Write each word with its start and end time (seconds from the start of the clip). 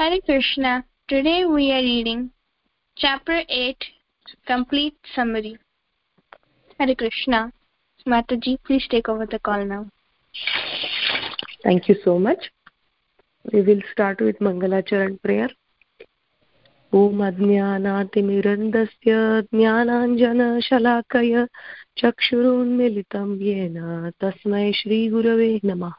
Hare 0.00 0.20
Krishna. 0.20 0.84
Today 1.08 1.44
we 1.44 1.72
are 1.72 1.82
reading 1.82 2.30
Chapter 2.96 3.42
8, 3.48 3.84
Complete 4.46 4.94
Summary. 5.12 5.58
Hare 6.78 6.94
Krishna. 6.94 7.52
Mataji, 8.06 8.58
please 8.64 8.86
take 8.88 9.08
over 9.08 9.26
the 9.26 9.40
call 9.40 9.64
now. 9.64 9.88
Thank 11.64 11.88
you 11.88 11.96
so 12.04 12.16
much. 12.16 12.38
We 13.52 13.62
will 13.62 13.80
start 13.90 14.20
with 14.20 14.38
Mangalacharan 14.38 15.20
prayer. 15.20 15.50
ॐ 16.94 17.20
अज्ञानातिमिरन्दस्य 17.26 19.14
ज्ञानाञ्जनशलाकय 19.52 21.32
चक्षुरुन्मिलितं 22.00 23.34
येन 23.46 23.76
तस्मै 24.22 24.70
श्रीगुरवे 24.74 25.50
नमः 25.64 25.98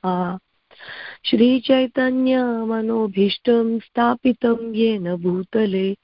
श्रीचैतन्यमनोभीष्टं 1.26 3.80
स्थापितं 3.80 4.76
येन 4.76 5.16
भूतले 5.16 5.96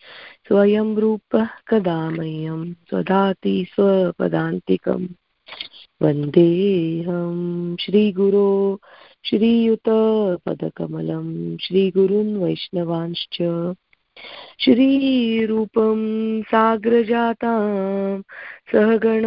स्वयं 0.48 0.96
रूपः 0.96 1.48
कदा 1.68 2.10
मह्यं 2.10 2.74
स्वदाति 2.74 3.68
स्वपदान्तिकम् 3.72 5.08
वन्देऽहं 6.02 7.76
श्रीगुरो 7.80 8.80
श्रीयुतपदकमलं 9.24 11.58
श्रीगुरुन् 11.58 12.44
वैष्णवांश्च। 12.44 13.38
श्रीरूपं 14.60 16.42
साग्रजातां 16.42 18.22
सहगण 18.72 19.24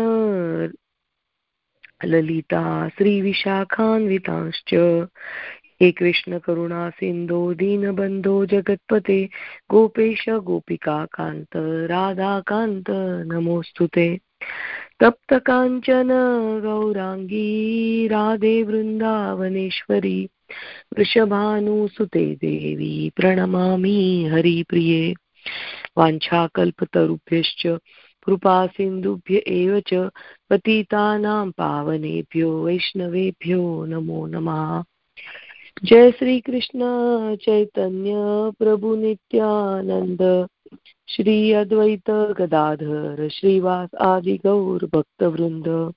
ललिता, 2.04 2.88
श्रीविशाखान्वितांश्च। 2.88 4.74
हे 5.82 5.90
कृष्णकरुणा 5.90 6.90
सिन्धो, 6.90 7.54
दीनबन्धो 7.54 8.46
जगत्पते, 8.46 9.28
गोपेश 9.70 10.28
गोपिकान्त 10.28 11.48
राधाकान्त 11.90 12.90
नमोऽस्तु 13.32 13.86
ते। 13.86 14.18
तप्तकाञ्चन 15.00 16.08
गौराङ्गी, 16.64 18.08
राधे 18.08 18.62
वृन्दावनेश्वरी 18.62 20.28
वृषभानुसुते 20.98 22.34
देवी, 22.34 23.12
प्रणमामि 23.16 24.28
हरिप्रिये। 24.32 25.14
वाञ्छाकल्पतरुभ्यश्च 25.98 27.78
कृपासिन्धुभ्य 28.28 29.36
एव 29.36 29.80
च 29.80 30.10
पतितानां 30.50 31.50
पावनेभ्यो, 31.50 32.62
वैष्णवेभ्यो 32.64 33.84
नमो 33.84 34.26
नमः। 34.26 34.84
जय 35.84 36.10
श्रीकृष्ण, 36.10 36.80
चैतन्य 37.36 38.12
प्रभु 38.58 38.96
नित्यानन्द। 38.96 40.48
श्री 41.08 41.52
अद्वैत 41.52 42.10
गदाधर, 42.10 43.28
श्रीवास 43.28 43.94
आदि 43.94 44.36
गौर 44.36 44.90
भक्तवृन्द। 44.94 45.94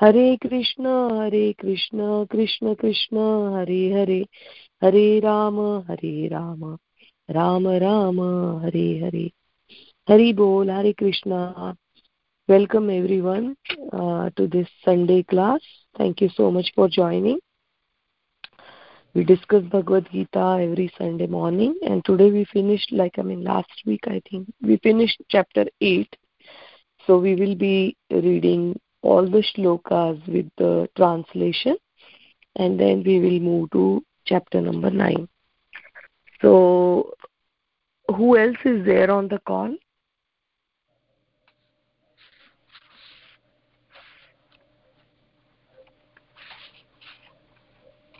हरे 0.00 0.36
Krishna 0.36 1.10
Hare 1.18 1.52
Krishna 1.52 2.24
Krishna 2.24 2.74
Krishna, 2.74 3.16
Hare 3.54 3.92
Hare. 3.92 4.26
Hare 4.84 5.20
Rama 5.20 5.60
Hare 5.60 6.28
Rama. 6.28 6.78
Rama 7.30 7.68
Rama, 7.68 8.20
Hare 8.58 8.98
Hare. 8.98 9.30
Hari 10.08 10.32
Bol, 10.32 10.66
Hari 10.66 10.94
Krishna. 10.94 11.76
Welcome 12.48 12.90
everyone 12.90 13.56
uh, 13.92 14.30
to 14.30 14.48
this 14.48 14.66
Sunday 14.84 15.22
class. 15.22 15.60
Thank 15.96 16.20
you 16.20 16.28
so 16.34 16.50
much 16.50 16.72
for 16.74 16.88
joining. 16.88 17.38
We 19.14 19.22
discuss 19.22 19.62
Bhagavad 19.62 20.08
Gita 20.10 20.58
every 20.60 20.92
Sunday 20.98 21.28
morning, 21.28 21.78
and 21.82 22.04
today 22.04 22.32
we 22.32 22.44
finished, 22.46 22.90
like 22.90 23.16
I 23.16 23.22
mean, 23.22 23.44
last 23.44 23.70
week 23.86 24.00
I 24.08 24.20
think 24.28 24.52
we 24.60 24.76
finished 24.78 25.22
chapter 25.28 25.66
8. 25.80 26.16
So 27.06 27.18
we 27.18 27.36
will 27.36 27.54
be 27.54 27.96
reading 28.10 28.80
all 29.02 29.22
the 29.22 29.44
shlokas 29.54 30.26
with 30.26 30.50
the 30.58 30.88
translation, 30.96 31.76
and 32.56 32.80
then 32.80 33.04
we 33.06 33.20
will 33.20 33.38
move 33.38 33.70
to 33.70 34.04
chapter 34.24 34.60
number 34.60 34.90
9. 34.90 35.28
So, 36.40 37.14
who 38.08 38.36
else 38.36 38.58
is 38.64 38.84
there 38.84 39.08
on 39.08 39.28
the 39.28 39.38
call? 39.46 39.76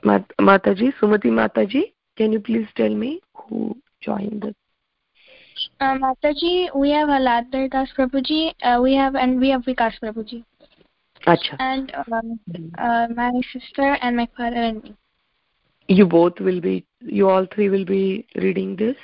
Mat 0.05 0.25
Mataji, 0.41 0.93
Sumati 1.01 1.27
Mataji, 1.27 1.93
can 2.17 2.33
you 2.33 2.41
please 2.41 2.67
tell 2.77 2.95
me 2.95 3.21
who 3.35 3.77
joined 4.01 4.45
us? 4.45 4.55
Uh, 5.81 5.95
Mataji, 5.95 6.75
we 6.75 6.91
have 6.91 7.09
Aladar 7.09 7.71
Das 7.71 7.89
Prabhuji, 7.97 8.53
uh, 8.63 8.81
we 8.83 8.95
have 8.95 9.15
and 9.15 9.41
we 9.41 9.51
have 9.51 9.63
Vikas 9.63 9.93
Prabhuji. 10.03 10.45
Acha. 11.27 11.57
And 11.61 11.93
um, 12.13 12.41
uh, 12.79 13.07
my 13.15 13.31
sister 13.53 13.97
and 14.03 14.17
my 14.17 14.29
father 14.37 14.57
and 14.57 14.83
me. 14.83 14.97
You 15.89 16.07
both 16.07 16.41
will 16.41 16.61
be, 16.61 16.85
you 17.01 17.29
all 17.29 17.47
three 17.55 17.69
will 17.69 17.85
be 17.85 18.27
reading 18.37 18.77
this? 18.77 18.97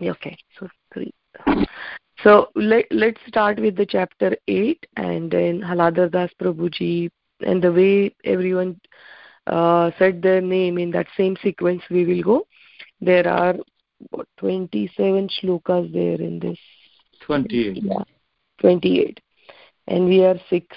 Okay, 0.00 0.36
so 0.58 0.68
three. 0.92 1.12
So 2.22 2.48
let, 2.54 2.86
let's 2.90 3.20
start 3.26 3.58
with 3.58 3.76
the 3.76 3.86
chapter 3.86 4.36
8 4.48 4.86
and 4.96 5.30
then 5.30 5.60
Haladar 5.60 6.10
Das 6.10 6.30
Prabhuji 6.40 7.10
and 7.42 7.62
the 7.62 7.72
way 7.72 8.14
everyone 8.24 8.80
uh, 9.46 9.90
said 9.98 10.22
their 10.22 10.40
name 10.40 10.78
in 10.78 10.90
that 10.92 11.06
same 11.16 11.36
sequence 11.42 11.82
we 11.90 12.04
will 12.04 12.22
go. 12.22 12.46
There 13.00 13.28
are 13.28 13.56
what, 14.10 14.26
27 14.38 15.28
shlokas 15.28 15.92
there 15.92 16.20
in 16.20 16.38
this. 16.38 16.58
28 17.26 17.82
yeah 17.82 18.04
28 18.60 19.20
and 19.88 20.06
we 20.06 20.24
are 20.24 20.38
six. 20.48 20.76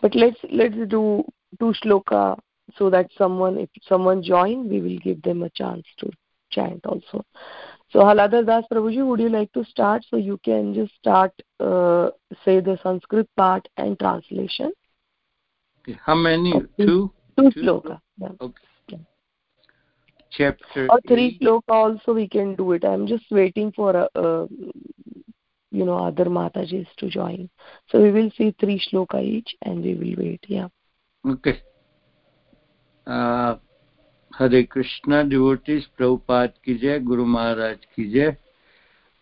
But 0.00 0.14
let's 0.14 0.38
let's 0.50 0.76
do 0.88 1.24
two 1.58 1.74
shloka 1.82 2.38
so 2.76 2.90
that 2.90 3.10
someone 3.16 3.58
if 3.58 3.70
someone 3.88 4.22
join 4.22 4.68
we 4.68 4.80
will 4.80 4.98
give 4.98 5.22
them 5.22 5.42
a 5.42 5.50
chance 5.50 5.84
to 5.98 6.10
chant 6.50 6.84
also. 6.86 7.24
So 7.90 8.00
haladar 8.00 8.44
das 8.44 8.64
prabhuji 8.70 9.06
would 9.06 9.20
you 9.20 9.28
like 9.28 9.52
to 9.52 9.64
start? 9.64 10.04
So 10.08 10.16
you 10.16 10.38
can 10.44 10.74
just 10.74 10.94
start 10.94 11.32
uh, 11.60 12.10
say 12.44 12.60
the 12.60 12.78
sanskrit 12.82 13.28
part 13.36 13.68
and 13.76 13.98
translation 13.98 14.72
Okay. 15.86 15.98
How 16.04 16.14
many? 16.14 16.52
Two? 16.52 17.12
Two 17.38 17.50
two 17.50 17.60
sloka. 17.60 18.00
Yeah. 18.18 18.28
Okay. 18.40 18.98
Chapter 20.30 20.88
Or 20.90 21.00
three 21.06 21.38
eight. 21.40 21.40
sloka 21.40 21.70
also 21.70 22.12
we 22.12 22.28
can 22.28 22.56
do 22.56 22.72
it. 22.72 22.84
I'm 22.84 23.06
just 23.06 23.24
waiting 23.30 23.72
for 23.72 23.94
a, 23.96 24.08
a 24.14 24.48
you 25.70 25.84
know 25.84 25.98
other 25.98 26.24
matajis 26.24 26.88
to 26.98 27.08
join. 27.08 27.48
So 27.88 28.02
we 28.02 28.10
will 28.10 28.30
see 28.36 28.54
three 28.58 28.80
shloka 28.80 29.22
each 29.22 29.54
and 29.62 29.82
we 29.82 29.94
will 29.94 30.24
wait. 30.24 30.44
Yeah. 30.48 30.68
Okay. 31.24 31.62
Uh, 33.06 33.56
Krishna 34.68 35.24
devotees, 35.24 35.86
Prabhupada 35.98 36.52
ki 36.64 36.78
jai, 36.78 36.98
Guru 36.98 37.24
Maharaj 37.24 37.78
ki 37.94 38.12
jai. 38.12 38.36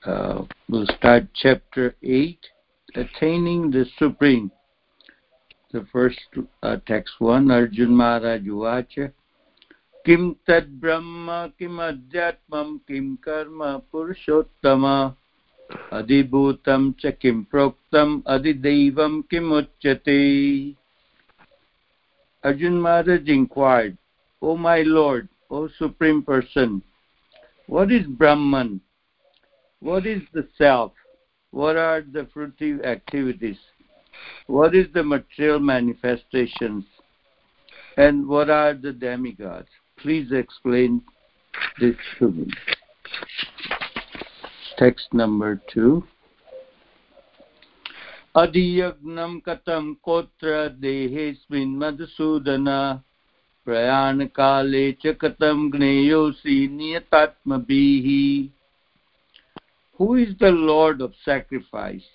Uh, 0.05 0.45
we'll 0.69 0.87
start 0.99 1.25
chapter 1.35 1.95
8, 2.03 2.39
Attaining 2.95 3.71
the 3.71 3.87
Supreme. 3.99 4.51
the 5.75 5.85
first 5.93 6.21
uh, 6.63 6.77
text 6.87 7.15
one, 7.19 7.51
Arjuna, 7.51 7.91
Maharaj 7.91 8.43
Uvacha. 8.43 9.13
Kim 10.07 10.37
tad 10.47 10.81
brahma 10.81 11.53
kim 11.59 11.77
Mam, 11.77 12.81
kim 12.87 13.19
karma 13.25 13.83
purushottama 13.93 15.17
adibhutam 15.91 16.97
cha 16.97 17.11
kim 17.11 17.45
proktam 17.53 18.23
adidevam 18.23 19.29
kim 19.29 19.51
uchyate. 19.51 20.77
Arjun 22.45 23.29
inquired, 23.29 23.99
O 24.41 24.57
my 24.57 24.83
Lord, 24.83 25.29
O 25.51 25.69
Supreme 25.79 26.23
Person, 26.23 26.83
what 27.67 27.91
is 27.91 28.07
Brahman? 28.07 28.81
What 29.81 30.07
is 30.07 30.23
the 30.33 30.47
self? 30.57 30.93
What 31.51 31.77
are 31.77 32.03
the 32.03 32.29
fruitive 32.35 32.85
activities? 32.85 33.59
What 34.48 34.76
is 34.76 34.88
the 34.94 35.04
material 35.04 35.60
manifestations? 35.60 36.86
And 37.98 38.28
what 38.28 38.50
are 38.50 38.74
the 38.74 38.92
demigods? 38.92 39.68
Please 39.98 40.32
explain 40.32 41.02
this 41.80 41.96
to 42.20 42.32
me. 42.32 42.48
Text 44.78 45.14
number 45.14 45.62
two. 45.74 46.04
अधियज्ञं 48.38 49.40
कथं 49.46 49.94
कोत्र 50.06 50.68
देहेऽस्मिन् 50.82 51.78
मधुसूदन 51.80 52.68
प्रयाणकाले 53.66 54.92
च 55.02 55.16
कथं 55.22 55.70
ज्ञेयोऽसि 55.72 56.58
नियतात्मभिः 56.78 58.08
Who 60.00 60.16
is 60.16 60.38
the 60.40 60.52
Lord 60.52 61.02
of 61.02 61.14
sacrifice 61.26 62.06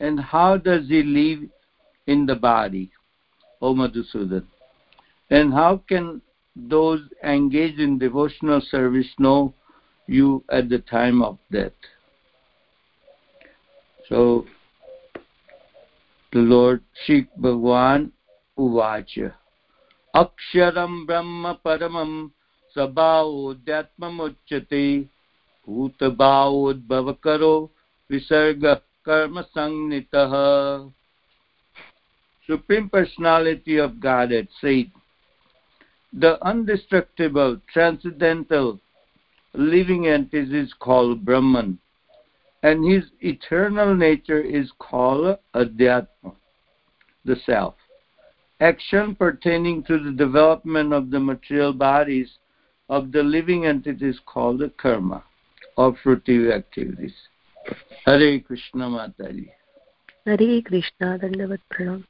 And 0.00 0.20
how 0.20 0.56
does 0.56 0.88
he 0.88 1.02
live 1.02 1.48
in 2.06 2.26
the 2.26 2.34
body, 2.34 2.90
O 3.60 3.74
Madhusudan? 3.74 4.44
And 5.30 5.52
how 5.52 5.82
can 5.88 6.20
those 6.66 7.00
engaged 7.22 7.78
in 7.78 7.98
devotional 7.98 8.60
service 8.60 9.06
know 9.18 9.54
you 10.08 10.42
at 10.50 10.68
the 10.68 10.80
time 10.80 11.22
of 11.22 11.38
death. 11.52 11.70
So 14.08 14.46
the 16.32 16.40
Lord 16.40 16.82
Shri 17.04 17.28
Bhagwan 17.36 18.10
Uvacha 18.58 19.32
Aksharam 20.16 21.06
Brahma 21.06 21.60
Paramam 21.64 22.32
Sabhavodhyatmamuchyate 22.74 25.06
Bhutabhavodbhavakaro 25.68 27.70
Visarga 28.10 28.80
Karma 29.08 29.46
Supreme 32.46 32.90
Personality 32.90 33.78
of 33.78 34.00
Godhead 34.00 34.48
said, 34.60 34.90
the 36.12 36.36
undestructible, 36.42 37.58
transcendental, 37.72 38.78
living 39.54 40.08
entity 40.08 40.58
is 40.58 40.74
called 40.78 41.24
Brahman, 41.24 41.78
and 42.62 42.84
his 42.84 43.04
eternal 43.20 43.96
nature 43.96 44.42
is 44.42 44.70
called 44.78 45.38
Adhyatma, 45.54 46.34
the 47.24 47.36
Self. 47.46 47.76
Action 48.60 49.14
pertaining 49.14 49.84
to 49.84 49.98
the 49.98 50.12
development 50.12 50.92
of 50.92 51.10
the 51.10 51.20
material 51.20 51.72
bodies 51.72 52.28
of 52.90 53.10
the 53.12 53.22
living 53.22 53.64
entity 53.64 54.06
is 54.06 54.20
called 54.26 54.60
karma, 54.76 55.24
or 55.78 55.96
fruitive 56.04 56.54
activities. 56.54 57.14
Hare 58.06 58.40
Krishna 58.40 58.86
Mataji. 58.86 59.50
Hare 60.24 60.62
Krishna, 60.62 61.18
Dandavat 61.18 61.60
Pranam. 61.72 62.04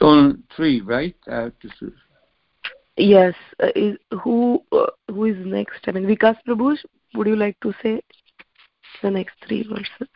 On 0.00 0.42
three, 0.54 0.80
right? 0.80 1.14
To 1.26 1.52
Yes. 2.96 3.34
Uh, 3.62 3.68
is, 3.74 3.96
who 4.22 4.62
uh, 4.72 4.86
who 5.08 5.24
is 5.24 5.36
next? 5.44 5.80
I 5.86 5.92
mean, 5.92 6.04
Vikas 6.04 6.36
Prabhu, 6.46 6.76
would 7.14 7.26
you 7.26 7.36
like 7.36 7.58
to 7.60 7.72
say 7.82 8.00
the 9.02 9.10
next 9.10 9.34
three 9.46 9.64
verses? 9.64 10.08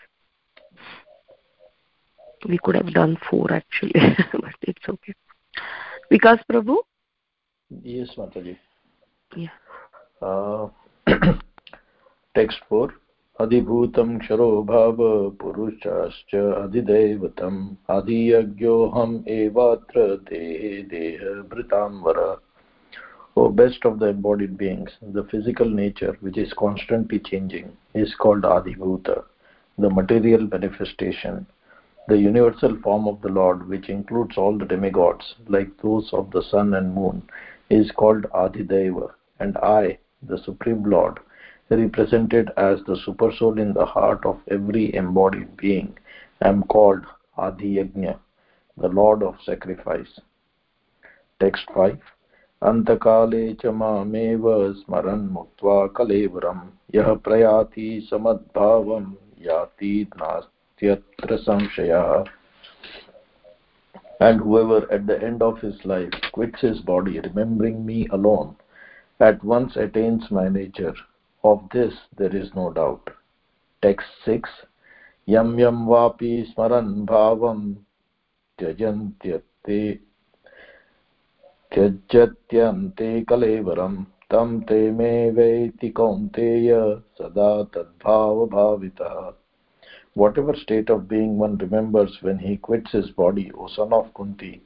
We 2.48 2.58
could 2.58 2.76
have 2.76 2.92
done 2.92 3.16
four 3.28 3.52
actually, 3.52 3.92
but 4.32 4.54
it's 4.62 4.88
okay. 4.88 5.14
Vikas 6.10 6.40
Prabhu? 6.50 6.76
Yes, 7.82 8.10
Mataji. 8.16 8.56
Text 12.34 12.64
four 12.70 12.90
अधिभूतं 13.38 14.18
क्षरो 14.18 14.50
भाव 14.62 14.96
पुरुषाश्च 15.40 16.34
अधिदैवतम् 16.34 17.60
अधियज्ञोऽहम् 17.96 19.16
एवात्र 19.36 20.06
देहे 20.30 20.72
देह 20.90 21.24
भृतां 21.54 21.90
O 23.36 23.48
best 23.60 23.86
of 23.86 23.98
the 23.98 24.08
embodied 24.08 24.56
beings 24.58 24.98
the 25.14 25.26
physical 25.30 25.74
nature 25.74 26.22
which 26.24 26.38
is 26.38 26.52
constantly 26.58 27.18
changing 27.30 28.02
is 28.02 28.14
called 28.22 28.46
adhibhuta 28.46 29.10
the 29.78 29.92
material 29.98 30.48
manifestation 30.52 31.44
the 32.08 32.16
universal 32.18 32.76
form 32.78 33.06
of 33.06 33.20
the 33.22 33.28
lord, 33.28 33.68
which 33.68 33.88
includes 33.88 34.36
all 34.36 34.58
the 34.58 34.64
demigods, 34.64 35.34
like 35.48 35.70
those 35.82 36.12
of 36.12 36.30
the 36.32 36.42
sun 36.42 36.74
and 36.74 36.92
moon, 36.94 37.22
is 37.70 37.90
called 37.92 38.26
adi 38.34 38.64
and 39.41 39.57
I, 39.57 39.97
the 40.21 40.37
Supreme 40.37 40.83
Lord, 40.83 41.19
represented 41.69 42.51
as 42.57 42.79
the 42.83 42.95
supersoul 43.05 43.59
in 43.59 43.73
the 43.73 43.85
heart 43.85 44.25
of 44.25 44.39
every 44.49 44.93
embodied 44.95 45.55
being, 45.57 45.97
am 46.41 46.63
called 46.63 47.05
Adiyagnya, 47.37 48.19
the 48.77 48.87
Lord 48.87 49.23
of 49.23 49.35
sacrifice. 49.45 50.19
Text 51.39 51.67
5 51.75 51.97
अन्तकाले 52.65 53.41
च 53.61 53.71
मामेव 53.79 54.45
स्मरन् 54.73 55.27
मुक्त्वा 55.33 55.75
कलेवरं 55.97 56.61
यः 56.95 57.13
प्रयाति 57.25 57.89
समद्भावं 58.09 59.05
याति 59.47 59.91
नास्त्यत्र 60.17 61.37
संशयः 61.37 62.23
And 64.19 64.41
whoever 64.41 64.91
at 64.91 65.05
the 65.05 65.21
end 65.21 65.43
of 65.43 65.59
his 65.59 65.85
life 65.85 66.09
quits 66.31 66.59
his 66.61 66.79
body, 66.81 67.19
remembering 67.19 67.85
me 67.85 68.07
alone, 68.11 68.55
at 69.19 69.43
once 69.43 69.75
attains 69.75 70.29
my 70.31 70.47
nature, 70.49 70.95
of 71.43 71.67
this 71.73 71.93
there 72.17 72.35
is 72.35 72.53
no 72.55 72.71
doubt. 72.71 73.09
Text 73.81 74.07
6 74.25 74.49
Yam 75.25 75.59
yam 75.59 75.85
vapi 75.87 76.45
smaran 76.53 77.05
bhavam 77.05 77.77
tyajantyate 78.57 79.99
त्यजत्यन्ते 81.71 83.09
कलेवरं 83.29 83.95
तं 84.31 84.59
ते 84.67 84.79
मे 84.97 85.09
वेति 85.37 85.89
कौन्तेय 85.97 86.71
सदा 87.19 87.51
तद्भावभावितः 87.73 89.17
Whatever 90.15 90.55
state 90.55 90.89
of 90.89 91.07
being 91.07 91.37
one 91.37 91.57
remembers 91.57 92.17
when 92.21 92.39
he 92.39 92.57
quits 92.57 92.91
his 92.91 93.11
body, 93.11 93.51
O 93.51 93.67
son 93.67 93.93
of 93.93 94.11
Kunti, 94.15 94.61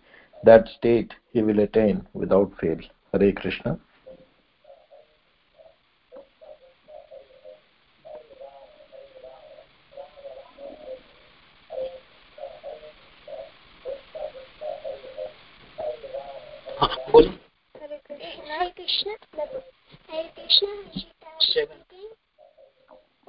that 0.46 0.70
state 0.70 1.14
he 1.34 1.42
will 1.42 1.60
attain 1.60 2.08
without 2.14 2.54
fail. 2.62 2.78
Hare 3.12 3.34
Krishna. 3.34 3.78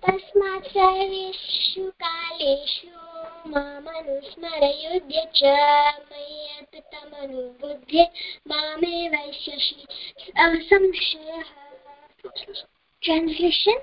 तस्मात् 0.03 0.67
सर्वेषु 0.73 1.85
कालेषु 2.03 2.89
मामनुस्मरयुध्य 3.53 5.23
च 5.37 5.41
मय्यतमनुबुद्धे 6.11 8.05
मामे 8.53 8.95
वैश्यसि 9.15 9.81
असंशयः 10.45 11.49
Translation 13.03 13.79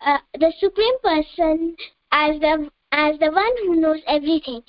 uh, 0.00 0.18
the 0.38 0.52
supreme 0.60 0.98
person 1.02 1.76
as 2.12 2.40
the 2.40 2.70
as 2.92 3.18
the 3.18 3.30
one 3.30 3.56
who 3.62 3.80
knows 3.80 4.00
everything 4.06 4.62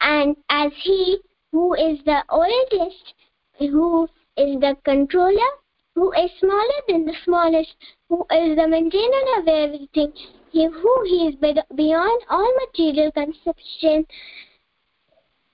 and 0.00 0.36
as 0.48 0.72
he 0.82 1.18
who 1.52 1.74
is 1.74 1.98
the 2.04 2.22
oldest 2.30 3.14
who 3.58 4.04
is 4.36 4.58
the 4.60 4.76
controller 4.84 5.52
who 5.94 6.12
is 6.12 6.30
smaller 6.40 6.80
than 6.88 7.04
the 7.04 7.14
smallest 7.24 7.74
who 8.09 8.25
is 8.31 8.55
the 8.57 8.67
maintainer 8.67 9.23
of 9.37 9.47
everything 9.47 10.11
he 10.51 10.65
who 10.65 11.03
he 11.05 11.27
is 11.27 11.35
beyond 11.75 12.21
all 12.29 12.51
material 12.65 13.11
conception 13.11 14.05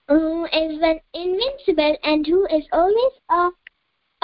who 0.07 0.45
is 0.45 0.79
invincible 1.13 1.97
and 2.03 2.25
who 2.25 2.45
is 2.45 2.63
always 2.71 3.13
a, 3.29 3.49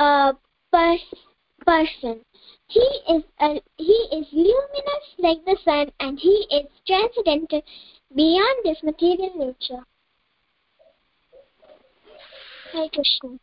a 0.01 0.33
pers- 0.71 1.21
person. 1.65 2.21
He 2.67 2.87
is 3.09 3.23
a, 3.39 3.61
he 3.77 4.07
is 4.11 4.27
luminous 4.31 5.05
like 5.17 5.43
the 5.45 5.57
sun, 5.65 5.91
and 5.99 6.19
he 6.19 6.47
is 6.51 6.67
transcendental 6.87 7.61
beyond 8.15 8.57
this 8.63 8.81
material 8.83 9.31
nature. 9.35 9.83
Hare 12.73 12.89
Krishna. 12.89 13.39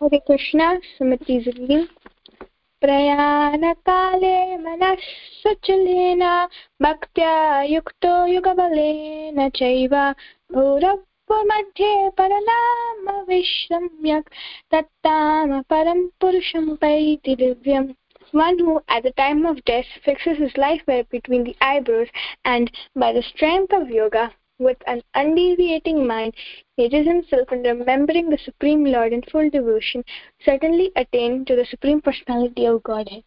Hare 0.00 0.20
Krishna, 0.26 0.80
Sumati 0.98 1.46
reading. 1.46 1.88
प्रयाणकाले 2.81 4.37
मनः 4.57 4.95
सचलेन 5.43 6.23
भक्त्या 6.83 7.33
युक्तो 7.69 8.13
युगबलेन 8.27 9.47
चैव 9.55 9.95
भूरप्पमध्ये 10.53 11.91
परनामविश्रम्यक् 12.17 13.49
तत्ताम 14.71 15.59
परं 15.69 16.05
पुरुषं 16.21 16.65
पैति 16.81 17.35
दिव्यम् 17.35 17.93
one 18.33 18.57
who 18.59 18.81
at 18.89 19.03
the 19.03 19.11
time 19.11 19.45
of 19.45 19.63
death 19.65 19.85
fixes 20.03 20.37
his 20.37 20.55
life 20.57 20.81
between 21.09 21.43
the 21.43 21.55
eyebrows 21.61 22.09
and 22.45 22.71
by 22.95 23.13
the 23.13 23.21
strength 23.23 23.73
of 23.73 23.89
yoga 23.89 24.31
with 24.59 24.77
an 24.87 25.01
undeviating 25.15 26.05
mind 26.07 26.33
engages 26.77 27.07
himself 27.07 27.51
in 27.51 27.63
remembering 27.63 28.29
the 28.29 28.37
Supreme 28.37 28.85
Lord 28.85 29.13
in 29.13 29.21
full 29.23 29.49
devotion, 29.49 30.03
certainly 30.45 30.91
attain 30.95 31.45
to 31.45 31.55
the 31.55 31.65
Supreme 31.65 32.01
Personality 32.01 32.65
of 32.65 32.83
Godhead. 32.83 33.23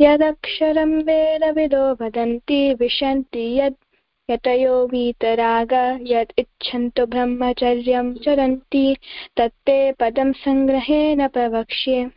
यदक्षरं 0.00 0.92
वेदविदो 1.06 1.82
वदन्ति 2.00 2.62
विशन्ति 2.80 3.44
यद् 3.58 3.76
यतयो 4.28 4.74
वीतराग 4.92 5.72
यद् 6.10 6.32
इच्छन्तु 6.38 7.04
ब्रह्मचर्यं 7.06 8.12
चरन्ति 8.24 8.86
तत्ते 9.36 9.78
पदं 10.00 10.32
सङ्ग्रहेण 10.42 11.26
प्रवक्ष्ये 11.28 12.10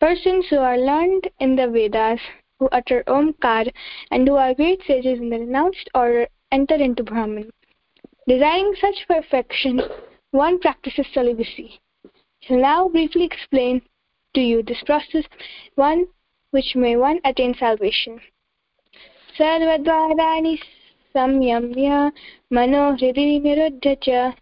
Persons 0.00 0.46
who 0.48 0.58
are 0.58 0.78
learned 0.78 1.28
in 1.40 1.54
the 1.56 1.68
Vedas 1.68 2.20
who 2.58 2.68
utter 2.72 3.02
Omkar 3.06 3.70
and 4.10 4.28
who 4.28 4.36
are 4.36 4.54
great 4.54 4.80
sages 4.86 5.18
in 5.18 5.30
the 5.30 5.38
renounced 5.38 5.88
order 5.94 6.26
enter 6.52 6.76
into 6.76 7.02
Brahman. 7.02 7.50
Desiring 8.26 8.74
such 8.80 9.06
perfection, 9.08 9.82
one 10.30 10.58
practices 10.58 11.06
celibacy. 11.12 11.80
I 12.04 12.08
shall 12.40 12.58
now 12.58 12.88
briefly 12.88 13.24
explain 13.24 13.82
to 14.34 14.40
you 14.40 14.62
this 14.62 14.82
process, 14.86 15.24
one 15.74 16.06
which 16.50 16.74
may 16.74 16.96
one 16.96 17.20
attain 17.24 17.54
salvation. 17.58 18.20
सर्वद्वाराणि 19.38 20.56
संयम्य 21.16 22.10
मनोहृदि 22.52 23.24
निरुद्ध 23.44 23.94
च 24.02 24.32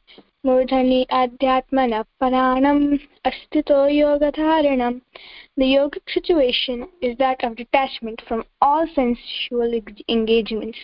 मूर्धनि 0.47 1.03
अध्यात्मनः 1.19 2.03
पराणम् 2.21 2.85
अस्तितो 3.29 3.87
योगधारणम् 3.89 4.99
the 5.58 5.66
yogic 5.66 6.08
situation 6.14 6.88
is 7.02 7.18
that 7.18 7.44
of 7.44 7.56
detachment 7.56 8.22
from 8.28 8.44
all 8.62 8.86
sensual 8.94 9.82
engagements, 10.08 10.78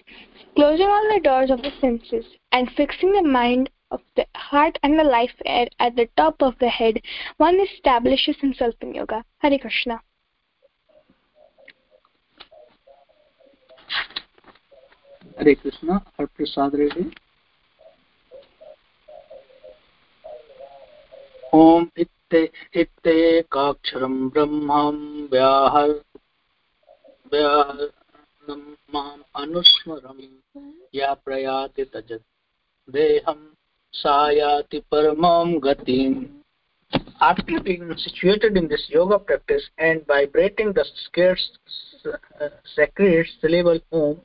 closing 0.55 0.87
all 0.87 1.13
the 1.13 1.21
doors 1.23 1.51
of 1.51 1.61
the 1.61 1.71
senses 1.79 2.25
and 2.51 2.69
fixing 2.75 3.11
the 3.11 3.21
mind 3.21 3.69
of 3.91 4.01
the 4.15 4.25
heart 4.35 4.79
and 4.81 4.97
the 4.97 5.03
life 5.03 5.35
air 5.45 5.67
at 5.79 5.95
the 5.95 6.09
top 6.17 6.35
of 6.41 6.55
the 6.59 6.69
head, 6.69 6.99
one 7.37 7.59
establishes 7.59 8.35
himself 8.41 8.73
in 8.81 8.95
yoga. 8.95 9.23
Hare 9.37 9.59
Krishna. 9.59 10.01
Hare 15.37 15.55
Krishna, 15.55 16.03
our 16.17 16.25
Prasad 16.25 16.73
reading. 16.73 17.13
Om 21.51 21.91
इत्येकाक्षरं 22.32 24.16
ब्रह्मं 24.28 24.96
व्याहर 25.32 25.92
माम् 28.94 29.22
अनुस्मरं 29.42 30.20
या 30.94 31.12
प्रयाति 31.24 31.84
तजत् 31.94 32.26
देहं 32.92 33.40
सा 33.92 34.16
याति 34.32 34.78
परमां 34.90 35.46
गतिम् 35.64 36.24
After 37.20 37.60
being 37.60 37.92
situated 37.96 38.56
in 38.56 38.68
this 38.68 38.86
yoga 38.88 39.18
practice 39.18 39.64
and 39.76 40.06
vibrating 40.06 40.72
the 40.72 40.84
scarce 41.04 41.50
uh, 42.06 42.48
sacred 42.76 43.26
syllable 43.40 43.80
Om, 43.92 44.20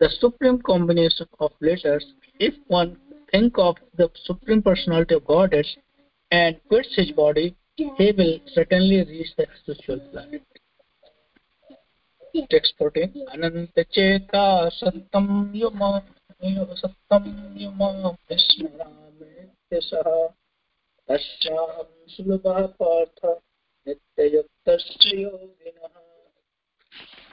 the 0.00 0.08
supreme 0.18 0.60
combination 0.62 1.26
of 1.38 1.52
letters, 1.60 2.04
if 2.40 2.54
one 2.68 2.96
think 3.30 3.58
of 3.58 3.76
the 3.96 4.10
supreme 4.24 4.62
personality 4.62 5.14
of 5.14 5.26
Godhead 5.26 5.66
and 6.31 6.59
quits 6.67 6.95
his 6.95 7.11
body, 7.11 7.55
he 7.75 8.13
will 8.17 8.39
certainly 8.53 9.03
reach 9.03 9.27
the 9.37 9.45
spiritual 9.61 9.99
planet. 10.11 10.41
Text 12.49 12.73
14. 12.77 13.13
Anantacheta 13.33 14.69
sattam 14.79 15.53
yuma 15.53 16.03
sattam 16.81 17.23
yuma 17.55 18.17
vismarametyasah 18.29 20.33
tasyaham 21.07 21.87
sulabha 22.13 22.77
partha 22.77 23.31
nityayuktasya 23.85 25.13
yoginah 25.23 25.93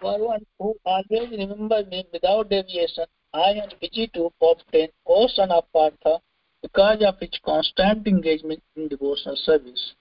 For 0.00 0.18
one 0.18 0.44
who 0.58 0.75
always 0.84 1.30
remembers 1.30 1.87
me 1.87 2.04
without 2.12 2.50
deviation, 2.50 3.06
I 3.32 3.50
am 3.62 3.68
busy 3.80 4.08
to 4.14 4.32
obtain, 4.42 4.88
O 5.06 5.28
son 5.28 5.52
of 5.52 5.64
Partha, 5.72 6.20
because 6.62 7.02
of 7.02 7.14
its 7.21 7.38
constant 7.45 8.07
engagement 8.07 8.62
in 8.76 8.88
devotional 8.88 9.37
service. 9.37 9.95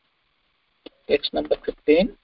Text 1.07 1.33
number 1.33 1.55
15. 1.65 2.17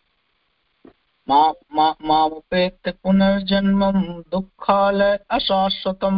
मामुपेत्य 1.29 2.91
पुनर्जन्मं 3.03 3.97
दुःखालय 4.31 5.17
अशाश्वतं 5.37 6.17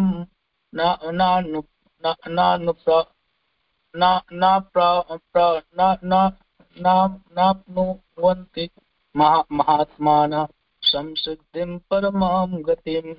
नाप्नुवन्ति 7.37 8.69
महात्मानः 9.17 10.45
संसिद्धिं 10.91 11.77
परमां 11.91 12.47
गतिम् 12.69 13.15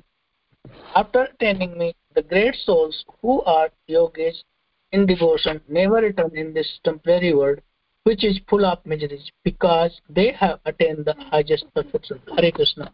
After 0.95 1.25
attaining 1.25 1.79
me, 1.79 1.95
the 2.15 2.23
great 2.23 2.55
souls 2.55 3.05
who 3.23 3.43
are 3.43 3.71
yogis 3.89 4.45
in 4.94 5.06
devotion 5.06 5.62
never 5.68 5.96
return 5.96 6.32
in 6.36 6.54
this 6.54 6.80
temporary 6.84 7.34
world 7.34 7.60
which 8.06 8.24
is 8.24 8.40
full 8.48 8.66
of 8.66 8.86
miseries 8.86 9.32
because 9.44 10.00
they 10.10 10.32
have 10.32 10.60
attained 10.66 11.06
the 11.06 11.16
highest 11.32 11.66
perfection. 11.74 12.20
Hare 12.36 12.52
Krishna. 12.52 12.92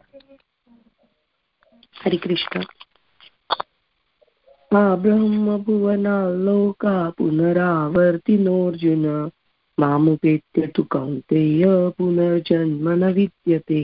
Hare 2.02 2.18
Krishna. 2.18 2.64
ब्रह्मभुवनालोका 5.02 6.94
पुनरावर्तिनोऽर्जुन 7.18 9.04
मामुपेत्य 9.78 10.66
तु 10.66 10.82
कौन्तेय 10.84 11.64
पुनर्जन्म 11.98 12.88
न 12.90 13.12
विद्यते 13.12 13.82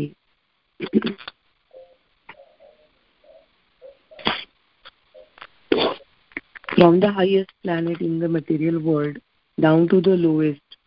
from 6.75 7.01
the 7.01 7.11
highest 7.11 7.53
planet 7.63 8.01
in 8.01 8.19
the 8.19 8.29
material 8.29 8.81
world 8.81 9.19
down 9.61 9.89
to 9.89 10.01
the 10.01 10.17
lowest 10.17 10.79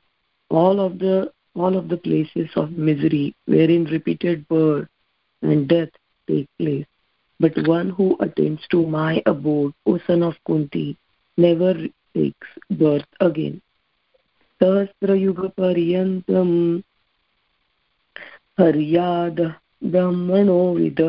all 0.50 0.80
of 0.80 1.00
the 1.00 1.32
all 1.56 1.78
of 1.78 1.90
the 1.90 1.98
places 1.98 2.50
of 2.56 2.72
misery 2.72 3.36
wherein 3.46 3.86
repeated 3.86 4.48
birth 4.48 4.88
and 5.42 5.68
death 5.68 5.90
take 6.28 6.48
place 6.58 6.86
but 7.40 7.68
one 7.68 7.90
who 7.90 8.16
attains 8.20 8.62
to 8.70 8.86
my 8.86 9.22
abode 9.26 9.74
o 9.86 9.98
son 10.08 10.24
of 10.24 10.36
kunti 10.46 10.88
never 11.38 11.74
takes 12.16 12.48
birth 12.70 13.12
again 13.20 13.60
सहस्रयुगपर्यन्तम् 14.62 16.56
हर्याद 18.60 19.40
ब्रह्मणो 19.94 20.62
with 20.76 21.02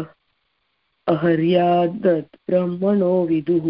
अहर्यादत् 1.14 2.36
ब्रह्मणो 2.50 3.14
विदुः 3.28 3.68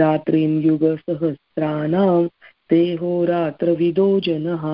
रात्रिं 0.00 0.50
युगसहस्राणां 0.62 2.26
देहोरात्रविदो 2.70 4.08
जनः 4.26 4.66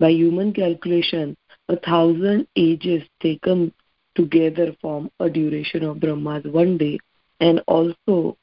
by 0.00 0.10
human 0.10 0.52
calculation 0.52 1.36
a 1.68 1.76
thousand 1.76 2.46
ages 2.56 3.02
taken 3.20 3.72
together 4.16 4.74
form 4.80 5.10
a 5.20 5.28
duration 5.30 5.84
of 5.84 6.00
brahma's 6.00 6.44
one 6.44 6.76
day 6.78 6.98
and 7.40 7.60
also 7.66 8.36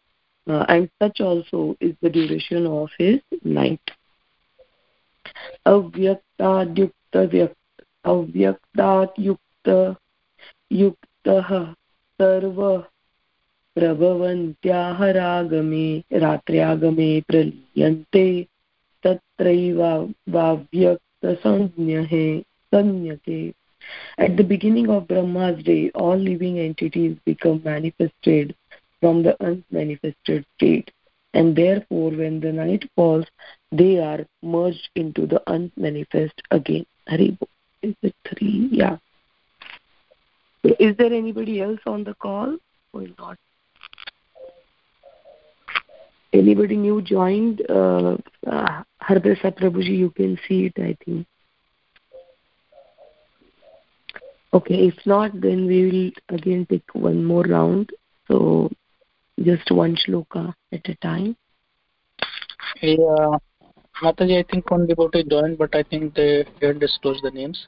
uh, 0.47 0.65
and 0.69 0.89
such 1.01 1.19
also 1.21 1.75
is 1.79 1.93
the 2.01 2.09
duration 2.09 2.65
of 2.67 2.89
his 2.97 3.19
night 3.43 3.81
अव्यक्तात् 5.65 6.79
युक्त 9.19 9.67
युक्तः 10.71 11.49
सर्व 12.21 12.61
रागमे 15.15 15.85
रात्र्यागमे 16.23 17.11
प्रलीयन्ते 17.29 18.25
at 24.23 24.37
the 24.37 24.43
beginning 24.43 24.89
of 24.89 25.07
brahma's 25.07 25.63
day 25.63 25.89
all 25.95 26.15
living 26.15 26.59
entities 26.59 27.15
become 27.25 27.61
manifested 27.65 28.53
from 29.01 29.23
the 29.23 29.35
unmanifested 29.43 30.45
state. 30.55 30.91
And 31.33 31.55
therefore 31.55 32.11
when 32.11 32.39
the 32.39 32.51
night 32.51 32.89
falls 32.95 33.25
they 33.71 33.97
are 33.99 34.25
merged 34.43 34.89
into 34.95 35.25
the 35.25 35.41
unmanifest 35.47 36.41
again. 36.51 36.85
Haribol 37.09 37.47
is 37.81 37.95
it 38.03 38.15
three? 38.27 38.69
Yeah. 38.71 38.97
Is 40.63 40.95
there 40.97 41.11
anybody 41.11 41.61
else 41.61 41.79
on 41.85 42.03
the 42.03 42.13
call 42.13 42.57
or 42.93 43.05
not? 43.17 43.37
Anybody 46.33 46.77
new 46.77 47.01
joined? 47.01 47.61
Uh, 47.69 48.17
uh, 48.47 48.83
Prabhuji, 49.01 49.97
you 49.97 50.11
can 50.11 50.37
see 50.47 50.67
it, 50.67 50.73
I 50.77 50.95
think. 51.03 51.27
Okay, 54.53 54.87
if 54.87 54.95
not, 55.05 55.31
then 55.39 55.65
we 55.65 56.13
will 56.29 56.35
again 56.37 56.67
take 56.69 56.83
one 56.93 57.23
more 57.23 57.43
round. 57.43 57.89
So 58.27 58.69
just 59.41 59.71
one 59.71 59.95
shloka 59.95 60.53
at 60.71 60.87
a 60.87 60.95
time. 60.95 61.35
Yeah, 62.81 63.37
Mataji, 64.01 64.39
I 64.39 64.45
think 64.49 64.69
one 64.69 64.87
devotee 64.87 65.23
joined, 65.23 65.57
but 65.57 65.75
I 65.75 65.83
think 65.83 66.15
they 66.15 66.45
didn't 66.59 66.79
disclose 66.79 67.19
the 67.21 67.31
names. 67.31 67.67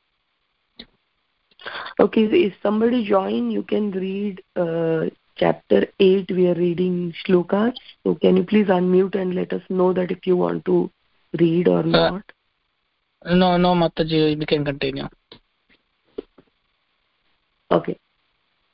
Okay, 2.00 2.28
so 2.30 2.36
if 2.36 2.54
somebody 2.62 3.06
join, 3.06 3.52
you 3.52 3.64
can 3.64 3.92
read 3.92 4.42
uh, 4.56 5.10
chapter 5.38 5.88
8. 6.00 6.30
We 6.32 6.48
are 6.48 6.56
reading 6.56 7.14
shlokas. 7.26 7.74
So 8.04 8.16
can 8.16 8.38
you 8.38 8.44
please 8.44 8.68
unmute 8.68 9.16
and 9.16 9.36
let 9.36 9.54
us 9.54 9.62
know 9.70 9.94
that 9.94 10.12
if 10.12 10.26
you 10.26 10.38
want 10.38 10.66
to 10.66 10.90
read 11.40 11.68
or 11.68 11.80
uh, 11.80 11.84
not? 11.84 12.24
No, 13.26 13.58
no, 13.58 13.74
Mataji, 13.74 14.38
we 14.38 14.46
can 14.46 14.66
continue. 14.66 15.08
Okay. 17.72 17.98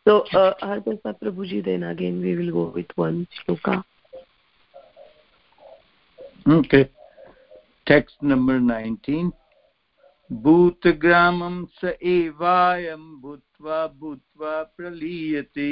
So, 0.08 0.22
uh, 0.34 0.54
Hardasa 0.62 1.16
Prabhuji, 1.22 1.64
then 1.64 1.84
again 1.84 2.22
we 2.22 2.36
will 2.36 2.52
go 2.52 2.72
with 2.74 2.88
one 2.96 3.28
shloka. 3.48 3.84
Okay. 6.48 6.90
Text 7.86 8.16
number 8.22 8.60
19. 8.60 9.32
भूतग्रामं 10.33 11.65
स 11.81 11.93
एवायं 12.13 13.05
भूत्वा 13.21 13.87
भूत्वा 14.01 14.63
प्रलीयते 14.77 15.71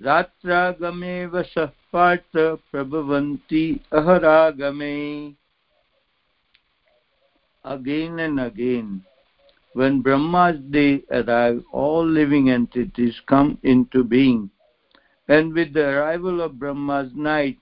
रात्रागमेव 0.00 1.42
सः 1.42 1.70
पार्थ 1.92 2.36
प्रभवन्ति 2.70 3.64
अहरागमे 3.92 4.96
again 7.64 8.18
and 8.18 8.40
again 8.40 9.02
when 9.74 10.00
brahma's 10.02 10.58
day 10.70 11.02
arrives 11.12 11.62
all 11.72 12.04
living 12.04 12.50
entities 12.50 13.20
come 13.28 13.56
into 13.62 14.02
being 14.02 14.50
and 15.28 15.54
with 15.54 15.72
the 15.72 15.84
arrival 15.84 16.40
of 16.40 16.58
brahma's 16.58 17.12
night 17.14 17.58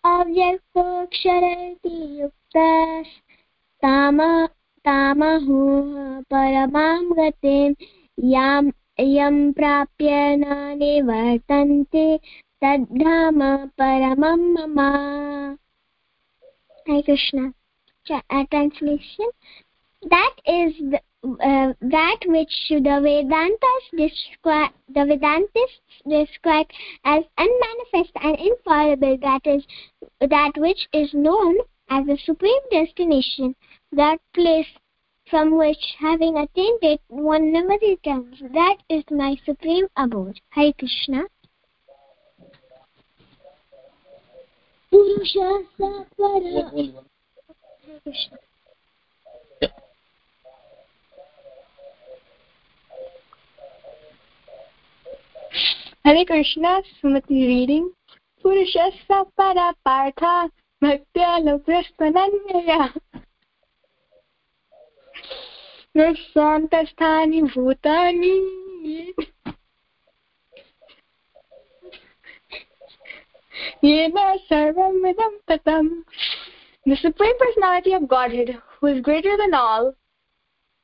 अव्यक्तोऽक्षरति 0.04 1.96
युक्ताः 2.20 3.08
तामहो 3.84 5.60
परमां 6.30 7.02
गतिं 7.18 7.72
यां 8.32 8.62
यं 9.00 9.40
प्राप्य 9.52 10.36
न 10.36 10.76
निवर्तन्ते 10.78 12.06
तद्धाम 12.64 13.40
परमं 13.80 14.46
मम 14.54 14.78
Hare 16.86 17.02
Krishna. 17.02 17.52
Translation 18.50 19.30
That 20.10 20.34
is 20.46 20.74
the, 20.78 21.00
uh, 21.22 21.72
that 21.80 22.18
which 22.26 22.54
the 22.68 22.96
Vedantas 23.04 23.84
describe 23.96 24.72
the 24.88 25.00
Vedantists 25.00 26.00
describe 26.08 26.66
as 27.04 27.22
unmanifest 27.38 28.12
and 28.22 28.36
infallible. 28.38 29.18
That 29.18 29.46
is 29.46 29.64
that 30.20 30.52
which 30.56 30.88
is 30.92 31.12
known 31.12 31.58
as 31.90 32.06
the 32.06 32.18
supreme 32.24 32.62
destination, 32.70 33.54
that 33.94 34.18
place 34.34 34.66
from 35.28 35.56
which, 35.56 35.94
having 35.98 36.36
attained 36.36 36.80
it, 36.82 37.00
one 37.08 37.52
never 37.52 37.76
returns. 37.82 38.36
That 38.52 38.76
is 38.88 39.04
my 39.10 39.36
supreme 39.44 39.86
abode. 39.96 40.40
Hare 40.50 40.72
Krishna. 40.72 41.24
Purusha 44.90 45.62
Hare 45.78 46.04
Krishna. 48.02 48.38
Hare 56.04 56.24
Krishna, 56.24 56.82
Sumati 57.02 57.46
reading. 57.46 57.92
Purushasya 58.42 59.26
para 59.36 59.74
partha 59.84 60.50
भक्त्या 60.82 61.36
लभ्यस्तनन्यया 61.38 62.78
यस्यान्तस्थानि 65.96 67.42
भूतानि 67.54 68.34
येन 73.84 74.16
सर्वमिदं 74.48 75.36
ततम् 75.48 75.90
The 76.86 76.96
Supreme 76.96 77.36
Personality 77.38 77.92
of 77.92 78.08
Godhead, 78.08 78.56
who 78.80 78.86
is 78.86 79.02
greater 79.02 79.36
than 79.36 79.52
all, 79.52 79.94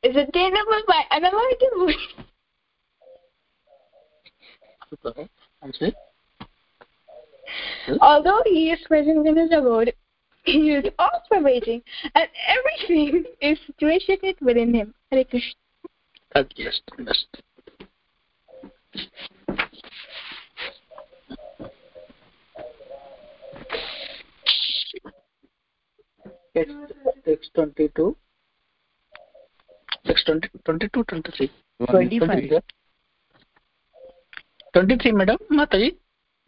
is 0.03 0.15
attainable 0.15 0.83
by 0.87 1.03
unavoidable. 1.11 1.93
Although 8.01 8.43
he 8.45 8.71
is 8.73 8.81
present 8.87 9.27
in 9.27 9.37
his 9.37 9.51
abode, 9.53 9.95
he 10.44 10.72
is 10.72 10.86
all 10.98 11.24
pervading, 11.30 11.82
and 12.16 12.28
everything 12.48 13.24
is 13.42 13.58
situated 13.68 14.36
within 14.42 14.74
him. 14.74 14.94
Hare 15.12 15.24
Krishna. 15.24 15.54
That 16.34 16.52
list, 16.58 16.82
list. 16.98 17.28
Text, 26.54 26.76
text 27.26 27.52
22. 27.56 28.18
Text 30.06 30.26
20, 30.26 30.50
22, 30.66 31.04
23. 31.04 31.52
25. 31.90 32.64
23, 34.74 35.12
madam, 35.12 35.38
Mataji. 35.52 35.96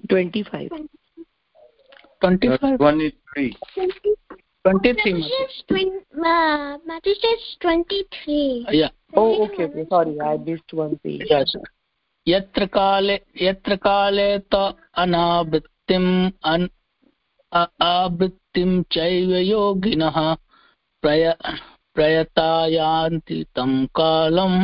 25 0.09 0.69
25, 0.69 0.89
23. 2.23 3.57
23, 4.65 5.13
Mataji. 5.13 5.19
Mataji's 5.27 5.55
twin, 5.67 6.01
uh, 6.25 6.77
23. 7.61 8.65
Yeah. 8.71 8.89
oh 9.15 9.43
okay 9.43 9.65
okay 9.65 9.85
sorry 9.89 10.19
i 10.21 10.37
missed 10.37 10.73
one 10.73 10.97
page 11.03 11.27
Yes. 11.29 11.55
यत्र 12.27 12.65
काले 12.65 13.15
यत्र 13.41 13.75
काले 13.75 14.27
त 14.53 14.55
अनावृत्तिम् 14.95 16.11
अन् 16.43 16.67
आवृत्तिं 17.83 18.71
चैव 18.91 19.31
योगिनः 19.37 20.19
प्रय 21.03 21.25
प्रयतायान्ति 21.95 23.43
तं 23.55 23.73
कालं 23.99 24.55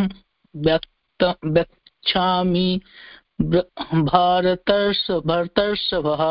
व्यक्त 0.55 1.23
व्यक्षामि 1.45 2.69
भारतर्ष 4.07 5.05
भरतर्षभः 5.25 6.23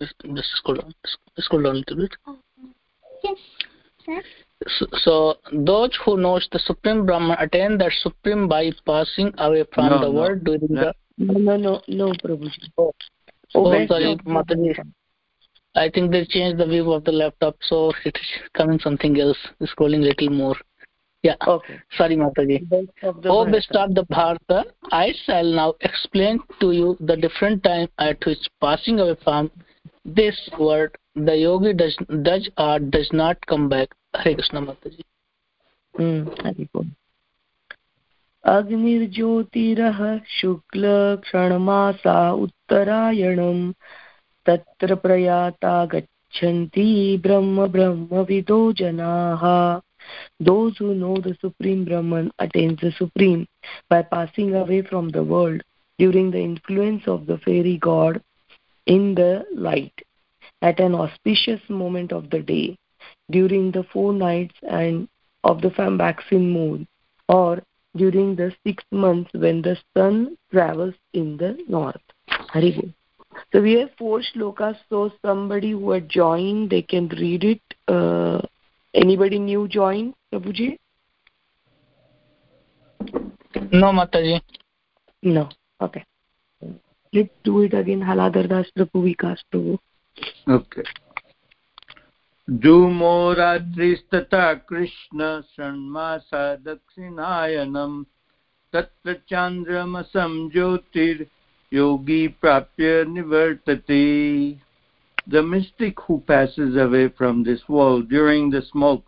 Just 0.00 0.14
scroll 0.56 0.76
down. 0.76 0.94
Scroll 1.38 1.62
down 1.62 1.76
a 1.76 1.78
little 1.78 1.96
bit. 1.96 2.12
Yes, 3.22 3.36
sir. 4.04 4.22
So, 4.78 4.86
so 5.04 5.34
those 5.52 5.90
who 6.04 6.16
knows 6.16 6.48
the 6.52 6.58
supreme 6.58 7.04
brahman 7.04 7.36
attain 7.38 7.76
that 7.78 7.92
supreme 8.02 8.48
by 8.48 8.70
passing 8.86 9.30
away 9.38 9.64
from 9.74 9.90
No, 9.90 9.98
the 9.98 10.06
no. 10.06 10.12
world 10.12 10.44
during 10.44 10.66
No. 10.70 10.80
the 10.80 10.92
no 11.18 11.34
no 11.38 11.56
no 11.56 11.82
no 11.88 12.12
prabhuji 12.14 12.70
oh, 12.78 12.92
Oh, 13.54 13.66
oh 13.74 13.86
sorry 13.86 14.12
of- 14.12 14.20
mataji 14.20 14.72
i 15.74 15.90
think 15.90 16.12
they 16.12 16.24
changed 16.24 16.58
the 16.58 16.66
view 16.66 16.90
of 16.92 17.04
the 17.04 17.12
laptop 17.12 17.56
so 17.62 17.92
it 18.06 18.16
is 18.16 18.30
coming 18.54 18.78
something 18.78 19.20
else 19.20 19.36
scrolling 19.72 20.02
little 20.02 20.30
more 20.30 20.56
yeah 21.22 21.36
okay 21.46 21.78
sorry 21.98 22.16
mataji 22.16 22.58
best 22.70 22.88
of 23.02 23.20
the 23.22 23.28
oh 23.28 23.44
Bharata. 23.44 23.52
best 23.52 23.72
of 23.82 23.94
the 23.94 24.04
bharata 24.14 24.64
i 24.92 25.12
shall 25.26 25.44
now 25.60 25.74
explain 25.80 26.38
to 26.60 26.72
you 26.72 26.96
the 27.00 27.16
different 27.16 27.62
time 27.64 27.88
at 27.98 28.24
which 28.24 28.46
passing 28.62 28.98
away 29.00 29.16
from 29.24 29.50
this 30.05 30.37
world 30.59 30.89
the 31.15 31.35
yogi 31.35 31.73
does 31.73 31.95
does 32.23 32.49
or 32.57 32.79
does 32.79 33.09
not 33.11 33.45
come 33.45 33.69
back 33.69 33.89
hare 34.15 34.35
krishna 34.35 34.61
mataji 34.61 35.03
हम्म, 35.95 36.45
हरि 36.45 36.63
बोल 36.73 36.91
अग्निर्ज्योतिरः 38.43 39.99
शुक्लक्षणमासा 40.29 42.17
उत्तरायणम् 42.43 43.71
तत्र 44.45 44.95
प्रयाता 44.95 45.73
गच्छन्ति 45.93 46.87
ब्रह्म 47.23 47.67
ब्रह्मविदो 47.67 48.61
जनाः 48.73 49.45
Those 50.39 50.77
who 50.77 50.95
know 50.95 51.17
the 51.17 51.37
Supreme 51.41 51.85
Brahman 51.85 52.31
attains 52.39 52.79
the 52.79 52.91
Supreme 52.93 53.45
by 53.89 54.01
passing 54.01 54.55
away 54.55 54.81
from 54.81 55.09
the 55.09 55.23
world 55.23 55.61
during 55.99 56.31
the 56.31 56.39
influence 56.39 57.07
of 57.07 57.25
the 57.27 57.37
fairy 57.39 57.77
god 57.77 58.21
in 58.86 59.14
the 59.14 59.44
light 59.54 59.94
at 60.62 60.80
an 60.80 60.94
auspicious 60.94 61.60
moment 61.68 62.12
of 62.12 62.30
the 62.30 62.40
day 62.40 62.76
during 63.30 63.70
the 63.70 63.84
four 63.92 64.12
nights 64.12 64.54
and 64.62 65.08
of 65.42 65.60
the 65.60 65.68
Fambaxin 65.68 66.52
moon 66.52 66.86
or 67.28 67.62
during 67.96 68.34
the 68.34 68.52
six 68.66 68.82
months 68.90 69.30
when 69.34 69.62
the 69.62 69.76
sun 69.96 70.36
travels 70.50 70.94
in 71.12 71.36
the 71.36 71.56
north. 71.68 72.00
Hari 72.28 72.72
Bol. 72.72 72.90
So 73.52 73.62
we 73.62 73.74
have 73.74 73.90
four 73.98 74.20
shlokas. 74.20 74.76
So 74.88 75.12
somebody 75.24 75.72
who 75.72 75.90
had 75.90 76.08
joined, 76.08 76.70
they 76.70 76.82
can 76.82 77.08
read 77.08 77.44
it. 77.44 77.62
Uh, 77.88 78.40
anybody 78.94 79.38
new 79.38 79.68
joined, 79.68 80.14
Prabhuji? 80.32 80.78
no 83.70 83.92
mataji 83.92 84.40
No. 85.22 85.48
Okay 85.80 86.04
Let's 87.13 87.29
do 87.43 87.61
it 87.61 87.73
again. 87.73 88.01
Haladar 88.01 88.47
Das 88.47 88.67
Prabhu, 88.77 89.03
Vikas 89.03 89.39
Prabhu. 89.51 89.77
Okay. 90.47 90.83
जूमो 92.49 93.33
रात्रिस्तथा 93.37 94.53
Krishna 94.69 95.25
षण्मासा 95.55 96.43
दक्षिणायनम् 96.65 98.03
तत्र 98.73 99.13
चान्द्रमसं 99.29 100.33
ज्योतिर्योगी 100.53 102.27
प्राप्य 102.41 103.03
निवर्तते 103.09 104.01
The 105.27 105.43
mystic 105.43 105.99
who 106.07 106.21
passes 106.21 106.75
away 106.75 107.09
from 107.09 107.43
this 107.43 107.61
world 107.69 108.09
during 108.09 108.49
the 108.49 108.63
smoke, 108.71 109.05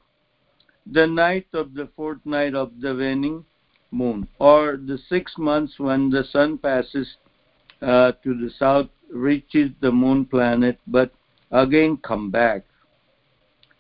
the 0.86 1.08
night 1.08 1.48
of 1.54 1.74
the 1.74 1.88
fourth 1.96 2.24
night 2.26 2.54
of 2.54 2.80
the 2.80 2.94
waning 2.94 3.44
moon, 3.90 4.28
or 4.38 4.78
the 4.78 5.00
six 5.10 5.36
months 5.40 5.80
when 5.80 6.12
the 6.12 6.24
sun 6.26 6.60
passes 6.60 7.18
uh, 7.83 8.13
to 8.23 8.35
the 8.35 8.51
south, 8.59 8.89
reaches 9.11 9.71
the 9.81 9.91
moon 9.91 10.25
planet, 10.25 10.79
but 10.87 11.13
again 11.51 11.99
come 11.99 12.31
back. 12.31 12.65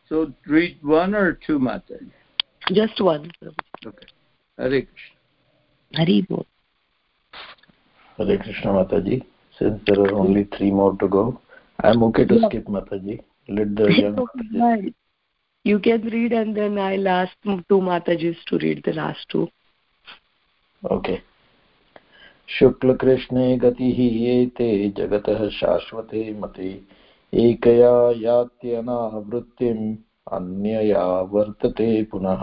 So 0.08 0.32
read 0.46 0.78
one 0.82 1.14
or 1.14 1.38
two 1.46 1.58
Mataji. 1.58 2.10
Just 2.72 3.00
one. 3.00 3.30
Okay. 3.84 4.06
Hare 4.58 4.82
Krishna. 4.82 5.16
Hari 5.94 6.26
Bol. 6.28 6.46
Hare 8.18 8.38
Krishna 8.38 8.72
Mataji. 8.72 9.24
Since 9.58 9.80
there 9.86 10.00
are 10.00 10.14
only 10.14 10.44
three 10.56 10.70
more 10.70 10.96
to 10.98 11.08
go, 11.08 11.40
I'm 11.80 12.02
okay 12.04 12.24
to 12.24 12.34
Yeah. 12.34 12.48
skip 12.48 12.66
Mataji. 12.66 13.20
Let 13.48 13.74
the 13.74 13.92
young 13.92 14.16
Mataji. 14.16 14.60
Right. 14.60 14.94
You 15.64 15.80
can 15.80 16.02
read 16.02 16.32
and 16.32 16.56
then 16.56 16.78
I'll 16.78 17.08
ask 17.08 17.32
two 17.42 17.80
Matajis 17.80 18.36
to 18.48 18.58
read 18.58 18.82
the 18.84 18.92
last 18.92 19.28
two. 19.28 19.48
Okay 20.92 21.14
शुक्लकृष्णे 22.48 23.56
गतिः 23.56 23.98
एते 24.30 24.68
जगतः 24.96 25.48
शाश्वते 25.48 26.22
मते। 26.40 26.70
एकया 27.32 27.94
यात्यनावृत्तिम् 28.16 29.96
अन्यया 30.32 31.04
वर्तते 31.32 32.02
पुनः। 32.02 32.42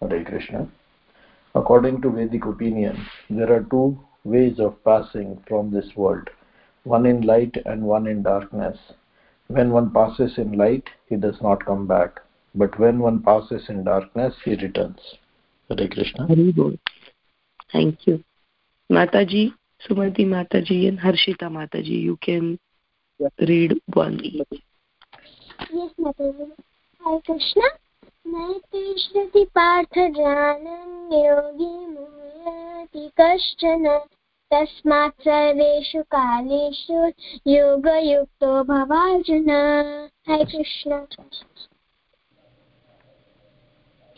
Hare 0.00 0.20
Krishna. 0.24 0.64
According 1.54 2.02
to 2.02 2.10
Vedic 2.10 2.46
opinion 2.46 2.96
there 3.36 3.52
are 3.52 3.64
two 3.64 3.80
ways 4.26 4.60
of 4.60 4.78
passing 4.84 5.36
from 5.38 5.72
this 5.72 5.92
world 5.98 6.30
one 6.86 7.06
in 7.06 7.24
light 7.24 7.58
and 7.66 7.84
one 7.84 8.08
in 8.08 8.22
darkness 8.22 8.82
when 9.50 9.70
one 9.70 9.88
passes 9.88 10.38
in 10.38 10.56
light 10.56 10.88
he 11.10 11.16
does 11.16 11.42
not 11.42 11.62
come 11.62 11.86
back 11.86 12.18
but 12.54 12.80
when 12.80 13.00
one 13.00 13.18
passes 13.18 13.70
in 13.70 13.84
darkness 13.84 14.48
he 14.48 14.54
returns 14.54 15.14
Hare 15.70 15.86
Krishna 15.86 16.24
Hari 16.24 16.52
thank 17.74 18.08
you 18.08 18.16
Mataji, 18.90 19.52
Sumati 19.88 20.24
Mataji 20.26 20.88
and 20.88 20.98
Harshita 20.98 21.48
Mataji, 21.50 22.02
you 22.02 22.16
can 22.16 22.58
read 23.40 23.74
one 23.92 24.20
each. 24.20 24.42
Yes, 25.72 25.90
Mataji. 26.00 26.50
Hare 27.00 27.20
Krishna. 27.22 27.68
नैतिष्ठति 28.26 29.44
पार्थ 29.54 29.98
जानन् 30.16 31.12
योगी 31.14 31.74
मुह्यति 31.86 33.04
कश्चन 33.20 33.84
तस्मात् 34.50 35.20
सर्वेषु 35.24 36.02
कालेषु 36.14 37.00
योगयुक्तो 37.52 38.52
भवार्जुन 38.64 39.50
Hare 40.28 40.44
Krishna 40.44 41.04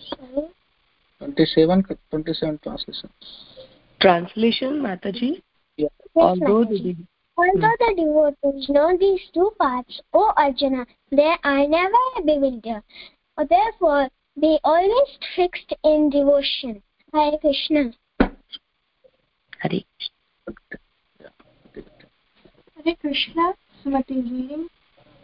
Sorry. 0.06 0.46
27 1.20 1.82
27 2.12 2.58
translation 2.62 3.10
Translation, 4.06 4.80
Mataji. 4.80 5.42
Yes, 5.76 5.90
Although 6.14 6.64
the 6.64 6.94
Although 7.36 7.76
the 7.80 7.94
devotees 7.96 8.68
know 8.68 8.96
these 8.96 9.20
two 9.34 9.50
paths, 9.60 10.00
O 10.12 10.32
Arjuna, 10.36 10.86
they 11.10 11.34
are 11.42 11.66
never 11.66 12.04
bewildered. 12.24 12.84
Therefore, 13.36 14.08
they 14.36 14.60
always 14.62 15.18
fixed 15.34 15.72
in 15.82 16.10
devotion. 16.10 16.80
Hare 17.12 17.36
Krishna. 17.40 17.92
Hari 19.60 19.84
Hare 22.76 22.96
Krishna, 23.00 23.54
Sumati. 23.84 24.68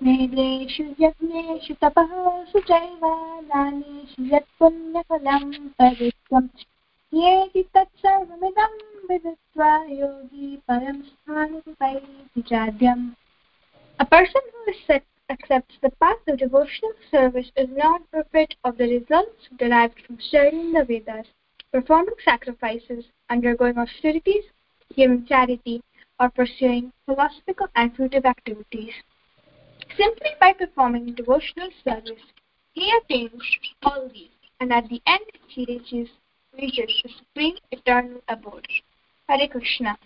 वेदेषु 0.02 0.84
यज्ञेषु 1.00 1.74
तपःसु 1.82 2.60
चैव 2.68 3.02
दानेषु 3.50 4.22
यत् 4.34 4.48
पुण्यफलं 4.58 5.44
तदित्वं 5.78 6.46
येति 7.13 7.61
तत्सर्वमिदं 7.73 8.73
विदित्वा 9.09 9.73
योगी 9.89 10.55
परं 10.67 11.01
स्थानमुपैति 11.01 12.41
चाद्यम् 12.49 13.05
A 13.99 14.05
person 14.05 14.41
who 14.53 14.71
is 14.71 14.77
set 14.85 15.03
accepts 15.29 15.77
the 15.81 15.89
path 16.01 16.27
of 16.27 16.37
devotional 16.37 16.93
service 17.11 17.51
is 17.57 17.69
not 17.69 18.01
bereft 18.11 18.55
of 18.63 18.77
the 18.77 18.87
results 18.87 19.49
derived 19.57 19.99
from 20.05 20.19
studying 20.19 20.71
the 20.73 20.83
Vedas, 20.83 21.25
performing 21.71 22.15
sacrifices, 22.23 23.05
undergoing 23.29 23.77
austerities, 23.77 24.43
giving 24.95 25.25
charity, 25.25 25.81
or 26.19 26.29
pursuing 26.29 26.93
philosophical 27.05 27.67
and 27.75 27.95
fruitive 27.95 28.25
activities. 28.25 28.93
Simply 29.97 30.31
by 30.39 30.53
performing 30.53 31.13
devotional 31.13 31.69
service, 31.83 32.23
he 32.73 32.91
attains 32.97 33.41
all 33.83 34.09
these, 34.13 34.29
and 34.59 34.71
at 34.71 34.87
the 34.89 35.01
end 35.07 35.25
he 35.47 35.65
reaches, 35.65 36.09
reaches 36.58 36.92
the 37.02 37.10
supreme 37.18 37.56
eternal 37.70 38.20
abode. 38.28 38.66
Hare 39.28 39.48
Krishna. 39.48 39.96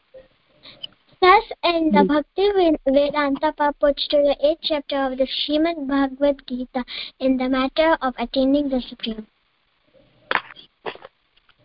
Thus 1.21 1.45
in 1.65 1.91
the 1.93 2.01
hmm. 2.01 2.09
Bhakti 2.09 2.79
Vedanta 2.87 3.53
purports 3.57 4.07
to 4.09 4.19
the 4.19 4.37
eighth 4.47 4.61
chapter 4.63 4.97
of 5.07 5.19
the 5.19 5.27
Srimad 5.27 5.89
Bhagavad 5.89 6.43
Gita 6.47 6.85
in 7.21 7.37
the 7.37 7.49
matter 7.49 7.97
of 8.03 8.15
attaining 8.19 8.69
the 8.69 8.83
Supreme. 8.89 9.27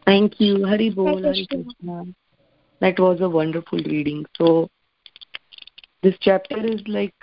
Thank 0.06 0.40
you. 0.40 0.66
Hari 0.66 0.90
Bol, 0.90 1.22
Hari 1.22 1.46
Krishna. 1.48 2.06
That 2.80 3.00
was 3.00 3.22
a 3.22 3.30
wonderful 3.30 3.80
reading. 3.80 4.26
So, 4.38 4.70
this 6.02 6.16
chapter 6.22 6.58
is 6.66 6.82
like 6.88 7.14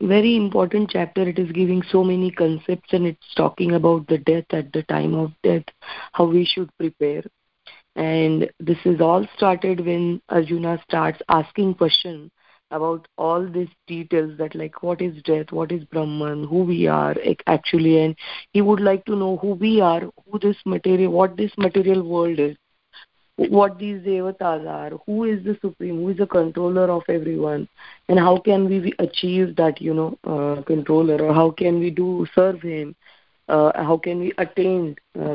very 0.00 0.36
important 0.36 0.90
chapter. 0.90 1.22
It 1.22 1.38
is 1.38 1.50
giving 1.52 1.82
so 1.90 2.04
many 2.04 2.30
concepts 2.30 2.92
and 2.92 3.06
it's 3.06 3.34
talking 3.36 3.72
about 3.74 4.06
the 4.08 4.18
death 4.18 4.46
at 4.50 4.72
the 4.72 4.82
time 4.84 5.14
of 5.14 5.32
death, 5.42 5.64
how 6.12 6.24
we 6.26 6.44
should 6.44 6.70
prepare. 6.78 7.22
And 7.94 8.50
this 8.60 8.78
is 8.84 9.00
all 9.00 9.26
started 9.36 9.84
when 9.84 10.20
arjuna 10.28 10.82
starts 10.88 11.20
asking 11.28 11.74
question 11.74 12.30
about 12.70 13.06
all 13.16 13.46
these 13.46 13.68
details 13.86 14.36
that 14.38 14.54
like 14.54 14.82
what 14.82 15.00
is 15.00 15.22
death 15.22 15.52
what 15.52 15.70
is 15.70 15.84
brahman 15.84 16.44
who 16.44 16.64
we 16.64 16.86
are 16.86 17.14
actually. 17.46 18.04
And 18.04 18.16
he 18.52 18.60
would 18.60 18.80
like 18.80 19.04
to 19.06 19.16
know 19.16 19.36
who 19.38 19.52
we 19.54 19.80
are 19.80 20.00
who 20.00 20.38
this 20.40 20.56
material 20.66 21.12
what 21.12 21.36
this 21.36 21.52
material 21.56 22.02
world 22.02 22.38
is 22.38 22.56
what 23.36 23.78
these 23.78 24.00
devatas 24.00 24.66
are 24.66 24.96
who 25.04 25.24
is 25.24 25.44
the 25.44 25.56
supreme 25.60 25.96
who 25.96 26.08
is 26.08 26.16
the 26.16 26.26
controller 26.26 26.90
of 26.90 27.02
everyone 27.08 27.68
and 28.08 28.18
how 28.18 28.38
can 28.38 28.66
we 28.66 28.92
achieve 28.98 29.54
that 29.56 29.80
you 29.80 29.92
know 29.92 30.18
uh, 30.24 30.62
controller 30.62 31.22
or 31.22 31.34
how 31.34 31.50
can 31.50 31.78
we 31.78 31.90
do 31.90 32.26
serve 32.34 32.60
him 32.62 32.94
uh, 33.48 33.70
how 33.76 33.96
can 33.96 34.20
we 34.20 34.32
attain 34.38 34.96
uh, 35.18 35.34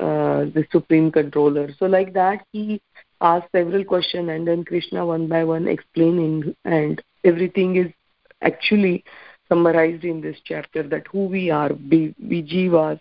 uh, 0.00 0.44
the 0.50 0.66
supreme 0.72 1.12
controller? 1.12 1.70
So 1.78 1.86
like 1.86 2.12
that 2.14 2.44
he 2.52 2.80
asked 3.20 3.48
several 3.52 3.84
questions 3.84 4.28
and 4.28 4.46
then 4.46 4.64
krishna 4.64 5.06
one 5.06 5.28
by 5.28 5.44
one 5.44 5.68
explaining 5.68 6.56
and 6.64 7.00
everything 7.24 7.76
is 7.76 7.92
actually 8.40 9.04
summarized 9.48 10.04
in 10.04 10.20
this 10.20 10.36
chapter 10.44 10.82
that 10.82 11.06
who 11.06 11.26
we 11.26 11.50
are 11.50 11.70
we, 11.88 12.14
we 12.20 12.42
jivas 12.42 12.98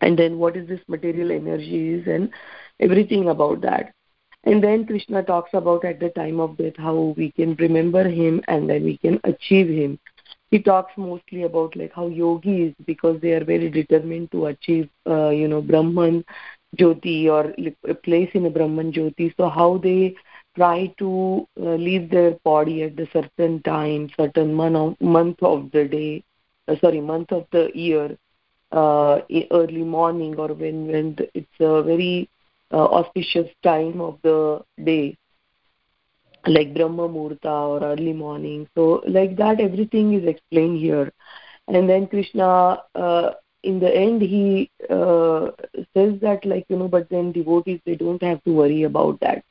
and 0.00 0.18
then 0.18 0.38
what 0.38 0.56
is 0.56 0.66
this 0.66 0.80
material 0.88 1.30
energy 1.30 1.90
is 1.90 2.06
and 2.06 2.30
everything 2.82 3.28
about 3.28 3.62
that. 3.62 3.92
And 4.44 4.62
then 4.62 4.86
krishna 4.86 5.22
talks 5.22 5.50
about 5.54 5.84
at 5.84 6.00
the 6.00 6.10
time 6.10 6.40
of 6.40 6.56
death 6.58 6.76
how 6.78 7.14
we 7.16 7.32
can 7.32 7.54
remember 7.56 8.08
him 8.08 8.42
and 8.48 8.68
then 8.70 8.84
we 8.84 8.98
can 8.98 9.20
achieve 9.24 9.68
him. 9.68 9.98
He 10.50 10.60
talks 10.60 10.92
mostly 10.96 11.42
about 11.44 11.76
like 11.76 11.92
how 11.94 12.08
yogis 12.08 12.74
because 12.86 13.20
they 13.20 13.32
are 13.32 13.44
very 13.44 13.70
determined 13.70 14.30
to 14.32 14.46
achieve 14.46 14.88
uh, 15.08 15.30
you 15.30 15.48
know 15.48 15.62
brahman 15.62 16.24
jyoti 16.76 17.26
or 17.28 17.54
a 17.88 17.94
place 17.94 18.30
in 18.34 18.46
a 18.46 18.50
brahman 18.50 18.92
jyoti. 18.92 19.32
So 19.36 19.48
how 19.48 19.78
they 19.78 20.14
try 20.56 20.92
to 20.98 21.46
uh, 21.60 21.74
leave 21.74 22.10
their 22.10 22.32
body 22.44 22.82
at 22.82 22.96
the 22.96 23.08
certain 23.12 23.62
time 23.62 24.10
certain 24.16 24.54
month 24.54 25.00
month 25.00 25.42
of 25.42 25.70
the 25.72 25.84
day 25.86 26.22
uh, 26.68 26.76
sorry 26.80 27.00
month 27.00 27.32
of 27.32 27.46
the 27.52 27.70
year 27.74 28.16
uh, 28.72 29.20
early 29.52 29.84
morning 29.96 30.34
or 30.38 30.48
when 30.54 30.86
when 30.88 31.16
it's 31.34 31.60
a 31.60 31.82
very 31.82 32.28
auspicious 32.78 33.48
time 33.62 34.00
of 34.00 34.18
the 34.22 34.60
day 34.84 35.16
like 36.46 36.74
brahma 36.74 37.08
murta 37.08 37.46
or 37.46 37.84
early 37.84 38.12
morning. 38.12 38.68
So 38.74 39.02
like 39.06 39.36
that 39.36 39.60
everything 39.60 40.14
is 40.14 40.26
explained 40.26 40.78
here. 40.78 41.12
And 41.68 41.88
then 41.88 42.06
krishna 42.06 42.82
uh, 42.94 43.30
in 43.62 43.78
the 43.78 43.94
end 43.94 44.22
he 44.22 44.70
uh, 44.90 45.50
says 45.94 46.20
that 46.20 46.44
like 46.44 46.66
you 46.68 46.76
know 46.76 46.88
but 46.88 47.08
then 47.10 47.32
devotees 47.32 47.80
they 47.86 47.94
don't 47.94 48.22
have 48.22 48.42
to 48.44 48.52
worry 48.52 48.82
about 48.82 49.20
that. 49.20 49.44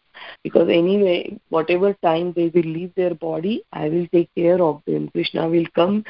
Because 0.43 0.69
anyway 0.69 1.39
whatever 1.49 1.93
time 2.03 2.33
they 2.35 2.51
will 2.53 2.69
leave 2.77 2.93
their 2.95 3.15
body 3.15 3.63
i 3.71 3.87
will 3.87 4.07
take 4.11 4.29
care 4.35 4.61
of 4.61 4.81
them. 4.85 5.09
Krishna 5.09 5.47
will 5.47 5.65
come 5.73 6.03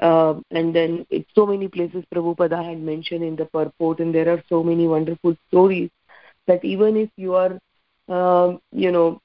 uh, 0.00 0.34
and 0.52 0.74
then 0.74 1.04
it's 1.10 1.28
so 1.34 1.44
many 1.44 1.66
places 1.66 2.04
prabhupada 2.14 2.64
had 2.64 2.80
mentioned 2.80 3.24
in 3.24 3.34
the 3.34 3.46
purport 3.46 3.98
and 3.98 4.14
there 4.14 4.28
are 4.32 4.42
so 4.48 4.62
many 4.62 4.86
wonderful 4.86 5.36
stories 5.48 5.90
that 6.48 6.64
even 6.64 6.96
if 6.96 7.10
you 7.16 7.34
are 7.34 7.58
um, 8.08 8.60
you 8.72 8.90
know 8.90 9.20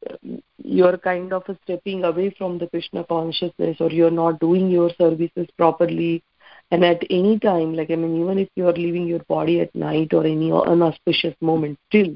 you're 0.58 0.98
kind 0.98 1.34
of 1.34 1.44
stepping 1.64 2.04
away 2.04 2.30
from 2.38 2.58
the 2.58 2.68
krishna 2.68 3.04
consciousness 3.06 3.78
or 3.80 3.90
you're 3.90 4.18
not 4.24 4.40
doing 4.40 4.70
your 4.70 4.90
services 4.98 5.48
properly 5.58 6.24
and 6.72 6.84
at 6.84 7.02
any 7.10 7.40
time 7.40 7.74
like 7.74 7.92
i 7.92 7.96
mean 7.96 8.22
even 8.22 8.38
if 8.38 8.50
you're 8.56 8.74
leaving 8.74 9.08
your 9.08 9.24
body 9.36 9.60
at 9.62 9.74
night 9.74 10.14
or 10.14 10.26
any 10.26 10.52
unauspicious 10.52 11.36
moment 11.42 11.80
still 11.88 12.12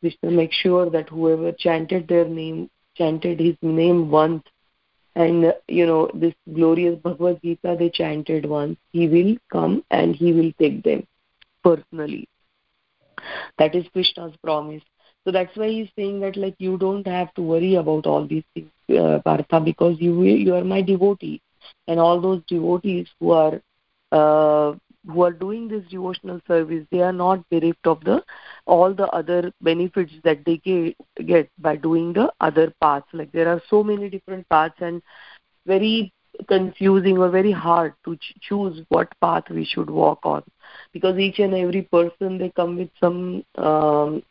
krishna 0.00 0.30
make 0.30 0.52
sure 0.52 0.88
that 0.90 1.08
whoever 1.08 1.52
chanted 1.52 2.06
their 2.08 2.28
name 2.28 2.70
chanted 2.96 3.40
his 3.40 3.56
name 3.62 4.08
once 4.10 4.44
and 5.16 5.52
you 5.66 5.86
know 5.86 6.08
this 6.14 6.34
glorious 6.54 6.96
bhagavad 7.02 7.40
gita 7.42 7.74
they 7.78 7.90
chanted 7.90 8.46
once 8.46 8.78
he 8.92 9.08
will 9.08 9.36
come 9.50 9.82
and 9.90 10.14
he 10.14 10.32
will 10.32 10.52
take 10.60 10.82
them 10.84 11.06
personally 11.64 12.28
that 13.58 13.74
is 13.74 13.86
krishna's 13.92 14.34
promise. 14.42 14.82
So 15.24 15.32
that's 15.32 15.56
why 15.56 15.68
he's 15.68 15.88
saying 15.96 16.20
that 16.20 16.36
like 16.36 16.54
you 16.58 16.78
don't 16.78 17.06
have 17.06 17.34
to 17.34 17.42
worry 17.42 17.74
about 17.74 18.06
all 18.06 18.26
these 18.26 18.44
things 18.54 18.70
uh, 18.96 19.18
partha 19.24 19.60
because 19.60 19.96
you 20.00 20.22
you 20.22 20.54
are 20.54 20.64
my 20.64 20.82
devotee. 20.82 21.40
And 21.88 21.98
all 21.98 22.20
those 22.20 22.42
devotees 22.46 23.08
who 23.18 23.32
are 23.32 23.60
uh, 24.12 24.76
who 25.08 25.22
are 25.22 25.32
doing 25.32 25.68
this 25.68 25.84
devotional 25.90 26.40
service 26.46 26.86
they 26.90 27.00
are 27.00 27.12
not 27.12 27.48
bereft 27.50 27.86
of 27.86 28.04
the 28.04 28.22
all 28.66 28.94
the 28.94 29.08
other 29.08 29.52
benefits 29.60 30.12
that 30.24 30.44
they 30.44 30.58
get, 30.58 30.96
get 31.26 31.50
by 31.58 31.76
doing 31.76 32.12
the 32.12 32.32
other 32.40 32.72
paths. 32.80 33.06
Like 33.12 33.32
there 33.32 33.48
are 33.48 33.60
so 33.68 33.82
many 33.82 34.08
different 34.08 34.48
paths 34.48 34.76
and 34.80 35.02
very 35.66 36.12
confusing 36.48 37.18
or 37.18 37.30
very 37.30 37.52
hard 37.52 37.94
to 38.04 38.16
ch- 38.16 38.34
choose 38.40 38.84
what 38.88 39.08
path 39.20 39.44
we 39.50 39.64
should 39.64 39.90
walk 39.90 40.20
on. 40.24 40.42
Because 40.92 41.18
each 41.18 41.38
and 41.38 41.54
every 41.54 41.82
person 41.82 42.38
they 42.38 42.50
come 42.56 42.76
with 42.76 42.90
some 43.00 43.44
um, 43.56 44.22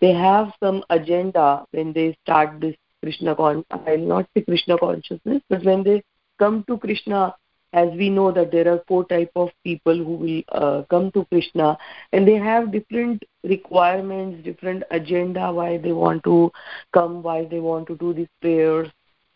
they 0.00 0.12
have 0.12 0.52
some 0.62 0.82
agenda 0.90 1.64
when 1.72 1.92
they 1.92 2.16
start 2.22 2.60
this 2.60 2.76
krishna 3.02 3.34
con 3.34 3.64
i'll 3.70 3.98
not 3.98 4.28
say 4.34 4.42
krishna 4.42 4.78
consciousness 4.78 5.42
but 5.48 5.64
when 5.64 5.82
they 5.82 6.02
come 6.38 6.64
to 6.66 6.78
krishna 6.78 7.34
as 7.74 7.90
we 7.98 8.08
know 8.08 8.32
that 8.32 8.50
there 8.50 8.72
are 8.72 8.82
four 8.88 9.04
type 9.04 9.30
of 9.36 9.50
people 9.62 9.96
who 9.96 10.14
will 10.14 10.42
uh, 10.52 10.82
come 10.90 11.10
to 11.12 11.24
krishna 11.26 11.76
and 12.12 12.26
they 12.26 12.36
have 12.36 12.72
different 12.72 13.22
requirements 13.44 14.42
different 14.44 14.82
agenda 14.90 15.52
why 15.52 15.76
they 15.78 15.92
want 15.92 16.22
to 16.24 16.50
come 16.92 17.22
why 17.22 17.44
they 17.44 17.60
want 17.60 17.86
to 17.86 17.96
do 17.96 18.12
these 18.12 18.34
prayers 18.40 18.88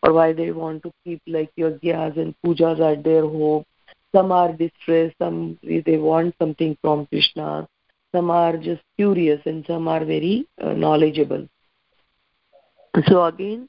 or 0.03 0.12
why 0.12 0.33
they 0.33 0.51
want 0.51 0.83
to 0.83 0.93
keep 1.05 1.21
like 1.27 1.51
yagyas 1.57 2.17
and 2.17 2.35
pujas 2.45 2.81
at 2.81 3.05
their 3.05 3.23
home. 3.23 3.65
Some 4.15 4.33
are 4.33 4.53
distressed 4.53 5.17
some 5.19 5.59
they 5.62 5.97
want 5.97 6.35
something 6.38 6.77
from 6.83 7.07
krishna. 7.07 7.69
Some 8.15 8.31
are 8.31 8.57
just 8.57 8.83
curious 8.97 9.41
and 9.47 9.65
some 9.67 9.88
are 9.88 10.05
very 10.05 10.47
uh, 10.61 10.73
knowledgeable. 10.73 11.49
So 13.09 13.25
again 13.25 13.69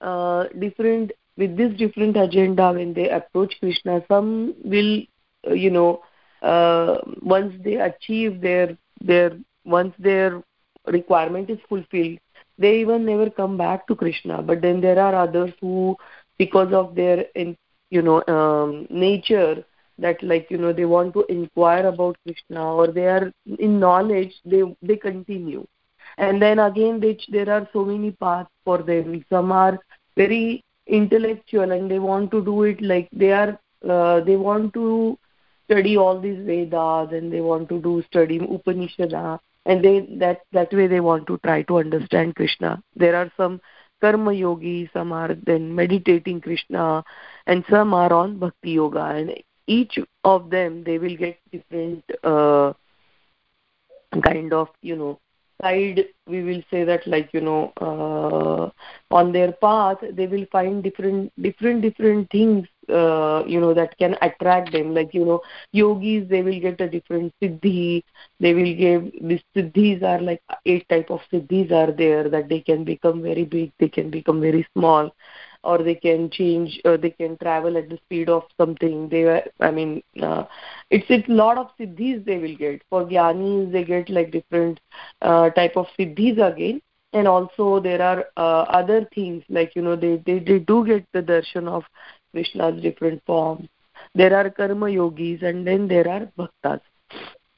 uh, 0.00 0.44
different 0.58 1.12
with 1.36 1.56
this 1.56 1.72
different 1.76 2.16
agenda 2.16 2.72
when 2.72 2.92
they 2.94 3.08
approach 3.08 3.54
krishna 3.60 4.02
some 4.08 4.54
will 4.64 5.02
uh, 5.48 5.54
you 5.54 5.70
know 5.70 6.02
uh, 6.42 6.98
once 7.22 7.54
they 7.64 7.76
achieve 7.76 8.40
their 8.40 8.76
their 9.00 9.32
once 9.64 9.94
their 9.98 10.42
requirement 10.86 11.48
is 11.48 11.58
fulfilled 11.68 12.18
they 12.62 12.80
even 12.80 13.04
never 13.04 13.28
come 13.30 13.56
back 13.56 13.86
to 13.86 13.94
krishna 13.94 14.42
but 14.42 14.62
then 14.62 14.80
there 14.80 14.98
are 14.98 15.14
others 15.14 15.52
who 15.60 15.96
because 16.38 16.72
of 16.72 16.94
their 16.94 17.20
in, 17.34 17.56
you 17.90 18.02
know 18.02 18.22
um, 18.36 18.86
nature 18.90 19.64
that 19.98 20.22
like 20.22 20.50
you 20.50 20.58
know 20.58 20.72
they 20.72 20.84
want 20.84 21.12
to 21.14 21.24
inquire 21.28 21.86
about 21.86 22.16
krishna 22.24 22.64
or 22.74 22.86
they 22.88 23.06
are 23.06 23.32
in 23.58 23.78
knowledge 23.78 24.34
they 24.44 24.62
they 24.82 24.96
continue. 24.96 25.66
And 26.18 26.42
then 26.42 26.58
again 26.58 27.00
they, 27.00 27.18
there 27.28 27.50
are 27.50 27.68
so 27.72 27.84
many 27.84 28.10
paths 28.12 28.50
for 28.64 28.78
them. 28.82 29.24
Some 29.30 29.52
are 29.52 29.78
very 30.16 30.62
intellectual 30.86 31.70
and 31.72 31.90
they 31.90 31.98
want 31.98 32.30
to 32.32 32.44
do 32.44 32.64
it 32.64 32.82
like 32.82 33.08
they 33.12 33.32
are 33.32 33.58
uh, 33.88 34.20
they 34.20 34.36
want 34.36 34.74
to 34.74 35.18
study 35.64 35.96
all 35.96 36.20
these 36.20 36.44
vedas 36.44 37.12
and 37.12 37.32
they 37.32 37.40
want 37.40 37.68
to 37.68 37.80
do 37.80 38.02
study 38.10 38.38
upanishad 38.38 39.14
and 39.64 39.84
they 39.84 40.00
that 40.18 40.40
that 40.52 40.72
way 40.72 40.86
they 40.86 41.00
want 41.00 41.26
to 41.26 41.38
try 41.38 41.62
to 41.62 41.78
understand 41.78 42.34
krishna. 42.34 42.82
There 42.96 43.16
are 43.16 43.30
some 43.36 43.60
karma 44.00 44.32
yogi 44.32 44.90
some 44.92 45.12
are 45.12 45.34
then 45.34 45.74
meditating 45.74 46.40
krishna 46.40 47.04
and 47.46 47.64
some 47.70 47.94
are 47.94 48.12
on 48.12 48.38
bhakti 48.38 48.72
yoga. 48.72 49.04
And 49.04 49.34
each 49.66 49.98
of 50.24 50.50
them 50.50 50.84
they 50.84 50.98
will 50.98 51.16
get 51.16 51.38
different 51.50 52.04
uh, 52.24 52.72
kind 54.22 54.52
of 54.52 54.68
you 54.82 54.96
know 54.96 55.20
side. 55.60 56.04
We 56.26 56.42
will 56.42 56.62
say 56.70 56.84
that 56.84 57.06
like 57.06 57.30
you 57.32 57.40
know 57.40 57.72
uh, 57.80 59.14
on 59.14 59.32
their 59.32 59.52
path 59.52 59.98
they 60.10 60.26
will 60.26 60.46
find 60.50 60.82
different 60.82 61.32
different 61.40 61.82
different 61.82 62.30
things 62.30 62.66
uh, 62.88 63.42
you 63.46 63.60
know 63.60 63.74
that 63.74 63.96
can 63.98 64.16
attract 64.22 64.72
them. 64.72 64.94
Like 64.94 65.12
you 65.14 65.24
know 65.24 65.40
yogis 65.72 66.28
they 66.28 66.42
will 66.42 66.58
get 66.60 66.80
a 66.80 66.88
different 66.88 67.32
siddhi. 67.42 68.02
They 68.40 68.54
will 68.54 68.74
give 68.74 69.10
these 69.28 69.42
siddhis 69.56 70.02
are 70.02 70.20
like 70.20 70.40
eight 70.66 70.88
type 70.88 71.10
of 71.10 71.20
siddhis 71.32 71.70
are 71.72 71.92
there 71.92 72.28
that 72.28 72.48
they 72.48 72.60
can 72.60 72.84
become 72.84 73.22
very 73.22 73.44
big 73.44 73.72
they 73.78 73.88
can 73.88 74.10
become 74.10 74.40
very 74.40 74.66
small 74.74 75.10
or 75.64 75.78
they 75.78 75.94
can 75.94 76.30
change 76.30 76.80
or 76.84 76.96
they 76.96 77.10
can 77.10 77.36
travel 77.38 77.76
at 77.76 77.88
the 77.88 77.96
speed 78.04 78.28
of 78.28 78.42
something. 78.58 79.08
They 79.08 79.42
i 79.60 79.70
mean 79.70 80.02
uh, 80.22 80.44
it's 80.90 81.06
it's 81.08 81.28
a 81.28 81.32
lot 81.32 81.58
of 81.58 81.68
siddhis 81.78 82.24
they 82.24 82.38
will 82.38 82.56
get. 82.56 82.82
For 82.90 83.04
gyanis 83.04 83.72
they 83.72 83.84
get 83.84 84.08
like 84.10 84.30
different 84.32 84.80
uh, 85.22 85.50
type 85.50 85.76
of 85.76 85.86
siddhis 85.98 86.38
again. 86.52 86.80
And 87.12 87.26
also 87.28 87.80
there 87.80 88.02
are 88.02 88.24
uh, 88.36 88.62
other 88.80 89.06
things 89.14 89.42
like 89.48 89.74
you 89.74 89.82
know 89.82 89.96
they, 89.96 90.22
they 90.26 90.38
they 90.38 90.58
do 90.58 90.84
get 90.86 91.04
the 91.12 91.22
darshan 91.22 91.68
of 91.68 91.84
krishna's 92.32 92.82
different 92.82 93.22
forms 93.26 93.68
there 94.14 94.34
are 94.36 94.50
karma 94.50 94.88
yogis 94.90 95.42
and 95.42 95.66
then 95.66 95.88
there 95.88 96.08
are 96.08 96.26
bhaktas 96.38 96.80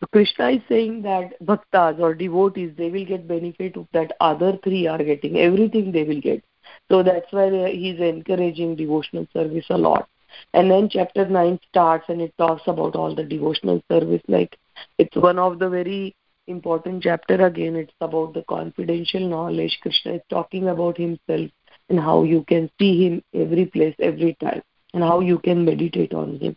so 0.00 0.06
krishna 0.12 0.50
is 0.50 0.62
saying 0.68 1.02
that 1.02 1.38
bhaktas 1.52 2.00
or 2.00 2.14
devotees 2.14 2.72
they 2.76 2.90
will 2.90 3.04
get 3.04 3.28
benefit 3.28 3.76
of 3.76 3.86
that 3.92 4.12
other 4.20 4.58
three 4.64 4.86
are 4.86 5.02
getting 5.12 5.38
everything 5.38 5.92
they 5.92 6.04
will 6.04 6.20
get 6.20 6.42
so 6.90 7.02
that's 7.02 7.30
why 7.30 7.70
he's 7.70 8.00
encouraging 8.00 8.76
devotional 8.76 9.26
service 9.32 9.66
a 9.70 9.78
lot. 9.78 10.08
And 10.52 10.70
then 10.70 10.88
chapter 10.88 11.26
9 11.26 11.58
starts 11.68 12.06
and 12.08 12.20
it 12.20 12.34
talks 12.38 12.62
about 12.66 12.96
all 12.96 13.14
the 13.14 13.22
devotional 13.22 13.82
service. 13.90 14.22
Like 14.28 14.56
it's 14.98 15.16
one 15.16 15.38
of 15.38 15.58
the 15.58 15.68
very 15.68 16.14
important 16.46 17.02
chapter 17.02 17.46
again. 17.46 17.76
It's 17.76 17.94
about 18.00 18.34
the 18.34 18.42
confidential 18.48 19.28
knowledge. 19.28 19.78
Krishna 19.80 20.14
is 20.14 20.22
talking 20.28 20.68
about 20.68 20.98
himself 20.98 21.50
and 21.88 22.00
how 22.00 22.22
you 22.22 22.44
can 22.48 22.70
see 22.78 23.06
him 23.06 23.22
every 23.34 23.66
place, 23.66 23.94
every 23.98 24.36
time, 24.40 24.62
and 24.92 25.02
how 25.02 25.20
you 25.20 25.38
can 25.38 25.64
meditate 25.64 26.14
on 26.14 26.38
him. 26.38 26.56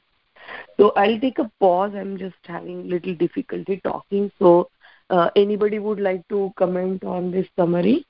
So 0.77 0.91
I'll 0.95 1.19
take 1.19 1.39
a 1.39 1.51
pause. 1.59 1.93
I'm 1.95 2.17
just 2.17 2.35
having 2.43 2.87
little 2.87 3.13
difficulty 3.15 3.81
talking. 3.83 4.31
So 4.39 4.69
uh, 5.09 5.29
anybody 5.35 5.79
would 5.79 5.99
like 5.99 6.27
to 6.29 6.53
comment 6.57 7.03
on 7.03 7.31
this 7.31 7.47
summary? 7.55 8.05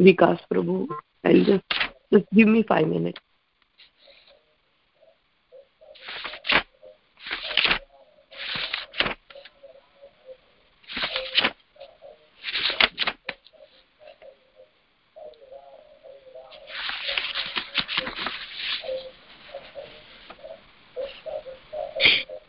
Vikas 0.00 0.38
Prabhu. 0.52 0.86
I'll 1.24 1.44
just 1.44 1.64
just 2.12 2.26
give 2.32 2.48
me 2.48 2.62
five 2.62 2.86
minutes. 2.86 3.20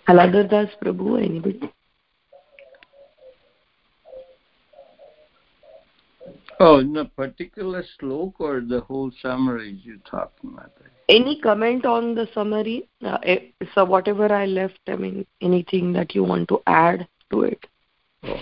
Haladar 0.09 0.49
Das 0.49 0.69
Prabhu, 0.81 1.17
anybody? 1.17 1.71
Oh, 6.59 6.79
in 6.79 6.97
a 6.97 7.05
particular 7.05 7.83
slok 7.83 8.33
or 8.39 8.61
the 8.61 8.79
whole 8.81 9.11
summary 9.21 9.79
you're 9.83 9.97
talking 10.09 10.53
about? 10.53 10.71
Any 11.09 11.39
comment 11.39 11.85
on 11.85 12.15
the 12.15 12.27
summary? 12.33 12.89
Uh, 13.05 13.19
eh, 13.21 13.51
so 13.75 13.85
whatever 13.85 14.33
I 14.33 14.47
left, 14.47 14.79
I 14.87 14.95
mean, 14.95 15.27
anything 15.41 15.93
that 15.93 16.15
you 16.15 16.23
want 16.23 16.47
to 16.49 16.63
add 16.65 17.07
to 17.29 17.43
it? 17.43 17.63
Oh. 18.23 18.39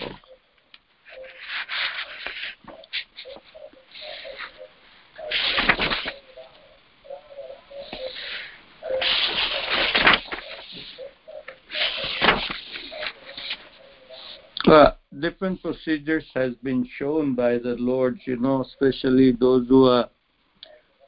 Uh, 14.67 14.91
different 15.21 15.61
procedures 15.61 16.25
has 16.33 16.53
been 16.61 16.85
shown 16.97 17.33
by 17.33 17.57
the 17.57 17.75
Lord, 17.79 18.19
you 18.25 18.35
know, 18.35 18.63
especially 18.63 19.31
those 19.31 19.65
who 19.69 19.85
are 19.85 20.09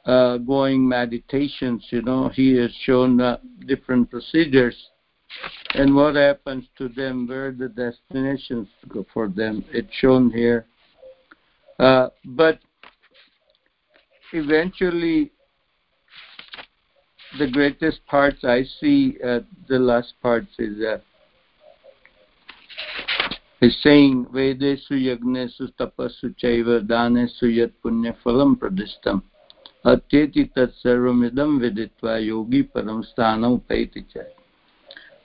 uh, 0.06 0.38
going 0.38 0.88
meditations, 0.88 1.84
you 1.90 2.00
know, 2.00 2.30
He 2.30 2.56
has 2.56 2.70
shown 2.84 3.20
uh, 3.20 3.36
different 3.66 4.10
procedures 4.10 4.74
and 5.74 5.94
what 5.94 6.14
happens 6.14 6.64
to 6.78 6.88
them, 6.88 7.26
where 7.28 7.52
the 7.52 7.68
destinations 7.68 8.68
go 8.88 9.04
for 9.12 9.28
them. 9.28 9.62
It's 9.72 9.92
shown 9.92 10.30
here. 10.30 10.64
Uh, 11.78 12.08
but 12.24 12.60
eventually, 14.32 15.32
the 17.38 17.50
greatest 17.50 18.04
parts 18.06 18.42
I 18.42 18.64
see, 18.80 19.18
uh, 19.22 19.40
the 19.68 19.78
last 19.78 20.14
parts 20.22 20.48
is 20.58 20.78
that 20.78 21.02
is 23.60 23.76
saying 23.82 24.26
Vedesu 24.32 24.92
Yagnesu 24.92 25.72
Tapasu 25.78 26.34
Chaiva 26.42 26.86
Danesu 26.86 27.54
Yat 27.54 27.72
Punya 27.84 28.16
Phalam 28.24 28.56
Pradishtam 28.56 29.22
Atyeti 29.84 30.52
Tat 30.54 30.70
Sarvamidam 30.84 31.60
Viditva 31.60 32.24
Yogi 32.24 32.64
Param 32.64 33.04
Sthanam 33.04 33.60
Paiti 33.62 34.04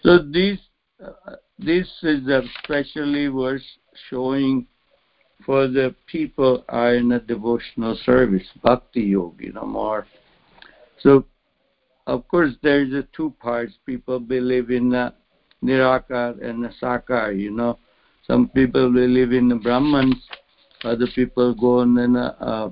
So 0.03 0.19
this, 0.19 0.59
uh, 1.03 1.35
this 1.57 1.87
is 2.03 2.27
a 2.27 2.41
specially 2.63 3.27
verse 3.27 3.63
showing 4.09 4.67
for 5.45 5.67
the 5.67 5.93
people 6.07 6.63
are 6.69 6.95
in 6.95 7.11
a 7.11 7.19
devotional 7.19 7.97
service, 8.05 8.47
Bhakti 8.63 9.01
Yogi, 9.01 9.49
know, 9.49 9.65
more. 9.65 10.07
So, 10.99 11.25
of 12.07 12.27
course, 12.27 12.53
there's 12.63 12.93
a 12.93 13.07
two 13.15 13.33
parts. 13.39 13.73
People 13.85 14.19
believe 14.19 14.71
in 14.71 14.89
the 14.89 15.13
nirakar 15.63 16.43
and 16.43 16.63
the 16.63 16.69
sakar, 16.81 17.37
you 17.37 17.51
know. 17.51 17.77
Some 18.27 18.49
people 18.49 18.91
they 18.91 19.07
live 19.07 19.33
in 19.33 19.49
Brahmans, 19.61 20.15
other 20.83 21.07
people 21.13 21.53
go 21.53 21.81
in 21.81 22.15
uh, 22.15 22.35
uh, 22.39 22.69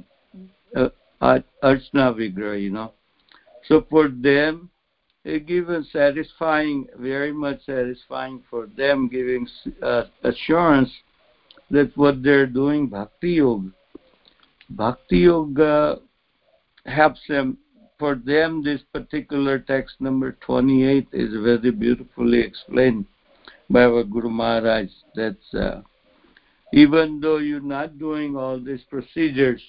uh, 0.75 0.89
a, 1.21 1.25
a, 1.25 1.35
a 1.35 1.43
Archana 1.63 2.13
Vigraha, 2.15 2.61
you 2.61 2.71
know. 2.71 2.93
So 3.67 3.85
for 3.89 4.09
them, 4.09 4.69
it 5.23 5.45
gives 5.45 5.91
satisfying, 5.91 6.87
very 6.97 7.31
much 7.31 7.65
satisfying 7.65 8.43
for 8.49 8.67
them, 8.75 9.07
giving 9.07 9.47
uh, 9.81 10.03
assurance 10.23 10.89
that 11.71 11.95
what 11.95 12.21
they're 12.23 12.47
doing, 12.47 12.87
Bhakti 12.87 13.33
Yoga. 13.33 13.69
Bhakti 14.69 15.17
Yoga 15.19 15.99
helps 16.85 17.21
them. 17.27 17.57
For 17.99 18.15
them, 18.15 18.63
this 18.63 18.81
particular 18.91 19.59
text 19.59 19.95
number 20.01 20.33
28 20.41 21.07
is 21.13 21.29
very 21.41 21.71
beautifully 21.71 22.41
explained 22.41 23.05
by 23.69 23.83
our 23.83 24.03
Guru 24.03 24.29
Maharaj. 24.29 24.89
That's 25.15 25.53
uh, 25.53 25.81
even 26.73 27.19
though 27.19 27.37
you're 27.37 27.61
not 27.61 27.99
doing 27.99 28.35
all 28.35 28.59
these 28.59 28.83
procedures, 28.89 29.61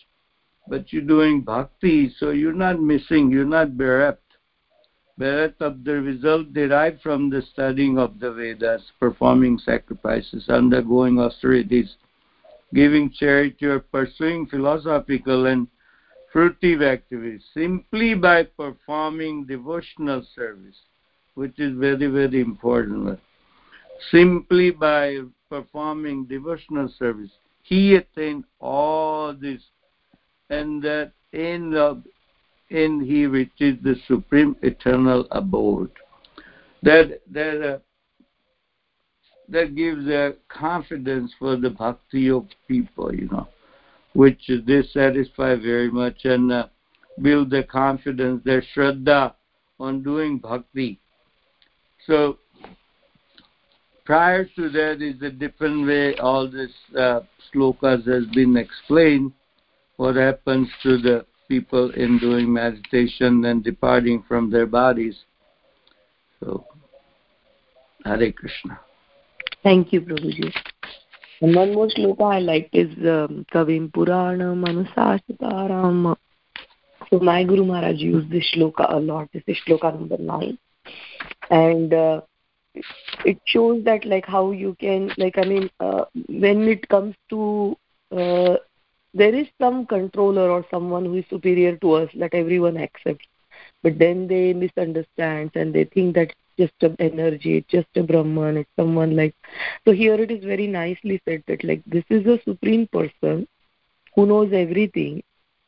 but 0.66 0.92
you're 0.92 1.02
doing 1.02 1.42
bhakti, 1.42 2.12
so 2.18 2.30
you're 2.30 2.54
not 2.54 2.80
missing, 2.80 3.30
you're 3.30 3.44
not 3.44 3.76
bereft. 3.76 4.20
Bereft 5.18 5.60
of 5.60 5.84
the 5.84 6.00
result 6.00 6.52
derived 6.52 7.02
from 7.02 7.30
the 7.30 7.42
studying 7.52 7.98
of 7.98 8.18
the 8.18 8.32
Vedas, 8.32 8.82
performing 8.98 9.58
sacrifices, 9.58 10.48
undergoing 10.48 11.20
austerities, 11.20 11.94
giving 12.72 13.10
charity, 13.10 13.66
or 13.66 13.80
pursuing 13.80 14.46
philosophical 14.46 15.46
and 15.46 15.68
fruitive 16.34 16.82
activities 16.82 17.44
simply 17.54 18.14
by 18.14 18.42
performing 18.42 19.44
devotional 19.44 20.26
service, 20.34 20.76
which 21.34 21.60
is 21.60 21.76
very, 21.78 22.06
very 22.06 22.40
important 22.40 23.04
simply 24.10 24.70
by 24.70 25.20
performing 25.48 26.24
devotional 26.24 26.88
service. 26.98 27.30
He 27.62 27.94
attained 27.94 28.44
all 28.60 29.32
this, 29.32 29.62
and 30.50 30.82
that 30.82 31.12
in 31.32 31.70
the 31.70 32.02
in 32.70 33.00
he 33.00 33.26
reaches 33.26 33.78
the 33.82 33.96
supreme 34.06 34.56
eternal 34.62 35.26
abode. 35.30 35.90
That 36.82 37.20
that 37.32 37.74
uh, 37.74 37.78
that 39.48 39.74
gives 39.74 40.06
a 40.08 40.34
confidence 40.48 41.32
for 41.38 41.56
the 41.56 41.70
bhakti 41.70 42.30
of 42.30 42.46
people, 42.66 43.14
you 43.14 43.28
know, 43.28 43.48
which 44.14 44.50
they 44.66 44.82
satisfy 44.92 45.54
very 45.54 45.90
much 45.90 46.24
and 46.24 46.50
uh, 46.50 46.66
build 47.20 47.50
their 47.50 47.62
confidence, 47.62 48.42
their 48.44 48.62
shraddha 48.74 49.34
on 49.78 50.02
doing 50.02 50.38
bhakti. 50.38 50.98
So 52.06 52.38
prior 54.04 54.44
to 54.56 54.68
that 54.70 55.02
is 55.02 55.20
a 55.22 55.30
different 55.30 55.86
way 55.86 56.14
all 56.16 56.50
this 56.50 56.70
uh, 56.98 57.20
slokas 57.52 58.06
has 58.06 58.26
been 58.34 58.56
explained. 58.56 59.32
What 59.96 60.16
happens 60.16 60.68
to 60.82 60.98
the 60.98 61.24
people 61.48 61.90
in 61.92 62.18
doing 62.18 62.52
meditation 62.52 63.44
and 63.44 63.62
departing 63.62 64.24
from 64.26 64.50
their 64.50 64.66
bodies. 64.66 65.16
So, 66.40 66.64
Hare 68.04 68.32
Krishna. 68.32 68.80
Thank 69.62 69.92
you, 69.92 70.00
Prabhuji. 70.00 70.52
And 71.40 71.54
one 71.54 71.74
more 71.74 71.88
shloka 71.88 72.34
I 72.34 72.38
liked 72.38 72.74
is 72.74 72.90
um, 72.98 73.46
Kavim 73.52 73.90
Puranam 73.90 74.64
Anushasitaram. 74.64 76.16
So 77.10 77.18
my 77.18 77.44
Guru 77.44 77.64
Maharaj 77.64 77.96
used 77.96 78.30
this 78.30 78.44
shloka 78.54 78.92
a 78.92 78.96
lot. 78.96 79.28
This 79.32 79.42
is 79.46 79.58
shloka 79.66 79.94
number 79.94 80.18
nine. 80.18 80.58
And 81.50 81.92
uh, 81.92 82.20
it 83.24 83.38
shows 83.46 83.84
that 83.84 84.04
like 84.04 84.26
how 84.26 84.50
you 84.52 84.76
can, 84.80 85.10
like, 85.18 85.38
I 85.38 85.44
mean, 85.44 85.70
uh, 85.80 86.04
when 86.28 86.68
it 86.68 86.88
comes 86.88 87.14
to, 87.30 87.76
uh, 88.10 88.56
there 89.14 89.34
is 89.34 89.46
some 89.60 89.86
controller 89.86 90.50
or 90.50 90.64
someone 90.70 91.04
who 91.04 91.14
is 91.14 91.24
superior 91.30 91.76
to 91.78 91.92
us 91.92 92.10
that 92.16 92.34
everyone 92.34 92.76
accepts. 92.76 93.26
But 93.82 93.98
then 93.98 94.26
they 94.26 94.52
misunderstand 94.52 95.52
and 95.54 95.74
they 95.74 95.84
think 95.84 96.14
that 96.16 96.34
it's 96.58 96.72
just 96.72 96.82
an 96.82 96.96
energy, 97.00 97.58
it's 97.58 97.70
just 97.70 97.88
a 97.96 98.02
Brahman, 98.02 98.58
it's 98.58 98.70
someone 98.76 99.16
like. 99.16 99.34
So 99.84 99.92
here 99.92 100.14
it 100.14 100.30
is 100.30 100.44
very 100.44 100.66
nicely 100.66 101.20
said 101.28 101.42
that 101.46 101.64
like 101.64 101.82
this 101.86 102.04
is 102.10 102.26
a 102.26 102.40
supreme 102.44 102.86
person 102.88 103.46
who 104.14 104.26
knows 104.26 104.52
everything, 104.52 105.22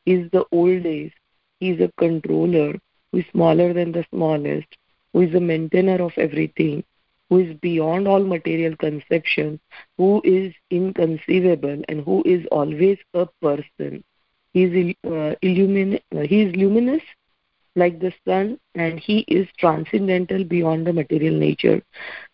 is 0.07 0.31
the 0.31 0.45
old 0.53 0.83
days, 0.85 1.13
he's 1.61 1.81
a 1.81 1.91
controller 1.99 2.75
who 3.13 3.19
is 3.19 3.25
smaller 3.33 3.73
than 3.73 3.93
the 3.93 4.05
smallest, 4.11 4.67
who 5.13 5.21
is 5.23 5.35
a 5.35 5.41
maintainer 5.41 6.03
of 6.03 6.13
everything, 6.17 6.83
who 7.29 7.39
is 7.39 7.57
beyond 7.61 8.07
all 8.09 8.22
material 8.24 8.77
conception, 8.77 9.59
who 9.97 10.20
is 10.24 10.53
inconceivable, 10.70 11.83
and 11.89 12.03
who 12.05 12.22
is 12.24 12.47
always 12.51 12.99
a 13.14 13.27
person. 13.43 14.03
He 14.53 14.64
is, 14.64 14.95
uh, 15.05 15.35
illumin- 15.43 16.01
he 16.29 16.43
is 16.43 16.55
luminous 16.57 17.03
like 17.77 17.99
the 18.01 18.12
sun 18.27 18.59
and 18.74 18.99
he 18.99 19.20
is 19.29 19.47
transcendental 19.59 20.45
beyond 20.45 20.87
the 20.87 20.93
material 20.93 21.35
nature 21.35 21.83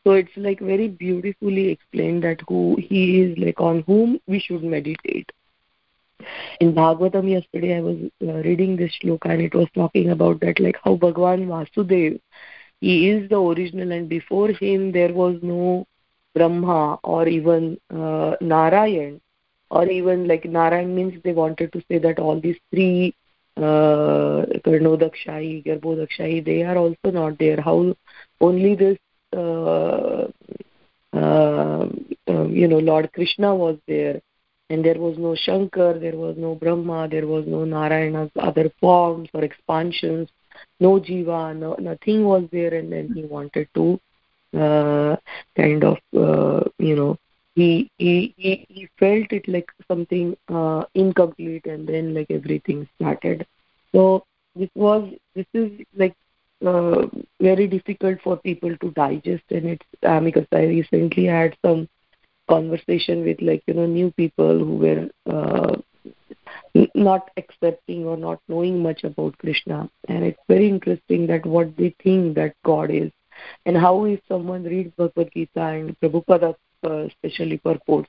so 0.05 0.13
it's 0.13 0.37
like 0.37 0.61
very 0.61 0.89
beautifully 0.89 1.69
explained 1.69 2.23
that 2.25 2.41
who 2.49 2.77
he 2.79 3.21
is 3.21 3.37
like 3.39 3.61
on 3.61 3.83
whom 3.87 4.19
we 4.27 4.39
should 4.39 4.63
meditate 4.63 5.31
in 6.61 6.73
bhagavatam 6.79 7.29
yesterday 7.31 7.71
i 7.77 7.81
was 7.87 7.97
uh, 8.29 8.35
reading 8.49 8.77
this 8.77 8.93
shloka 8.99 9.31
and 9.35 9.43
it 9.43 9.55
was 9.55 9.69
talking 9.75 10.11
about 10.15 10.41
that 10.41 10.61
like 10.67 10.79
how 10.85 10.95
bhagwan 11.05 11.47
vasudev 11.53 12.19
he 12.87 12.95
is 13.11 13.29
the 13.31 13.41
original 13.53 13.93
and 13.97 14.09
before 14.09 14.51
him 14.63 14.93
there 14.99 15.13
was 15.23 15.35
no 15.55 15.87
brahma 16.35 16.99
or 17.15 17.23
even 17.39 17.79
uh, 18.03 18.33
narayan 18.53 19.21
or 19.71 19.85
even 19.99 20.29
like 20.31 20.45
narayan 20.59 20.95
means 20.99 21.15
they 21.25 21.37
wanted 21.43 21.73
to 21.73 21.83
say 21.89 21.99
that 22.07 22.19
all 22.19 22.41
these 22.41 22.61
three 22.71 23.15
uh, 23.57 24.47
Karnodakshayi, 24.65 26.45
they 26.45 26.63
are 26.63 26.77
also 26.77 27.11
not 27.11 27.39
there. 27.39 27.61
How 27.61 27.95
only 28.41 28.75
this, 28.75 28.99
uh, 29.37 30.27
uh, 31.13 31.89
you 32.27 32.69
know, 32.69 32.79
Lord 32.79 33.13
Krishna 33.13 33.55
was 33.55 33.79
there, 33.87 34.21
and 34.71 34.85
there 34.85 34.99
was 34.99 35.19
no 35.19 35.35
Shankar, 35.35 35.99
there 35.99 36.17
was 36.17 36.37
no 36.39 36.55
Brahma, 36.55 37.09
there 37.09 37.27
was 37.27 37.47
no 37.47 37.65
Narayana's 37.65 38.31
other 38.37 38.71
forms 38.81 39.29
or 39.35 39.45
expansions, 39.45 40.29
no 40.83 41.01
Jiva, 41.01 41.57
no, 41.57 41.75
nothing 41.79 42.25
was 42.25 42.45
there, 42.53 42.75
and 42.75 42.93
then 42.93 43.11
he 43.15 43.25
wanted 43.25 43.69
to 43.75 44.01
uh, 44.59 45.17
kind 45.57 45.85
of, 45.85 45.99
uh, 46.17 46.65
you 46.79 46.97
know, 46.97 47.17
he 47.55 47.91
he 47.99 48.35
he, 48.37 48.67
he 48.69 48.89
felt 48.99 49.33
it 49.33 49.49
like 49.49 49.71
something 49.89 50.37
uh, 50.49 50.85
incomplete 50.95 51.67
and 51.67 51.87
then 51.89 52.15
like 52.15 52.31
everything 52.31 52.89
started. 52.97 53.47
So 53.95 54.25
this 54.55 54.71
was 54.75 55.09
this 55.35 55.47
is 55.55 55.71
like 55.97 56.15
uh, 56.67 57.07
very 57.41 57.67
difficult 57.69 58.19
for 58.23 58.37
people 58.39 58.77
to 58.79 58.91
digest 58.93 59.45
and 59.51 59.67
it's 59.67 59.87
uh, 60.07 60.21
because 60.21 60.47
i 60.53 60.65
recently 60.65 61.25
had 61.25 61.57
some 61.65 61.89
conversation 62.49 63.25
with 63.25 63.41
like 63.41 63.63
you 63.67 63.75
know 63.75 63.87
new 63.87 64.11
people 64.13 64.59
who 64.59 64.77
were 64.85 65.09
uh, 65.31 65.77
not 66.95 67.31
accepting 67.37 68.05
or 68.07 68.17
not 68.17 68.41
knowing 68.49 68.83
much 68.83 69.05
about 69.05 69.37
krishna 69.39 69.89
and 70.09 70.25
it's 70.25 70.41
very 70.49 70.69
interesting 70.69 71.27
that 71.27 71.45
what 71.45 71.77
they 71.77 71.95
think 72.03 72.35
that 72.35 72.55
god 72.65 72.91
is 72.91 73.11
and 73.67 73.77
how 73.77 74.05
if 74.05 74.21
someone 74.27 74.65
reads 74.65 74.93
bhagavad 74.97 75.31
gita 75.35 75.65
and 75.79 75.99
prabhupada 76.01 76.55
uh, 76.85 77.07
especially 77.07 77.59
purports, 77.59 78.09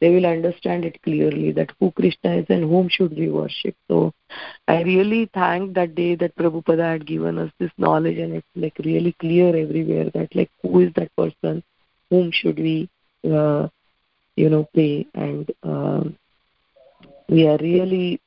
they 0.00 0.10
will 0.12 0.26
understand 0.26 0.84
it 0.84 1.00
clearly 1.02 1.52
that 1.52 1.70
who 1.78 1.92
Krishna 1.92 2.36
is 2.36 2.46
and 2.48 2.64
whom 2.64 2.88
should 2.88 3.16
we 3.16 3.30
worship. 3.30 3.76
So 3.86 4.12
I 4.66 4.82
really 4.82 5.30
thank 5.32 5.74
that 5.74 5.94
day 5.94 6.16
that 6.16 6.34
Prabhupada 6.36 6.92
had 6.92 7.06
given 7.06 7.38
us 7.38 7.52
this 7.58 7.70
knowledge 7.78 8.18
and 8.18 8.34
it's 8.34 8.46
like 8.56 8.76
really 8.84 9.12
clear 9.20 9.48
everywhere 9.48 10.10
that 10.14 10.34
like 10.34 10.50
who 10.62 10.80
is 10.80 10.92
that 10.94 11.14
person, 11.16 11.62
whom 12.10 12.32
should 12.32 12.58
we, 12.58 12.88
uh, 13.24 13.68
you 14.34 14.48
know, 14.48 14.68
pay 14.74 15.06
and 15.14 15.50
uh, 15.62 16.02
we 17.28 17.46
are 17.46 17.58
really, 17.58 18.20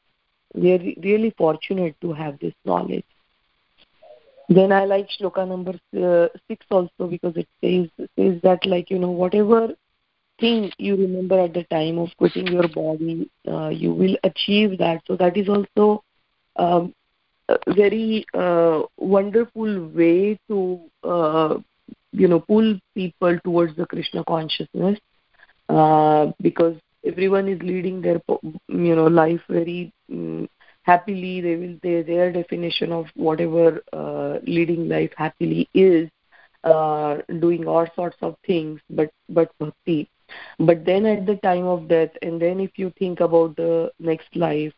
we 0.54 0.74
are 0.74 0.80
really 1.02 1.34
fortunate 1.38 1.96
to 2.02 2.14
have 2.14 2.40
this 2.40 2.54
knowledge. 2.66 3.06
Then 4.50 4.72
I 4.72 4.86
like 4.86 5.08
shloka 5.10 5.48
number 5.48 5.80
uh, 5.98 6.28
six 6.48 6.66
also 6.70 7.08
because 7.10 7.38
it 7.38 7.48
says 7.64 7.88
says 8.18 8.42
that 8.44 8.66
like 8.66 8.90
you 8.90 9.00
know 9.00 9.12
whatever 9.12 9.70
thing 10.42 10.72
you 10.78 10.98
remember 10.98 11.40
at 11.40 11.54
the 11.54 11.64
time 11.66 11.98
of 12.00 12.10
quitting 12.18 12.48
your 12.48 12.68
body, 12.68 13.30
uh, 13.48 13.70
you 13.70 13.94
will 13.94 14.18
achieve 14.24 14.78
that. 14.80 15.04
So 15.08 15.16
that 15.16 15.38
is 15.38 15.48
also 15.48 16.04
um, 16.58 16.94
a 17.48 17.74
very 17.74 18.26
uh, 18.34 18.82
wonderful 18.98 19.88
way 19.88 20.38
to 20.50 20.82
uh, 21.04 21.58
you 22.12 22.28
know 22.28 22.42
pull 22.42 22.78
people 22.94 23.40
towards 23.46 23.76
the 23.78 23.86
Krishna 23.86 24.24
consciousness 24.26 25.00
uh, 25.70 26.32
because 26.42 26.76
everyone 27.06 27.48
is 27.48 27.62
leading 27.62 28.02
their 28.02 28.20
you 28.68 28.96
know 28.96 29.08
life 29.08 29.42
very 29.50 29.92
um, 30.12 30.48
happily. 30.84 31.42
They 31.42 31.56
will 31.56 31.78
they, 31.82 32.02
their 32.02 32.32
definition 32.32 32.92
of 32.92 33.08
whatever 33.16 33.82
uh, 33.94 34.40
leading 34.46 34.88
life 34.90 35.12
happily 35.18 35.68
is 35.74 36.10
uh, 36.64 37.18
doing 37.40 37.68
all 37.68 37.88
sorts 37.96 38.18
of 38.22 38.36
things 38.46 38.80
but 38.90 39.10
but 39.30 39.50
bhakti. 39.60 40.10
But 40.60 40.86
then 40.86 41.06
at 41.06 41.26
the 41.26 41.36
time 41.38 41.66
of 41.66 41.88
death 41.88 42.12
and 42.22 42.42
then 42.42 42.60
if 42.60 42.72
you 42.78 42.92
think 42.98 43.20
about 43.20 43.56
the 43.56 43.92
next 44.00 44.36
life 44.36 44.74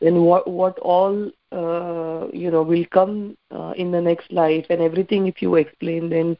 then 0.00 0.22
what 0.22 0.48
what 0.48 0.78
all 0.80 1.30
uh, 1.50 2.26
you 2.32 2.50
know 2.50 2.62
will 2.62 2.84
come 2.92 3.36
uh, 3.50 3.72
in 3.76 3.90
the 3.90 4.00
next 4.00 4.32
life 4.32 4.66
and 4.70 4.80
everything 4.80 5.26
if 5.26 5.40
you 5.40 5.54
explain 5.56 6.08
then 6.10 6.36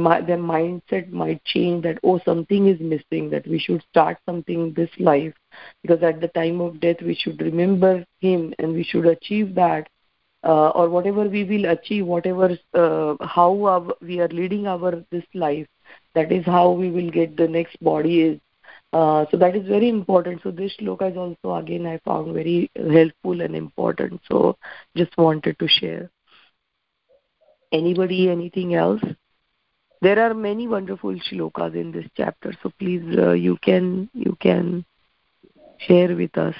might 0.00 0.26
their 0.26 0.38
mindset 0.38 1.10
might 1.10 1.42
change 1.44 1.82
that 1.82 1.98
oh 2.04 2.18
something 2.24 2.66
is 2.68 2.80
missing 2.80 3.30
that 3.30 3.46
we 3.46 3.58
should 3.58 3.82
start 3.90 4.16
something 4.26 4.72
this 4.74 4.90
life. 4.98 5.34
Because 5.82 6.02
at 6.02 6.20
the 6.20 6.28
time 6.28 6.60
of 6.60 6.80
death 6.80 7.02
we 7.02 7.14
should 7.14 7.40
remember 7.40 8.04
him 8.20 8.54
and 8.58 8.72
we 8.72 8.84
should 8.84 9.06
achieve 9.06 9.54
that 9.54 9.88
uh, 10.44 10.68
or 10.70 10.88
whatever 10.88 11.24
we 11.28 11.44
will 11.44 11.66
achieve 11.66 12.06
whatever 12.06 12.56
uh, 12.74 13.14
how 13.20 13.64
our, 13.64 13.94
we 14.00 14.20
are 14.20 14.28
leading 14.28 14.66
our 14.66 15.04
this 15.10 15.24
life 15.34 15.66
that 16.14 16.30
is 16.30 16.44
how 16.44 16.70
we 16.70 16.90
will 16.90 17.10
get 17.10 17.36
the 17.36 17.48
next 17.48 17.76
body 17.82 18.22
is 18.22 18.40
uh, 18.92 19.26
so 19.30 19.36
that 19.36 19.54
is 19.54 19.66
very 19.66 19.88
important. 19.88 20.40
So 20.42 20.50
this 20.50 20.72
shloka 20.80 21.10
is 21.10 21.16
also 21.16 21.54
again 21.56 21.86
I 21.86 21.98
found 22.04 22.32
very 22.34 22.70
helpful 22.74 23.40
and 23.40 23.54
important. 23.54 24.20
So 24.30 24.56
just 24.96 25.16
wanted 25.18 25.58
to 25.58 25.68
share. 25.68 26.10
Anybody, 27.70 28.30
anything 28.30 28.74
else? 28.74 29.02
There 30.00 30.18
are 30.18 30.32
many 30.32 30.66
wonderful 30.66 31.14
shlokas 31.14 31.74
in 31.74 31.92
this 31.92 32.06
chapter. 32.16 32.54
So 32.62 32.72
please, 32.78 33.04
uh, 33.18 33.32
you 33.32 33.58
can 33.62 34.08
you 34.14 34.36
can 34.40 34.84
share 35.78 36.14
with 36.16 36.36
us. 36.38 36.54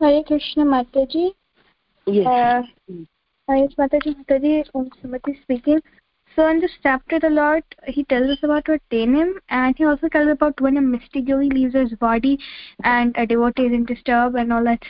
Hare 0.00 0.22
Krishna 0.24 0.64
Mataji. 0.64 1.34
Yes. 2.06 2.26
Uh, 2.26 2.62
Hare 3.48 3.68
Mataji, 3.78 4.16
Mataji, 4.16 4.64
Om 4.72 4.88
speaking. 5.42 5.82
So 6.40 6.48
in 6.48 6.58
this 6.58 6.72
chapter, 6.82 7.18
the 7.18 7.28
Lord 7.28 7.62
he 7.86 8.02
tells 8.04 8.30
us 8.30 8.42
about 8.42 8.64
to 8.64 8.72
attain 8.72 9.14
him, 9.14 9.40
and 9.50 9.76
he 9.76 9.84
also 9.84 10.08
tells 10.08 10.30
about 10.30 10.58
when 10.58 10.78
a 10.78 10.80
mystic 10.80 11.28
yogi 11.28 11.50
leaves 11.50 11.74
his 11.74 11.92
body, 11.96 12.38
and 12.82 13.14
a 13.18 13.26
devotee 13.26 13.66
isn't 13.66 13.84
disturbed 13.84 14.36
and 14.36 14.50
all 14.50 14.64
that 14.64 14.82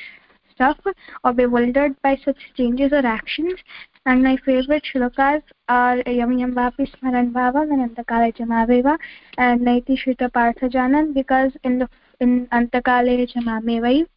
stuff, 0.53 0.78
or 1.24 1.32
bewildered 1.32 1.96
by 2.03 2.14
such 2.24 2.36
changes 2.57 2.92
or 2.92 3.05
actions. 3.05 3.59
And 4.07 4.22
my 4.22 4.36
favorite 4.36 4.84
shlokas 4.84 5.42
are 5.68 5.96
Yam 6.07 6.38
Yam 6.38 6.55
Vapi 6.55 6.88
Smaran 6.92 7.32
Bhava 7.32 7.66
Anantakale 7.66 8.32
Jamaveva 8.36 8.96
and 9.36 9.61
Naiti 9.62 9.98
Shrita 9.98 10.32
Partha 10.32 10.68
Janan 10.68 11.12
because 11.12 11.51
in 11.64 11.80
the 11.80 11.88
in 12.20 12.46
Antakale 12.53 13.26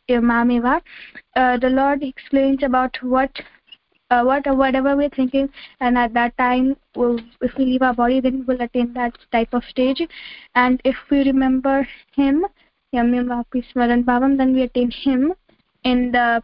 Jamameva, 0.08 0.82
uh, 1.36 1.58
the 1.58 1.70
Lord 1.70 2.04
explains 2.04 2.62
about 2.62 3.02
what 3.02 3.32
uh, 4.14 4.24
what 4.24 4.48
whatever 4.62 4.96
we're 4.96 5.16
thinking 5.18 5.50
and 5.80 5.98
at 5.98 6.14
that 6.14 6.38
time 6.38 6.76
we'll, 6.96 7.20
if 7.42 7.56
we 7.58 7.66
leave 7.66 7.82
our 7.82 7.94
body 7.94 8.20
then 8.20 8.44
we'll 8.48 8.62
attain 8.62 8.94
that 8.94 9.18
type 9.32 9.54
of 9.54 9.64
stage. 9.70 10.02
And 10.56 10.82
if 10.84 10.96
we 11.10 11.20
remember 11.24 11.88
him 12.16 12.46
then 14.38 14.54
we 14.54 14.62
attain 14.64 14.92
him 14.92 15.34
in 15.84 16.12
the 16.12 16.44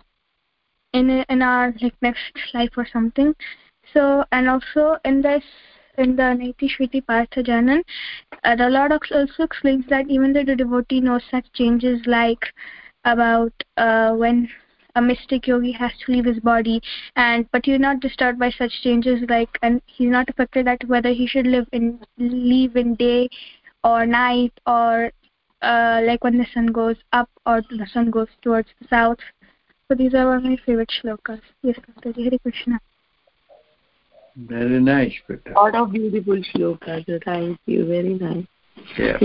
in 0.93 1.09
in 1.29 1.41
our 1.41 1.73
like 1.81 1.93
next 2.01 2.39
life 2.53 2.71
or 2.77 2.87
something. 2.91 3.35
So 3.93 4.23
and 4.31 4.49
also 4.49 4.97
in 5.05 5.21
this 5.21 5.43
in 5.97 6.15
the 6.15 6.23
Naiti 6.39 6.69
Shviti 6.73 7.05
Partha 7.05 7.43
Janan, 7.43 7.83
uh, 8.43 8.55
the 8.55 8.69
Lord 8.69 8.91
also 8.91 9.43
explains 9.43 9.85
that 9.89 10.09
even 10.09 10.33
though 10.33 10.45
the 10.45 10.55
devotee 10.55 11.01
knows 11.01 11.23
such 11.29 11.51
changes 11.53 12.01
like 12.05 12.53
about 13.05 13.53
uh, 13.77 14.13
when 14.13 14.49
a 14.95 15.01
mystic 15.01 15.47
yogi 15.47 15.71
has 15.71 15.91
to 16.05 16.11
leave 16.11 16.25
his 16.25 16.39
body. 16.39 16.81
And 17.15 17.49
but 17.51 17.65
he's 17.65 17.79
not 17.79 17.99
disturbed 17.99 18.39
by 18.39 18.49
such 18.51 18.81
changes 18.81 19.23
like 19.29 19.57
and 19.61 19.81
he's 19.85 20.09
not 20.09 20.29
affected 20.29 20.67
that 20.67 20.83
whether 20.87 21.11
he 21.11 21.27
should 21.27 21.47
live 21.47 21.67
in 21.71 21.99
leave 22.17 22.75
in 22.75 22.95
day 22.95 23.29
or 23.83 24.05
night 24.05 24.53
or 24.65 25.11
uh, 25.61 26.01
like 26.05 26.23
when 26.23 26.37
the 26.37 26.47
sun 26.53 26.67
goes 26.67 26.97
up 27.13 27.29
or 27.45 27.61
the 27.69 27.87
sun 27.93 28.09
goes 28.09 28.27
towards 28.41 28.69
the 28.81 28.87
south. 28.87 29.19
So 29.87 29.95
these 29.95 30.13
are 30.13 30.27
one 30.27 30.37
of 30.37 30.43
my 30.43 30.57
favorite 30.65 30.91
shlokas. 31.01 31.41
Yes 31.63 31.77
Dr. 31.95 32.13
Hare 32.21 32.39
Krishna. 32.39 32.79
Very 34.35 34.79
nice 34.79 35.13
Peter. 35.27 35.53
lot 35.53 35.75
of 35.75 35.91
beautiful 35.91 36.41
shlokas 36.53 37.23
thank 37.25 37.59
you. 37.65 37.85
Very 37.85 38.13
nice. 38.13 38.45
Yeah. 38.97 39.17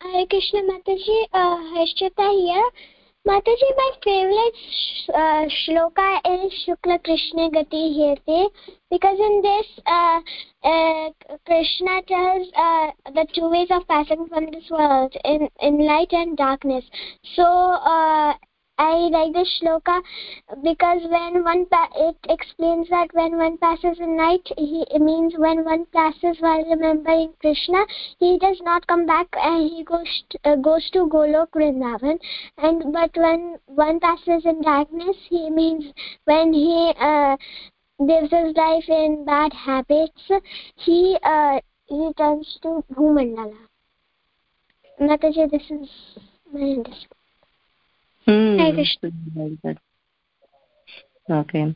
Hare 0.00 0.26
Krishna 0.26 0.62
Mataji, 0.62 1.24
uh, 1.34 1.56
Harshita 1.74 2.30
here. 2.32 2.70
Mataji, 3.26 3.68
my 3.76 3.90
favorite 4.02 4.54
sh- 4.56 5.10
uh, 5.10 5.44
shloka 5.60 6.20
is 6.24 6.52
Shukla 6.64 7.04
Krishna 7.04 7.50
Gati 7.50 7.92
Hete 7.92 8.48
because 8.90 9.18
in 9.18 9.42
this 9.42 9.66
uh, 9.86 10.20
uh, 10.64 11.10
Krishna 11.44 12.00
tells 12.08 12.48
uh, 12.56 12.90
the 13.14 13.26
two 13.34 13.50
ways 13.50 13.68
of 13.70 13.86
passing 13.86 14.26
from 14.28 14.46
this 14.46 14.70
world 14.70 15.14
in, 15.26 15.46
in 15.60 15.86
light 15.86 16.12
and 16.12 16.38
darkness. 16.38 16.84
So 17.34 17.44
uh, 17.44 18.32
I 18.80 19.10
like 19.12 19.34
this 19.34 19.60
shloka 19.60 20.00
because 20.62 21.02
when 21.14 21.44
one 21.44 21.66
it 21.70 22.16
explains 22.30 22.88
that 22.88 23.08
when 23.12 23.36
one 23.36 23.58
passes 23.58 24.00
in 24.00 24.16
night, 24.16 24.48
he, 24.56 24.86
it 24.90 25.02
means 25.02 25.34
when 25.36 25.66
one 25.66 25.84
passes 25.92 26.40
while 26.40 26.64
remembering 26.64 27.34
Krishna, 27.42 27.84
he 28.18 28.38
does 28.38 28.58
not 28.62 28.86
come 28.86 29.04
back 29.04 29.26
and 29.34 29.68
he 29.68 29.84
goes 29.84 30.24
to, 30.30 30.38
uh, 30.44 30.56
goes 30.56 30.88
to 30.94 31.00
Golok 31.08 31.50
Vrindavan. 31.50 32.18
And 32.56 32.90
but 32.90 33.14
when 33.14 33.58
one 33.66 34.00
passes 34.00 34.46
in 34.46 34.62
darkness, 34.62 35.16
he 35.28 35.50
means 35.50 35.92
when 36.24 36.54
he 36.54 36.94
uh, 36.98 37.36
lives 37.98 38.30
his 38.30 38.56
life 38.56 38.88
in 38.88 39.26
bad 39.26 39.52
habits, 39.52 40.30
he 40.76 41.18
uh, 41.22 41.60
returns 41.90 42.58
to 42.62 42.82
Bhumandala. 42.94 43.58
Mataji, 44.98 45.50
this 45.50 45.70
is 45.70 45.90
my 46.50 46.60
understanding. 46.60 47.19
Okay. 51.28 51.74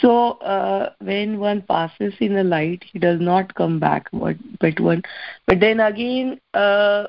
So 0.00 0.32
uh, 0.38 0.92
when 1.00 1.38
one 1.38 1.62
passes 1.62 2.14
in 2.20 2.34
the 2.34 2.44
light, 2.44 2.84
he 2.92 2.98
does 2.98 3.20
not 3.20 3.54
come 3.54 3.78
back. 3.78 4.08
But 4.12 4.36
but 4.60 4.78
one, 4.80 5.02
but 5.46 5.60
then 5.60 5.80
again, 5.80 6.40
uh, 6.54 7.06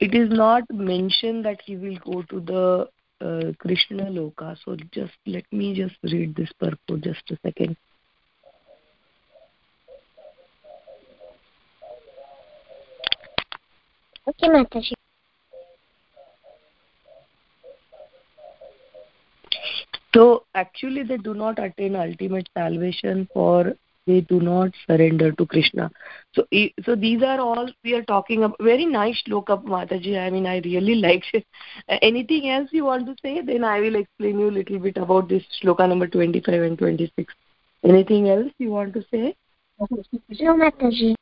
it 0.00 0.14
is 0.14 0.30
not 0.30 0.62
mentioned 0.70 1.44
that 1.44 1.60
he 1.64 1.76
will 1.76 1.98
go 2.04 2.22
to 2.22 2.40
the 2.40 2.88
uh, 3.20 3.52
Krishna 3.58 4.04
Loka. 4.04 4.56
So 4.64 4.76
just 4.92 5.14
let 5.26 5.44
me 5.52 5.74
just 5.74 5.96
read 6.02 6.36
this 6.36 6.50
purport 6.58 7.02
just 7.02 7.30
a 7.30 7.38
second. 7.42 7.76
Okay, 14.28 14.48
Mataji. 14.48 14.95
So 20.16 20.44
actually, 20.54 21.02
they 21.02 21.18
do 21.18 21.34
not 21.34 21.58
attain 21.58 21.94
ultimate 21.94 22.48
salvation 22.56 23.28
for 23.34 23.74
they 24.06 24.22
do 24.22 24.40
not 24.40 24.70
surrender 24.86 25.32
to 25.32 25.44
Krishna. 25.44 25.90
So, 26.32 26.46
so 26.84 26.94
these 26.94 27.22
are 27.22 27.38
all 27.38 27.68
we 27.84 27.92
are 27.92 28.04
talking 28.04 28.44
about. 28.44 28.56
Very 28.60 28.86
nice 28.86 29.22
shloka, 29.28 29.62
Mataji. 29.62 30.18
I 30.18 30.30
mean, 30.30 30.46
I 30.46 30.60
really 30.60 30.94
liked 31.06 31.26
it. 31.34 31.44
Anything 32.00 32.48
else 32.48 32.70
you 32.72 32.86
want 32.86 33.04
to 33.06 33.16
say? 33.20 33.42
Then 33.42 33.62
I 33.62 33.80
will 33.80 33.96
explain 33.96 34.38
you 34.38 34.48
a 34.48 34.56
little 34.58 34.78
bit 34.78 34.96
about 34.96 35.28
this 35.28 35.42
shloka 35.62 35.86
number 35.86 36.06
25 36.06 36.62
and 36.62 36.78
26. 36.78 37.34
Anything 37.84 38.30
else 38.30 38.50
you 38.58 38.70
want 38.70 38.94
to 38.94 39.04
say? 39.10 39.36
No, 39.78 40.54
Mataji. 40.54 41.15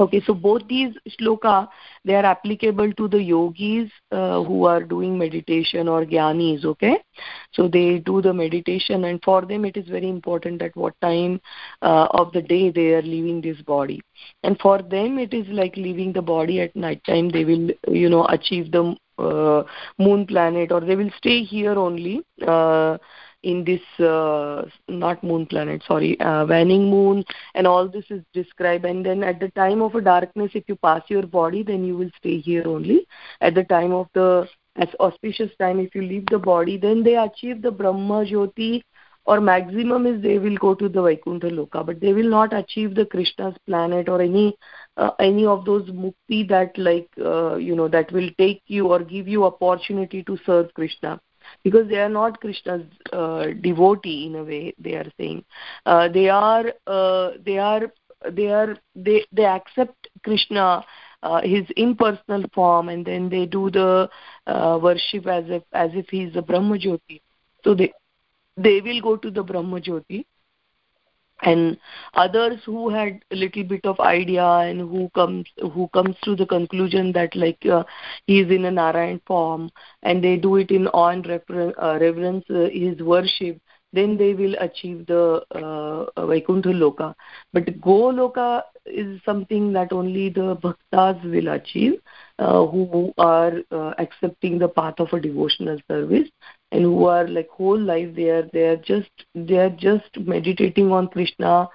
Okay, 0.00 0.22
so 0.26 0.32
both 0.32 0.66
these 0.66 0.94
shloka 1.10 1.68
they 2.06 2.14
are 2.14 2.24
applicable 2.24 2.90
to 2.94 3.06
the 3.06 3.22
yogis 3.22 3.90
uh, 4.10 4.42
who 4.42 4.64
are 4.64 4.82
doing 4.82 5.18
meditation 5.18 5.88
or 5.88 6.06
gyanis, 6.06 6.64
Okay, 6.64 6.96
so 7.52 7.68
they 7.68 7.98
do 7.98 8.22
the 8.22 8.32
meditation, 8.32 9.04
and 9.04 9.20
for 9.22 9.42
them 9.42 9.66
it 9.66 9.76
is 9.76 9.86
very 9.88 10.08
important 10.08 10.62
at 10.62 10.74
what 10.74 10.94
time 11.02 11.38
uh, 11.82 12.06
of 12.12 12.32
the 12.32 12.40
day 12.40 12.70
they 12.70 12.94
are 12.94 13.02
leaving 13.02 13.42
this 13.42 13.60
body. 13.62 14.00
And 14.42 14.58
for 14.58 14.80
them 14.80 15.18
it 15.18 15.34
is 15.34 15.46
like 15.48 15.76
leaving 15.76 16.14
the 16.14 16.22
body 16.22 16.60
at 16.62 16.74
night 16.74 17.02
time. 17.04 17.28
They 17.28 17.44
will 17.44 17.68
you 17.88 18.08
know 18.08 18.24
achieve 18.26 18.72
the 18.72 18.96
uh, 19.18 19.64
moon 19.98 20.26
planet, 20.26 20.72
or 20.72 20.80
they 20.80 20.96
will 20.96 21.10
stay 21.18 21.42
here 21.42 21.78
only. 21.78 22.22
Uh, 22.46 22.96
in 23.42 23.64
this 23.64 23.80
uh, 24.06 24.64
not 24.88 25.22
moon 25.24 25.46
planet 25.46 25.82
sorry 25.86 26.18
uh, 26.20 26.44
waning 26.46 26.90
moon 26.90 27.24
and 27.54 27.66
all 27.66 27.88
this 27.88 28.04
is 28.10 28.22
described. 28.32 28.84
And 28.84 29.04
then 29.04 29.22
at 29.22 29.40
the 29.40 29.48
time 29.50 29.80
of 29.82 29.94
a 29.94 30.00
darkness 30.00 30.52
if 30.54 30.64
you 30.68 30.76
pass 30.76 31.02
your 31.08 31.26
body 31.26 31.62
then 31.62 31.84
you 31.84 31.96
will 31.96 32.10
stay 32.18 32.38
here 32.38 32.66
only. 32.66 33.06
At 33.40 33.54
the 33.54 33.64
time 33.64 33.92
of 33.92 34.08
the 34.14 34.48
as 34.76 34.88
auspicious 35.00 35.50
time 35.58 35.80
if 35.80 35.94
you 35.94 36.02
leave 36.02 36.26
the 36.26 36.38
body 36.38 36.76
then 36.76 37.02
they 37.02 37.16
achieve 37.16 37.62
the 37.62 37.70
brahma 37.70 38.24
jyoti 38.24 38.82
or 39.26 39.40
maximum 39.40 40.06
is 40.06 40.22
they 40.22 40.38
will 40.38 40.56
go 40.56 40.74
to 40.74 40.88
the 40.88 41.02
vaikuntha 41.02 41.48
loka. 41.48 41.84
But 41.84 42.00
they 42.00 42.12
will 42.12 42.28
not 42.28 42.52
achieve 42.52 42.94
the 42.94 43.06
krishna's 43.06 43.54
planet 43.66 44.08
or 44.08 44.20
any 44.20 44.56
uh, 44.96 45.10
any 45.18 45.46
of 45.46 45.64
those 45.64 45.88
mukti 45.88 46.46
that 46.48 46.76
like 46.76 47.08
uh, 47.18 47.56
you 47.56 47.74
know 47.74 47.88
that 47.88 48.12
will 48.12 48.30
take 48.38 48.62
you 48.66 48.88
or 48.88 49.00
give 49.00 49.28
you 49.28 49.44
opportunity 49.44 50.22
to 50.24 50.38
serve 50.44 50.72
krishna 50.74 51.20
because 51.62 51.88
they 51.88 51.98
are 51.98 52.08
not 52.08 52.40
krishna's 52.40 52.84
uh, 53.12 53.46
devotee 53.60 54.26
in 54.26 54.36
a 54.36 54.44
way 54.44 54.74
they 54.78 54.94
are 54.94 55.10
saying. 55.18 55.44
Uh, 55.86 56.08
they 56.08 56.28
are 56.28 56.72
uh, 56.86 57.30
they 57.44 57.58
are 57.58 57.92
they 58.30 58.48
are 58.48 58.76
they 58.94 59.24
they 59.32 59.44
accept 59.44 60.08
krishna 60.24 60.84
uh, 61.22 61.40
his 61.42 61.64
impersonal 61.76 62.44
form 62.54 62.88
and 62.88 63.04
then 63.04 63.28
they 63.28 63.46
do 63.46 63.70
the 63.70 64.08
uh, 64.46 64.78
worship 64.82 65.26
as 65.26 65.44
if 65.48 65.62
as 65.72 65.90
if 65.94 66.08
he 66.08 66.22
is 66.22 66.36
a 66.36 66.42
brahma 66.42 66.76
jyoti. 66.76 67.20
So 67.64 67.74
they 67.74 67.92
they 68.56 68.80
will 68.80 69.00
go 69.00 69.16
to 69.16 69.30
the 69.30 69.42
brahma 69.42 69.80
jyoti 69.80 70.24
and 71.42 71.78
others 72.14 72.60
who 72.64 72.90
had 72.90 73.20
a 73.30 73.36
little 73.36 73.64
bit 73.64 73.84
of 73.84 73.98
idea 74.00 74.44
and 74.44 74.80
who 74.80 75.10
comes 75.14 75.46
who 75.72 75.88
comes 75.88 76.16
to 76.22 76.36
the 76.36 76.46
conclusion 76.46 77.12
that 77.12 77.34
like 77.34 77.64
uh, 77.66 77.84
he 78.26 78.40
is 78.40 78.50
in 78.50 78.64
a 78.64 78.70
narayan 78.70 79.20
form 79.26 79.70
and 80.02 80.22
they 80.22 80.36
do 80.36 80.56
it 80.56 80.70
in 80.70 80.86
awe 80.88 81.08
and 81.08 81.26
uh, 81.26 81.98
reverence 82.00 82.44
uh, 82.50 82.68
his 82.72 83.00
worship 83.00 83.60
then 83.92 84.16
they 84.16 84.34
will 84.34 84.54
achieve 84.60 85.06
the 85.06 85.42
uh, 85.52 86.26
vaikuntha 86.26 86.68
loka. 86.68 87.14
But 87.52 87.66
goloka 87.80 88.62
is 88.86 89.20
something 89.24 89.72
that 89.72 89.92
only 89.92 90.28
the 90.28 90.56
bhaktas 90.56 91.22
will 91.24 91.48
achieve 91.48 92.00
uh, 92.38 92.66
who 92.66 93.12
are 93.18 93.52
uh, 93.70 93.94
accepting 93.98 94.58
the 94.58 94.68
path 94.68 94.94
of 94.98 95.12
a 95.12 95.20
devotional 95.20 95.78
service 95.88 96.28
and 96.72 96.82
who 96.82 97.06
are 97.06 97.26
like 97.28 97.48
whole 97.50 97.78
life 97.78 98.14
they 98.14 98.28
are 98.30 98.48
they 98.52 98.66
are 98.68 98.76
just 98.76 99.10
they 99.34 99.58
are 99.58 99.70
just 99.70 100.18
meditating 100.20 100.92
on 100.92 101.08
krishna 101.08 101.68